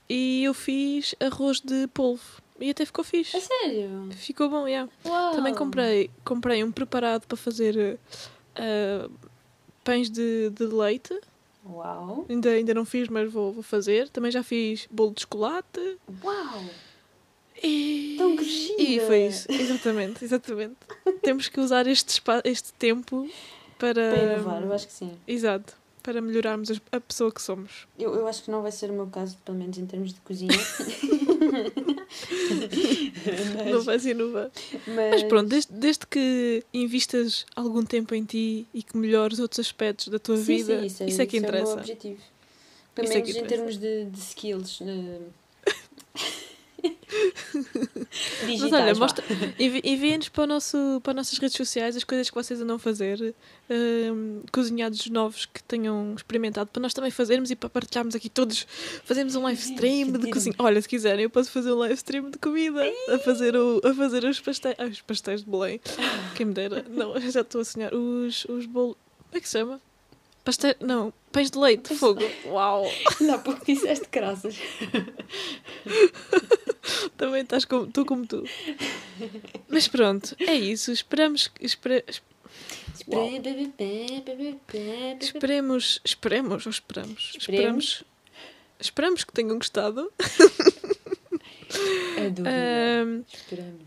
e 0.09 0.43
eu 0.43 0.53
fiz 0.53 1.15
arroz 1.19 1.59
de 1.61 1.87
polvo. 1.87 2.23
E 2.59 2.69
até 2.69 2.85
ficou 2.85 3.03
fixe. 3.03 3.39
sério? 3.41 4.09
Ficou 4.13 4.49
bom, 4.49 4.65
yeah. 4.67 4.89
Uau. 5.05 5.35
Também 5.35 5.53
comprei, 5.53 6.09
comprei 6.23 6.63
um 6.63 6.71
preparado 6.71 7.25
para 7.27 7.35
fazer 7.35 7.99
ah, 8.55 9.09
pães 9.83 10.09
de, 10.09 10.49
de 10.51 10.65
leite. 10.65 11.19
Uau. 11.67 12.25
Ainda, 12.29 12.49
ainda 12.51 12.73
não 12.73 12.85
fiz, 12.85 13.09
mas 13.09 13.29
vou, 13.29 13.51
vou 13.51 13.61
fazer. 13.63 14.07
Também 14.07 14.31
já 14.31 14.41
fiz 14.41 14.87
bolo 14.89 15.13
de 15.13 15.21
chocolate. 15.21 15.97
Uau. 16.23 16.63
E, 17.63 18.15
Tão 18.17 18.35
crescida. 18.35 18.81
E 18.81 18.99
foi 18.99 19.27
isso. 19.27 19.47
Exatamente, 19.51 20.23
exatamente. 20.25 20.75
Temos 21.21 21.47
que 21.47 21.59
usar 21.59 21.87
este, 21.87 22.09
espa- 22.09 22.41
este 22.43 22.73
tempo 22.73 23.29
para. 23.77 23.93
Para 24.09 24.17
inovar, 24.35 24.61
eu 24.63 24.73
acho 24.73 24.87
que 24.87 24.93
sim. 24.93 25.11
Exato. 25.27 25.73
Para 26.03 26.21
melhorarmos 26.21 26.69
a 26.91 26.99
pessoa 27.01 27.31
que 27.31 27.41
somos. 27.41 27.87
Eu, 27.97 28.13
eu 28.13 28.27
acho 28.27 28.43
que 28.43 28.51
não 28.51 28.61
vai 28.61 28.71
ser 28.71 28.91
o 28.91 28.93
meu 28.93 29.07
caso, 29.07 29.37
pelo 29.43 29.57
menos 29.57 29.75
em 29.77 29.85
termos 29.87 30.13
de 30.13 30.19
cozinha. 30.21 30.51
Não 33.71 33.81
vais 33.81 34.05
inovar. 34.05 34.51
mas, 34.87 35.11
Mas 35.11 35.23
pronto, 35.23 35.49
desde, 35.49 35.73
desde 35.73 36.05
que 36.05 36.63
invistas 36.73 37.45
algum 37.55 37.83
tempo 37.83 38.13
em 38.13 38.23
ti 38.23 38.67
e 38.73 38.83
que 38.83 38.95
melhores 38.97 39.39
outros 39.39 39.59
aspectos 39.59 40.07
da 40.09 40.19
tua 40.19 40.37
Sim, 40.37 40.43
vida, 40.43 40.79
sim, 40.89 41.05
isso, 41.07 41.21
é, 41.21 41.25
que 41.25 41.37
o 41.37 41.41
meu 41.41 41.49
interessa. 41.49 41.73
objetivo. 41.79 42.21
Pelo 42.93 43.07
Isso 43.07 43.13
é 43.13 43.15
menos 43.21 43.31
que 43.31 43.37
em 43.39 43.43
interessa. 43.43 43.55
termos 43.55 43.77
de, 43.79 44.05
de 44.05 44.19
skills. 44.19 44.79
eh, 47.55 47.65
Mas 48.41 48.47
digitais, 48.47 48.73
olha, 48.73 48.95
mostra, 48.95 49.25
envi- 49.59 49.81
enviem-nos 49.83 50.29
para, 50.29 50.43
o 50.43 50.47
nosso, 50.47 50.99
para 51.03 51.11
as 51.11 51.15
nossas 51.15 51.37
redes 51.37 51.55
sociais 51.55 51.95
as 51.95 52.03
coisas 52.03 52.29
que 52.29 52.35
vocês 52.35 52.61
andam 52.61 52.75
a 52.75 52.79
fazer, 52.79 53.33
hum, 53.69 54.41
cozinhados 54.51 55.05
novos 55.09 55.45
que 55.45 55.63
tenham 55.63 56.13
experimentado, 56.15 56.69
para 56.71 56.81
nós 56.81 56.93
também 56.93 57.11
fazermos 57.11 57.51
e 57.51 57.55
para 57.55 57.69
partilharmos 57.69 58.15
aqui 58.15 58.29
todos. 58.29 58.65
Fazemos 59.03 59.35
um 59.35 59.43
live 59.43 59.61
stream 59.61 60.11
de 60.11 60.29
cozinha. 60.31 60.55
Olha, 60.59 60.81
se 60.81 60.87
quiserem, 60.87 61.23
eu 61.23 61.29
posso 61.29 61.51
fazer 61.51 61.71
um 61.71 61.77
live 61.77 61.95
stream 61.95 62.29
de 62.29 62.37
comida, 62.37 62.81
a 63.09 63.19
fazer, 63.19 63.55
o, 63.55 63.81
a 63.83 63.93
fazer 63.93 64.23
os 64.23 64.39
pastéis. 64.39 64.75
Ah, 64.77 64.85
os 64.85 65.01
pastéis 65.01 65.43
de 65.43 65.49
Belém. 65.49 65.79
Quem 66.35 66.45
me 66.47 66.53
dera. 66.53 66.85
Não, 66.89 67.19
já 67.19 67.41
estou 67.41 67.61
a 67.61 67.65
sonhar. 67.65 67.93
Os, 67.93 68.45
os 68.45 68.65
bolos. 68.65 68.95
Como 69.29 69.37
é 69.37 69.39
que 69.41 69.47
se 69.49 69.57
chama? 69.59 69.81
Pastéis. 70.45 70.75
Não, 70.79 71.11
pães 71.31 71.49
de 71.49 71.57
leite, 71.57 71.95
fogo. 71.95 72.21
Uau! 72.45 72.85
Há 73.33 73.37
pouco 73.39 73.65
disseste 73.65 74.07
graças. 74.11 74.55
Também 77.17 77.41
estás 77.41 77.65
como, 77.65 77.87
tu 77.87 78.05
como 78.05 78.27
tu. 78.27 78.43
Mas 79.67 79.87
pronto, 79.87 80.35
é 80.39 80.53
isso. 80.53 80.91
Esperamos. 80.91 81.51
Espera, 81.59 82.03
Uau. 83.07 83.27
Esperemos, 85.19 85.99
esperemos 86.05 86.65
ou 86.65 86.69
esperamos? 86.69 87.33
Esperemos. 87.37 88.03
Esperamos 88.79 89.23
que 89.23 89.33
tenham 89.33 89.57
gostado, 89.57 90.11
Dúvida. 92.29 93.25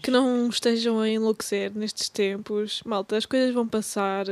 que 0.03 0.11
não 0.11 0.49
estejam 0.49 1.01
a 1.01 1.09
enlouquecer 1.09 1.73
nestes 1.75 2.09
tempos. 2.09 2.83
Malta, 2.85 3.17
as 3.17 3.27
coisas 3.27 3.53
vão 3.55 3.67
passar, 3.67 4.27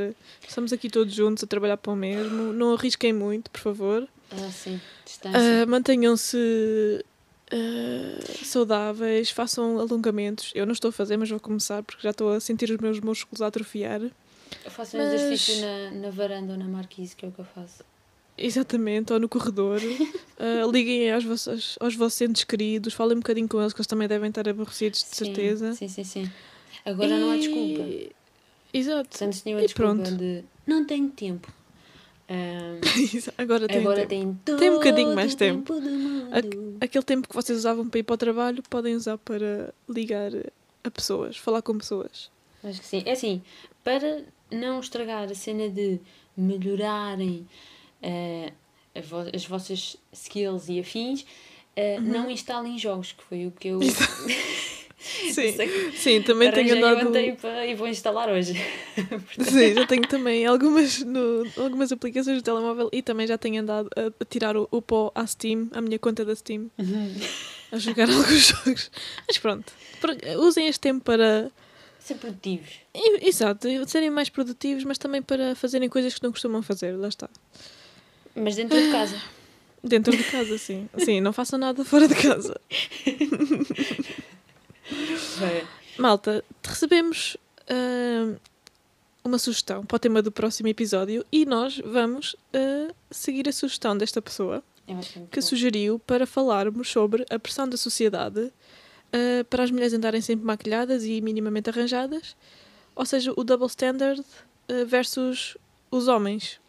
estamos 0.47 0.71
aqui 0.73 0.89
todos 0.89 1.13
juntos 1.13 1.43
a 1.43 1.47
trabalhar 1.47 1.77
para 1.77 1.91
o 1.93 1.95
mesmo. 1.95 2.53
Não 2.53 2.73
arrisquem 2.73 3.13
muito, 3.13 3.49
por 3.51 3.59
favor. 3.61 4.07
Ah, 4.31 4.49
sim. 4.51 4.79
Distância. 5.05 5.39
Ah, 5.63 5.65
Mantenham-se 5.65 7.05
ah, 7.51 8.43
saudáveis, 8.43 9.29
façam 9.29 9.79
alongamentos. 9.79 10.51
Eu 10.55 10.65
não 10.65 10.73
estou 10.73 10.89
a 10.89 10.91
fazer, 10.91 11.17
mas 11.17 11.29
vou 11.29 11.39
começar 11.39 11.83
porque 11.83 12.01
já 12.03 12.09
estou 12.11 12.31
a 12.33 12.39
sentir 12.39 12.69
os 12.71 12.77
meus 12.77 12.99
músculos 12.99 13.41
a 13.41 13.47
atrofiar. 13.47 14.01
eu 14.01 14.71
faço 14.71 14.97
um 14.97 14.99
mas- 14.99 15.13
exercício 15.13 15.61
na, 15.61 15.91
na 15.91 16.09
varanda 16.09 16.53
ou 16.53 16.59
na 16.59 16.65
marquise, 16.65 17.15
que 17.15 17.25
é 17.25 17.29
o 17.29 17.31
que 17.31 17.39
eu 17.39 17.45
faço. 17.45 17.83
Exatamente, 18.37 19.11
ou 19.13 19.19
no 19.19 19.27
corredor. 19.27 19.79
Uh, 19.81 20.69
liguem 20.71 21.11
aos 21.11 21.23
vossos, 21.23 21.77
aos 21.79 21.95
vossos 21.95 22.21
entes 22.21 22.43
queridos, 22.43 22.93
falem 22.93 23.17
um 23.17 23.19
bocadinho 23.19 23.47
com 23.47 23.59
eles, 23.59 23.73
que 23.73 23.79
eles 23.79 23.87
também 23.87 24.07
devem 24.07 24.29
estar 24.29 24.47
aborrecidos, 24.47 24.99
de 25.01 25.07
Sim, 25.15 25.25
certeza. 25.25 25.73
Sim, 25.73 25.87
sim, 25.87 26.03
sim. 26.03 26.31
Agora 26.85 27.17
não 27.17 27.31
há 27.31 27.35
E- 27.37 27.39
desculpa. 27.39 28.17
Exato. 28.73 29.23
Antes 29.25 29.43
nenhuma 29.43 29.63
E 29.63 29.65
desculpa 29.65 29.93
pronto. 29.95 30.15
de 30.17 30.43
não 30.65 30.85
tenho 30.85 31.09
tempo. 31.09 31.51
Ahm, 32.29 32.81
Agora 33.37 33.67
tem 33.69 33.77
agora 33.79 34.05
tempo. 34.05 34.37
tem 34.45 34.57
Tem 34.57 34.69
um 34.69 34.73
bocadinho 34.73 35.15
mais 35.15 35.33
tempo. 35.33 35.73
mundo. 35.73 36.77
Aquele 36.81 37.03
tempo 37.05 37.25
que 37.27 37.33
vocês 37.33 37.57
usavam 37.57 37.87
para 37.89 38.01
ir 38.01 38.03
para 38.03 38.13
o 38.15 38.17
trabalho, 38.17 38.61
podem 38.69 38.95
usar 38.95 39.17
para 39.17 39.73
ligar 39.87 40.31
a 40.83 40.91
pessoas, 40.91 41.37
falar 41.37 41.61
com 41.61 41.77
pessoas. 41.77 42.29
Acho 42.61 42.81
que 42.81 42.85
sim. 42.85 43.01
É 43.05 43.13
assim, 43.13 43.41
para 43.81 44.23
não 44.51 44.81
estragar 44.81 45.31
a 45.31 45.33
cena 45.33 45.69
de 45.69 46.01
melhorarem 46.35 47.47
a 48.01 49.01
vo- 49.01 49.29
as 49.33 49.45
vossas 49.45 49.97
skills 50.13 50.69
e 50.69 50.79
afins, 50.79 51.25
eh, 51.75 51.97
Uhum. 51.99 52.05
não 52.05 52.29
instalem 52.31 52.77
jogos, 52.77 53.11
que 53.11 53.23
foi 53.23 53.45
o 53.47 53.51
que 53.51 53.67
eu 53.69 53.79
Sim, 54.99 55.31
Sei- 55.53 55.91
sim 55.95 56.21
também 56.23 56.51
tenho 56.51 56.73
andado. 56.75 57.15
e 57.67 57.75
vou 57.75 57.87
instalar 57.87 58.29
hoje. 58.29 58.53
Portanto, 58.95 59.51
Sim, 59.51 59.73
já 59.75 59.85
tenho 59.85 60.01
também 60.07 60.45
algumas, 60.45 61.03
no, 61.03 61.45
algumas 61.55 61.91
aplicações 61.91 62.37
do 62.41 62.43
telemóvel 62.43 62.89
e 62.91 63.01
também 63.03 63.27
já 63.27 63.37
tenho 63.37 63.61
andado 63.61 63.89
a, 63.95 64.07
a 64.21 64.25
tirar 64.25 64.57
o, 64.57 64.67
o 64.71 64.81
pó 64.81 65.11
à 65.13 65.25
Steam, 65.27 65.69
à 65.71 65.81
minha 65.81 65.99
conta 65.99 66.25
da 66.25 66.35
Steam, 66.35 66.71
a 67.71 67.77
jogar 67.77 68.09
alguns 68.09 68.47
jogos. 68.47 68.89
Mas 69.27 69.37
pronto, 69.37 69.71
Pro- 70.01 70.17
usem 70.39 70.67
este 70.67 70.79
tempo 70.79 71.03
para 71.03 71.51
Ser 71.99 72.15
produtivos. 72.15 72.79
Exato, 73.21 73.67
serem 73.87 74.09
mais 74.09 74.29
produtivos, 74.29 74.83
mas 74.83 74.97
também 74.97 75.21
para 75.21 75.55
fazerem 75.55 75.87
coisas 75.89 76.15
que 76.15 76.23
não 76.23 76.31
costumam 76.31 76.61
fazer, 76.63 76.93
lá 76.97 77.07
está. 77.07 77.29
Mas 78.37 78.55
dentro 78.55 78.79
de 78.79 78.91
casa. 78.91 79.21
Dentro 79.83 80.17
de 80.17 80.23
casa, 80.23 80.57
sim. 80.57 80.89
Sim, 80.97 81.21
não 81.21 81.31
façam 81.31 81.57
nada 81.57 81.85
fora 81.85 82.07
de 82.07 82.15
casa. 82.15 82.59
Malta, 85.97 86.43
recebemos 86.63 87.37
ah, 87.69 88.35
uma 89.23 89.37
sugestão 89.37 89.85
para 89.85 89.95
o 89.95 89.99
tema 89.99 90.21
do 90.21 90.31
próximo 90.31 90.69
episódio 90.69 91.25
e 91.31 91.45
nós 91.45 91.81
vamos 91.83 92.35
ah, 92.53 92.93
seguir 93.11 93.47
a 93.47 93.51
sugestão 93.51 93.97
desta 93.97 94.21
pessoa 94.21 94.63
que 95.31 95.39
é 95.39 95.41
sugeriu 95.41 95.99
para 95.99 96.25
falarmos 96.25 96.89
sobre 96.89 97.25
a 97.29 97.37
pressão 97.37 97.67
da 97.67 97.75
sociedade 97.75 98.51
ah, 99.11 99.43
para 99.49 99.63
as 99.63 99.71
mulheres 99.71 99.93
andarem 99.93 100.21
sempre 100.21 100.45
maquilhadas 100.45 101.03
e 101.03 101.19
minimamente 101.21 101.69
arranjadas, 101.69 102.35
ou 102.95 103.05
seja, 103.05 103.33
o 103.35 103.43
double 103.43 103.67
standard 103.67 104.23
versus 104.87 105.57
os 105.91 106.07
homens. 106.07 106.59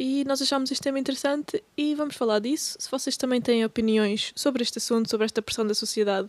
E 0.00 0.22
nós 0.22 0.40
achámos 0.40 0.70
este 0.70 0.80
tema 0.80 1.00
interessante 1.00 1.60
e 1.76 1.92
vamos 1.92 2.14
falar 2.14 2.38
disso. 2.38 2.76
Se 2.78 2.88
vocês 2.88 3.16
também 3.16 3.40
têm 3.40 3.64
opiniões 3.64 4.32
sobre 4.36 4.62
este 4.62 4.78
assunto, 4.78 5.10
sobre 5.10 5.24
esta 5.24 5.42
pressão 5.42 5.66
da 5.66 5.74
sociedade, 5.74 6.28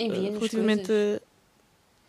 Enviem-nos 0.00 0.38
relativamente 0.38 0.92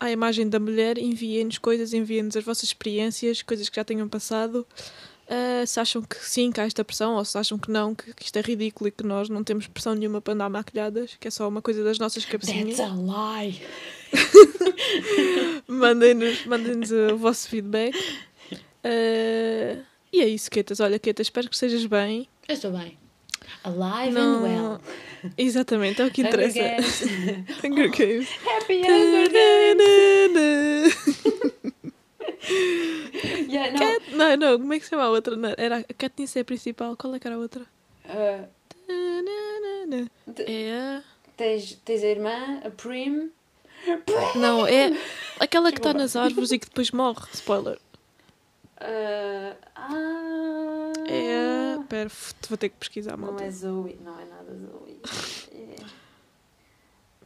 à 0.00 0.10
imagem 0.10 0.48
da 0.48 0.58
mulher, 0.58 0.98
enviem-nos 0.98 1.58
coisas, 1.58 1.92
enviem-nos 1.92 2.36
as 2.36 2.42
vossas 2.42 2.64
experiências, 2.64 3.40
coisas 3.40 3.68
que 3.68 3.76
já 3.76 3.84
tenham 3.84 4.08
passado. 4.08 4.66
Uh, 5.26 5.64
se 5.64 5.78
acham 5.78 6.02
que 6.02 6.16
sim, 6.16 6.50
que 6.50 6.60
há 6.60 6.64
esta 6.64 6.84
pressão, 6.84 7.14
ou 7.14 7.24
se 7.24 7.38
acham 7.38 7.56
que 7.56 7.70
não, 7.70 7.94
que, 7.94 8.12
que 8.14 8.24
isto 8.24 8.36
é 8.36 8.40
ridículo 8.40 8.88
e 8.88 8.90
que 8.90 9.06
nós 9.06 9.28
não 9.28 9.44
temos 9.44 9.68
pressão 9.68 9.94
nenhuma 9.94 10.20
para 10.20 10.34
andar 10.34 10.50
maquilhadas, 10.50 11.16
que 11.20 11.28
é 11.28 11.30
só 11.30 11.48
uma 11.48 11.62
coisa 11.62 11.84
das 11.84 12.00
nossas 12.00 12.24
cabecinhas, 12.24 12.78
That's 12.78 12.92
a 12.92 13.40
lie. 13.40 13.62
mandem-nos 15.68 16.44
mandem 16.46 16.80
o 17.12 17.16
vosso 17.16 17.48
feedback. 17.48 17.96
Uh, 18.84 19.82
e 20.12 20.20
é 20.20 20.28
isso, 20.28 20.50
Quetas. 20.50 20.80
Olha, 20.80 20.98
Quetas, 20.98 21.26
espero 21.26 21.48
que 21.48 21.54
estejas 21.54 21.86
bem. 21.86 22.28
Eu 22.48 22.54
estou 22.54 22.70
bem. 22.72 22.98
Alive 23.62 24.12
Não- 24.14 24.44
and 24.44 24.70
well. 24.72 24.80
Exatamente, 25.38 26.00
é 26.02 26.04
o 26.06 26.10
que 26.10 26.22
interessa. 26.22 26.58
Hunger 27.64 27.90
Games. 27.90 28.28
Happy 28.46 28.82
Hunger 28.82 29.30
Games. 29.76 30.94
Yeah, 33.48 33.70
não. 33.72 33.78
Cat- 33.78 34.10
Não, 34.12 34.36
não, 34.36 34.58
como 34.60 34.74
é 34.74 34.78
que 34.78 34.84
se 34.84 34.90
chama 34.90 35.04
a 35.04 35.10
outra? 35.10 35.34
Não, 35.34 35.54
Era 35.56 35.78
a 35.78 35.94
Katniss 35.94 36.36
é 36.36 36.40
a 36.40 36.44
principal, 36.44 36.94
qual 36.96 37.14
é 37.14 37.18
que 37.18 37.26
era 37.26 37.36
a 37.36 37.38
outra? 37.38 37.62
Uh, 38.04 38.46
É 40.46 40.72
a... 40.98 41.02
tens, 41.38 41.72
tens 41.84 42.02
a 42.02 42.06
irmã, 42.06 42.60
a 42.64 42.70
Prim. 42.70 43.30
Não, 44.36 44.66
é 44.66 44.92
aquela 45.40 45.70
que 45.72 45.78
está 45.78 45.94
nas 45.94 46.16
árvores 46.16 46.52
e 46.52 46.58
que 46.58 46.66
depois 46.66 46.90
morre. 46.90 47.26
Spoiler. 47.32 47.78
Uh, 48.80 49.56
ah, 49.76 50.92
É. 51.08 51.78
Pera, 51.88 52.10
vou 52.48 52.58
ter 52.58 52.68
que 52.70 52.76
pesquisar, 52.76 53.16
Não 53.16 53.28
malta. 53.28 53.44
é 53.44 53.50
Zoe, 53.50 53.96
não 54.02 54.18
é 54.18 54.24
nada 54.24 54.52
Zoe. 54.56 55.00
É- 55.52 56.04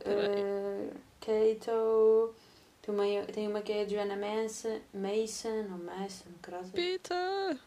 Uh, 0.00 0.94
Kato. 1.20 2.34
Tem 2.80 2.94
uma, 2.94 3.26
tem 3.26 3.48
uma 3.48 3.60
que 3.60 3.72
é 3.72 3.82
a 3.82 3.88
Joanna 3.88 4.16
Manson, 4.16 4.80
Mason, 4.94 5.66
ou 5.72 5.78
Mason, 5.78 6.24
caralho. 6.40 6.68
Peter! 6.68 7.58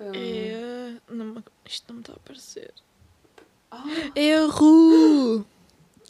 Um, 0.00 0.12
É. 0.14 0.96
Não, 1.10 1.42
isto 1.66 1.88
não 1.88 1.96
me 1.96 2.00
está 2.02 2.12
a 2.12 2.16
aparecer. 2.16 2.72
ah, 3.70 3.84
É 4.14 4.38
a 4.38 4.46
Ru! 4.46 5.44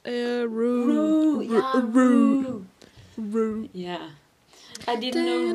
É 0.05 0.43
a 0.43 0.47
Ru! 0.47 0.85
Ru, 0.85 1.43
yeah, 1.43 1.81
Ru! 1.81 2.43
Ru. 2.43 2.67
Ru! 3.19 3.71
Yeah. 3.75 4.15
I 4.87 4.97
didn't 4.97 5.25
know. 5.25 5.55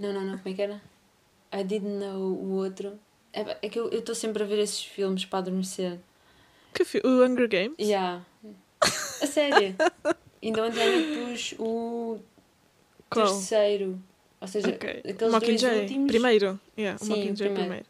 Não, 0.00 0.12
não, 0.12 0.20
não, 0.22 0.38
como 0.38 0.48
é 0.48 0.52
que 0.54 0.62
era? 0.62 0.82
I 1.52 1.64
didn't 1.64 1.98
know 1.98 2.20
o 2.20 2.52
outro. 2.56 2.98
É, 3.32 3.56
é 3.62 3.68
que 3.68 3.78
eu 3.78 3.88
estou 3.90 4.14
sempre 4.14 4.42
a 4.42 4.46
ver 4.46 4.58
esses 4.58 4.82
filmes 4.84 5.24
para 5.24 5.40
adormecer. 5.40 5.98
Que 6.74 6.84
fi- 6.84 7.02
O 7.04 7.24
Hunger 7.24 7.48
Games? 7.48 7.76
Yeah. 7.78 8.24
A 8.80 9.26
sério. 9.26 9.74
Ainda 10.42 10.64
ontem 10.64 11.26
pus 11.30 11.54
o 11.58 12.18
Qual? 13.10 13.26
terceiro. 13.26 14.00
Ou 14.40 14.46
seja, 14.48 14.68
Ok. 14.68 14.88
aqueles 14.90 15.16
dois 15.18 15.32
Mockingjay. 15.32 15.80
últimos. 15.82 16.06
Primeiro. 16.08 16.60
Yeah, 16.78 16.98
Sim, 16.98 17.08
Mockingjay 17.08 17.34
primeiro. 17.48 17.60
primeiro. 17.60 17.86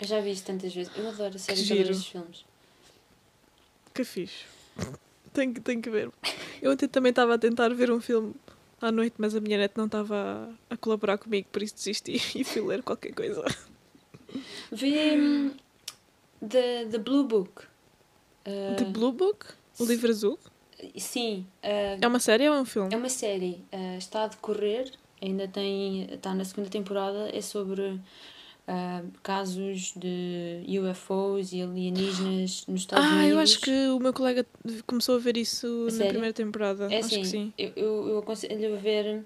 Eu 0.00 0.06
já 0.06 0.20
vi 0.20 0.30
isto 0.32 0.46
tantas 0.46 0.74
vezes. 0.74 0.90
Eu 0.96 1.08
adoro 1.08 1.36
a 1.36 1.38
série 1.38 1.62
de 1.62 1.74
esses 1.90 2.06
filmes. 2.06 2.44
Que 3.94 4.04
fixe. 4.04 4.44
Tenho, 5.32 5.52
que- 5.54 5.60
tenho 5.60 5.82
que 5.82 5.90
ver. 5.90 6.10
Eu 6.62 6.72
ontem 6.72 6.88
também 6.88 7.10
estava 7.10 7.34
a 7.34 7.38
tentar 7.38 7.68
ver 7.74 7.90
um 7.90 8.00
filme 8.00 8.34
à 8.86 8.92
noite, 8.92 9.14
mas 9.18 9.34
a 9.34 9.40
minha 9.40 9.58
net 9.58 9.74
não 9.76 9.86
estava 9.86 10.50
a, 10.70 10.76
colaborar 10.76 11.18
comigo, 11.18 11.48
por 11.50 11.62
isso 11.62 11.74
desisti 11.74 12.20
e 12.38 12.44
fui 12.44 12.62
ler 12.62 12.82
qualquer 12.82 13.14
coisa. 13.14 13.44
Hum, 14.72 15.52
The, 16.46 16.86
the 16.90 16.98
Blue 16.98 17.24
Book. 17.24 17.64
Uh, 18.46 18.76
The 18.76 18.84
Blue 18.84 19.12
Book? 19.12 19.46
O 19.78 19.84
livro 19.84 20.10
azul? 20.10 20.38
Sim. 20.96 21.46
uh, 21.62 21.98
É 22.00 22.06
uma 22.06 22.18
série 22.18 22.48
ou 22.48 22.56
é 22.56 22.60
um 22.60 22.64
filme? 22.64 22.92
É 22.92 22.96
uma 22.96 23.08
série, 23.08 23.64
eh, 23.70 23.96
está 23.96 24.24
a 24.24 24.26
decorrer, 24.26 24.90
ainda 25.20 25.46
tem, 25.46 26.12
está 26.12 26.34
na 26.34 26.44
segunda 26.44 26.68
temporada, 26.68 27.30
é 27.32 27.40
sobre 27.40 28.00
ah, 28.66 29.02
casos 29.22 29.92
de 29.96 30.64
UFOs 30.80 31.52
e 31.52 31.62
alienígenas 31.62 32.64
nos 32.66 32.82
Estados 32.82 33.04
Ah, 33.06 33.14
Unidos. 33.14 33.30
eu 33.30 33.38
acho 33.38 33.60
que 33.60 33.70
o 33.88 33.98
meu 33.98 34.12
colega 34.12 34.46
começou 34.86 35.16
a 35.16 35.18
ver 35.18 35.36
isso 35.36 35.88
na 35.92 36.06
primeira 36.06 36.32
temporada. 36.32 36.84
É 36.92 36.98
acho 36.98 37.06
assim, 37.06 37.20
que 37.20 37.26
sim. 37.26 37.52
Eu, 37.58 37.72
eu, 37.76 38.08
eu 38.10 38.18
aconselho 38.18 38.74
a 38.74 38.78
ver 38.78 39.22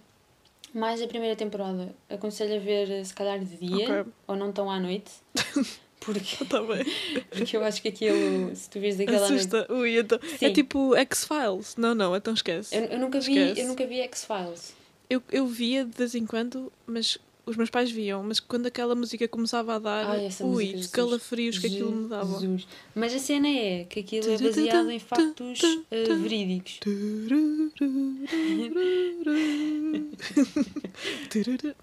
mais 0.75 1.01
a 1.03 1.07
primeira 1.07 1.37
temporada. 1.37 1.95
Aconselho 2.09 2.57
a 2.57 2.59
ver 2.59 3.05
se 3.05 3.15
calhar 3.15 3.39
de 3.39 3.57
dia 3.57 4.01
Ok. 4.03 4.13
ou 4.27 4.37
não 4.37 4.53
tão 4.53 4.71
à 4.71 4.79
noite. 4.81 5.11
Porque, 6.01 6.37
bem. 6.45 7.25
porque 7.31 7.57
eu 7.57 7.65
acho 7.65 7.83
que 7.83 7.89
aquilo, 7.89 8.55
se 8.55 8.71
tu 8.71 8.79
vês 8.79 8.97
daquela 8.97 9.19
noite. 9.29 9.35
Assusta. 9.35 9.67
Ui, 9.73 9.99
então, 9.99 10.21
é 10.23 10.37
Sim. 10.39 10.53
tipo 10.53 10.95
X-Files. 10.95 11.75
Não, 11.77 11.97
não, 11.97 12.15
então 12.15 12.33
esquece. 12.33 12.77
Eu, 12.77 12.83
eu 12.85 12.99
nunca 13.01 13.19
vi, 13.19 13.37
Esquece. 13.37 13.61
eu 13.63 13.67
nunca 13.67 13.87
vi 13.87 14.01
X-Files. 14.03 14.75
Eu, 15.11 15.21
eu 15.33 15.47
via 15.47 15.85
de 15.85 15.97
vez 15.97 16.15
em 16.15 16.25
quando, 16.25 16.73
mas 16.87 17.19
os 17.47 17.57
meus 17.57 17.71
pais 17.71 17.91
viam, 17.91 18.23
mas 18.25 18.41
quando 18.41 18.67
aquela 18.67 18.95
música 18.97 19.27
começava 19.29 19.77
a 19.77 19.79
dar, 19.79 20.07
Ai, 20.11 20.29
ui, 20.41 20.65
os 20.65 20.71
Jesus. 20.71 20.87
calafrios 20.89 21.59
que 21.59 21.69
aquilo 21.69 21.93
me 21.93 22.09
dava. 22.09 22.41
Jesus. 22.41 22.67
Mas 22.95 23.15
a 23.15 23.19
cena 23.21 23.49
é 23.49 23.85
que 23.85 24.01
aquilo 24.01 24.31
é 24.33 24.37
baseado 24.37 24.91
em 24.91 24.99
factos 24.99 25.61
eh, 25.91 26.05
verídicos. 26.15 26.81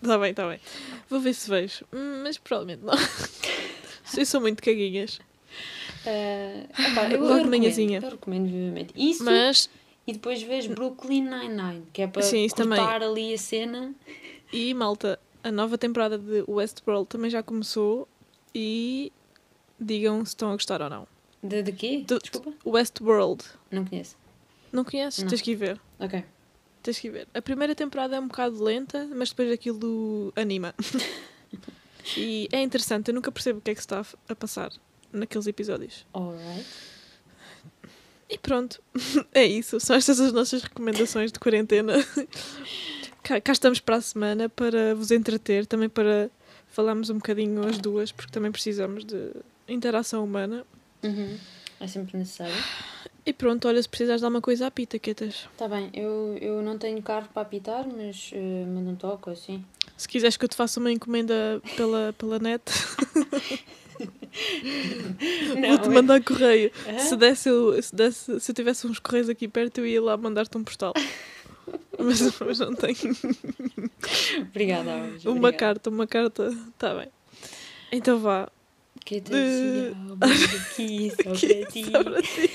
Está 0.01 0.17
bem, 0.19 0.31
está 0.31 0.47
bem. 0.47 0.59
Vou 1.09 1.19
ver 1.19 1.33
se 1.33 1.49
vejo. 1.49 1.85
Hum, 1.93 2.21
Mas 2.23 2.37
provavelmente 2.37 2.83
não. 2.83 2.93
Vocês 4.03 4.27
são 4.29 4.41
muito 4.41 4.61
caguinhas. 4.61 5.19
Eh, 6.05 6.65
epá, 6.91 7.07
eu, 7.11 7.21
Logo 7.21 7.39
eu 7.39 7.45
manhãzinha. 7.45 7.99
eu 8.03 8.09
recomendo 8.11 8.47
vivamente. 8.49 8.93
Isso 8.95 9.23
Mas, 9.23 9.69
e 10.05 10.13
depois 10.13 10.41
vês 10.41 10.67
Brooklyn 10.67 11.21
Nine-Nine, 11.23 11.83
que 11.93 12.01
é 12.01 12.07
para 12.07 12.21
Sim, 12.21 12.43
isso 12.45 12.55
também. 12.55 12.77
cortar 12.79 13.01
ali 13.01 13.33
a 13.33 13.37
cena. 13.37 13.93
e 14.51 14.73
malta, 14.73 15.19
a 15.43 15.51
nova 15.51 15.77
temporada 15.77 16.17
de 16.17 16.43
Westworld 16.47 17.07
também 17.07 17.29
já 17.29 17.43
começou 17.43 18.07
e 18.55 19.11
digam 19.79 20.23
se 20.25 20.29
estão 20.29 20.49
a 20.49 20.53
gostar 20.53 20.81
ou 20.81 20.89
não. 20.89 21.07
De, 21.43 21.61
de 21.61 21.71
quê? 21.73 22.03
Do- 22.07 22.19
Desculpa? 22.19 22.53
Westworld. 22.65 23.43
Não 23.69 23.83
conheço. 23.85 24.15
Não 24.71 24.83
conheces? 24.83 25.21
Não. 25.23 25.29
Tens 25.29 25.41
que 25.41 25.51
ir 25.51 25.55
ver. 25.55 25.79
Ok. 25.99 26.23
Tens 26.81 26.99
que 26.99 27.07
ir 27.07 27.11
ver. 27.11 27.27
A 27.33 27.41
primeira 27.41 27.75
temporada 27.75 28.15
é 28.15 28.19
um 28.19 28.27
bocado 28.27 28.63
lenta, 28.63 29.07
mas 29.15 29.29
depois 29.29 29.51
aquilo 29.51 30.31
anima. 30.35 30.73
e 32.17 32.47
é 32.51 32.61
interessante, 32.61 33.09
eu 33.09 33.13
nunca 33.15 33.31
percebo 33.31 33.59
o 33.59 33.61
que 33.61 33.71
é 33.71 33.75
que 33.75 33.81
se 33.81 33.85
está 33.85 34.05
a 34.29 34.35
passar 34.35 34.71
naqueles 35.11 35.47
episódios. 35.47 36.05
Alright. 36.13 36.65
E 38.29 38.37
pronto, 38.37 38.81
é 39.33 39.45
isso. 39.45 39.79
São 39.79 39.95
estas 39.95 40.19
as 40.19 40.31
nossas 40.33 40.63
recomendações 40.63 41.31
de 41.31 41.39
quarentena. 41.39 41.93
cá, 43.23 43.41
cá 43.41 43.51
estamos 43.53 43.79
para 43.79 43.95
a 43.95 44.01
semana 44.01 44.49
para 44.49 44.93
vos 44.93 45.09
entreter, 45.09 45.65
também 45.65 45.89
para 45.89 46.29
falarmos 46.67 47.09
um 47.09 47.15
bocadinho 47.15 47.65
as 47.65 47.77
duas, 47.77 48.11
porque 48.11 48.31
também 48.31 48.51
precisamos 48.51 49.05
de 49.05 49.31
interação 49.67 50.23
humana. 50.23 50.65
Uhum. 51.01 51.37
É 51.79 51.87
sempre 51.87 52.17
necessário. 52.17 52.53
E 53.25 53.31
pronto, 53.31 53.67
olha, 53.67 53.81
se 53.81 53.87
precisares 53.87 54.19
de 54.21 54.25
alguma 54.25 54.41
coisa, 54.41 54.67
apita, 54.67 54.99
Quetas. 54.99 55.47
Tá 55.57 55.67
bem, 55.67 55.89
eu, 55.93 56.37
eu 56.41 56.61
não 56.61 56.77
tenho 56.77 57.01
carro 57.01 57.29
para 57.33 57.41
apitar, 57.41 57.87
mas 57.87 58.31
uh, 58.33 58.67
mando 58.67 58.91
um 58.91 58.95
toque 58.95 59.29
assim. 59.29 59.63
Se 59.95 60.07
quiseres 60.07 60.35
que 60.35 60.43
eu 60.43 60.49
te 60.49 60.55
faça 60.55 60.79
uma 60.79 60.91
encomenda 60.91 61.61
pela, 61.77 62.13
pela 62.17 62.37
net, 62.39 62.63
vou-te 65.69 65.89
mandar 65.89 66.21
correio. 66.21 66.71
Hã? 66.85 66.99
Se, 66.99 67.15
desse, 67.15 67.47
eu, 67.49 67.81
se, 67.81 67.95
desse, 67.95 68.39
se 68.39 68.51
eu 68.51 68.55
tivesse 68.55 68.85
uns 68.87 68.99
correios 68.99 69.29
aqui 69.29 69.47
perto, 69.47 69.77
eu 69.79 69.87
ia 69.87 70.01
lá 70.01 70.17
mandar-te 70.17 70.57
um 70.57 70.63
postal. 70.63 70.93
mas, 71.99 72.39
mas 72.39 72.59
não 72.59 72.73
tenho. 72.75 72.95
Obrigada, 74.41 74.93
Alves. 74.93 75.25
Uma 75.25 75.53
carta, 75.53 75.89
uma 75.89 76.07
carta. 76.07 76.55
Tá 76.77 76.93
bem. 76.95 77.07
Então 77.91 78.19
vá. 78.19 78.49
Que 79.05 79.19
te 79.19 79.31
De- 79.31 79.93
aqui, 80.21 81.11
só 81.17 81.23
para 81.23 81.65
ti. 81.71 81.85
Só 81.91 82.03
para 82.03 82.21
ti. 82.21 82.49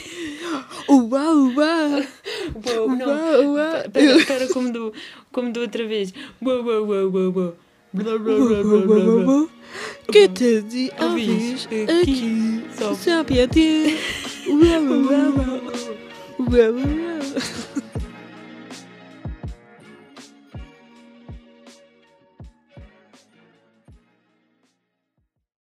Uau, 0.89 1.09
uau! 1.09 2.05
Uau, 2.67 2.89
não. 2.97 3.55
Uau! 3.55 3.77
Espera, 3.85 4.17
espera 4.17 4.49
como 4.49 4.73
do, 4.73 4.93
como 5.31 5.53
do 5.53 5.61
outra 5.61 5.87
vez. 5.87 6.15
Uau, 6.43 6.63
uau, 6.65 6.87
uau, 6.87 7.11
uau, 7.11 7.33
uau. 7.37 7.57
Blá, 7.93 8.19
blá, 8.19 8.37
blá, 8.37 8.63
blá, 8.63 8.81
blá, 8.87 9.25
blá. 9.25 9.49
Que 10.11 10.29
te 10.29 10.63
de 10.63 10.91
ouvis 11.01 11.67
aqui, 12.01 12.65
só 12.75 12.95
para 13.25 13.47
ti. 13.49 13.97
Uau, 14.49 14.59
uau, 14.59 15.03
uau. 15.05 15.61
Uau, 16.39 16.75
uau. 16.75 17.59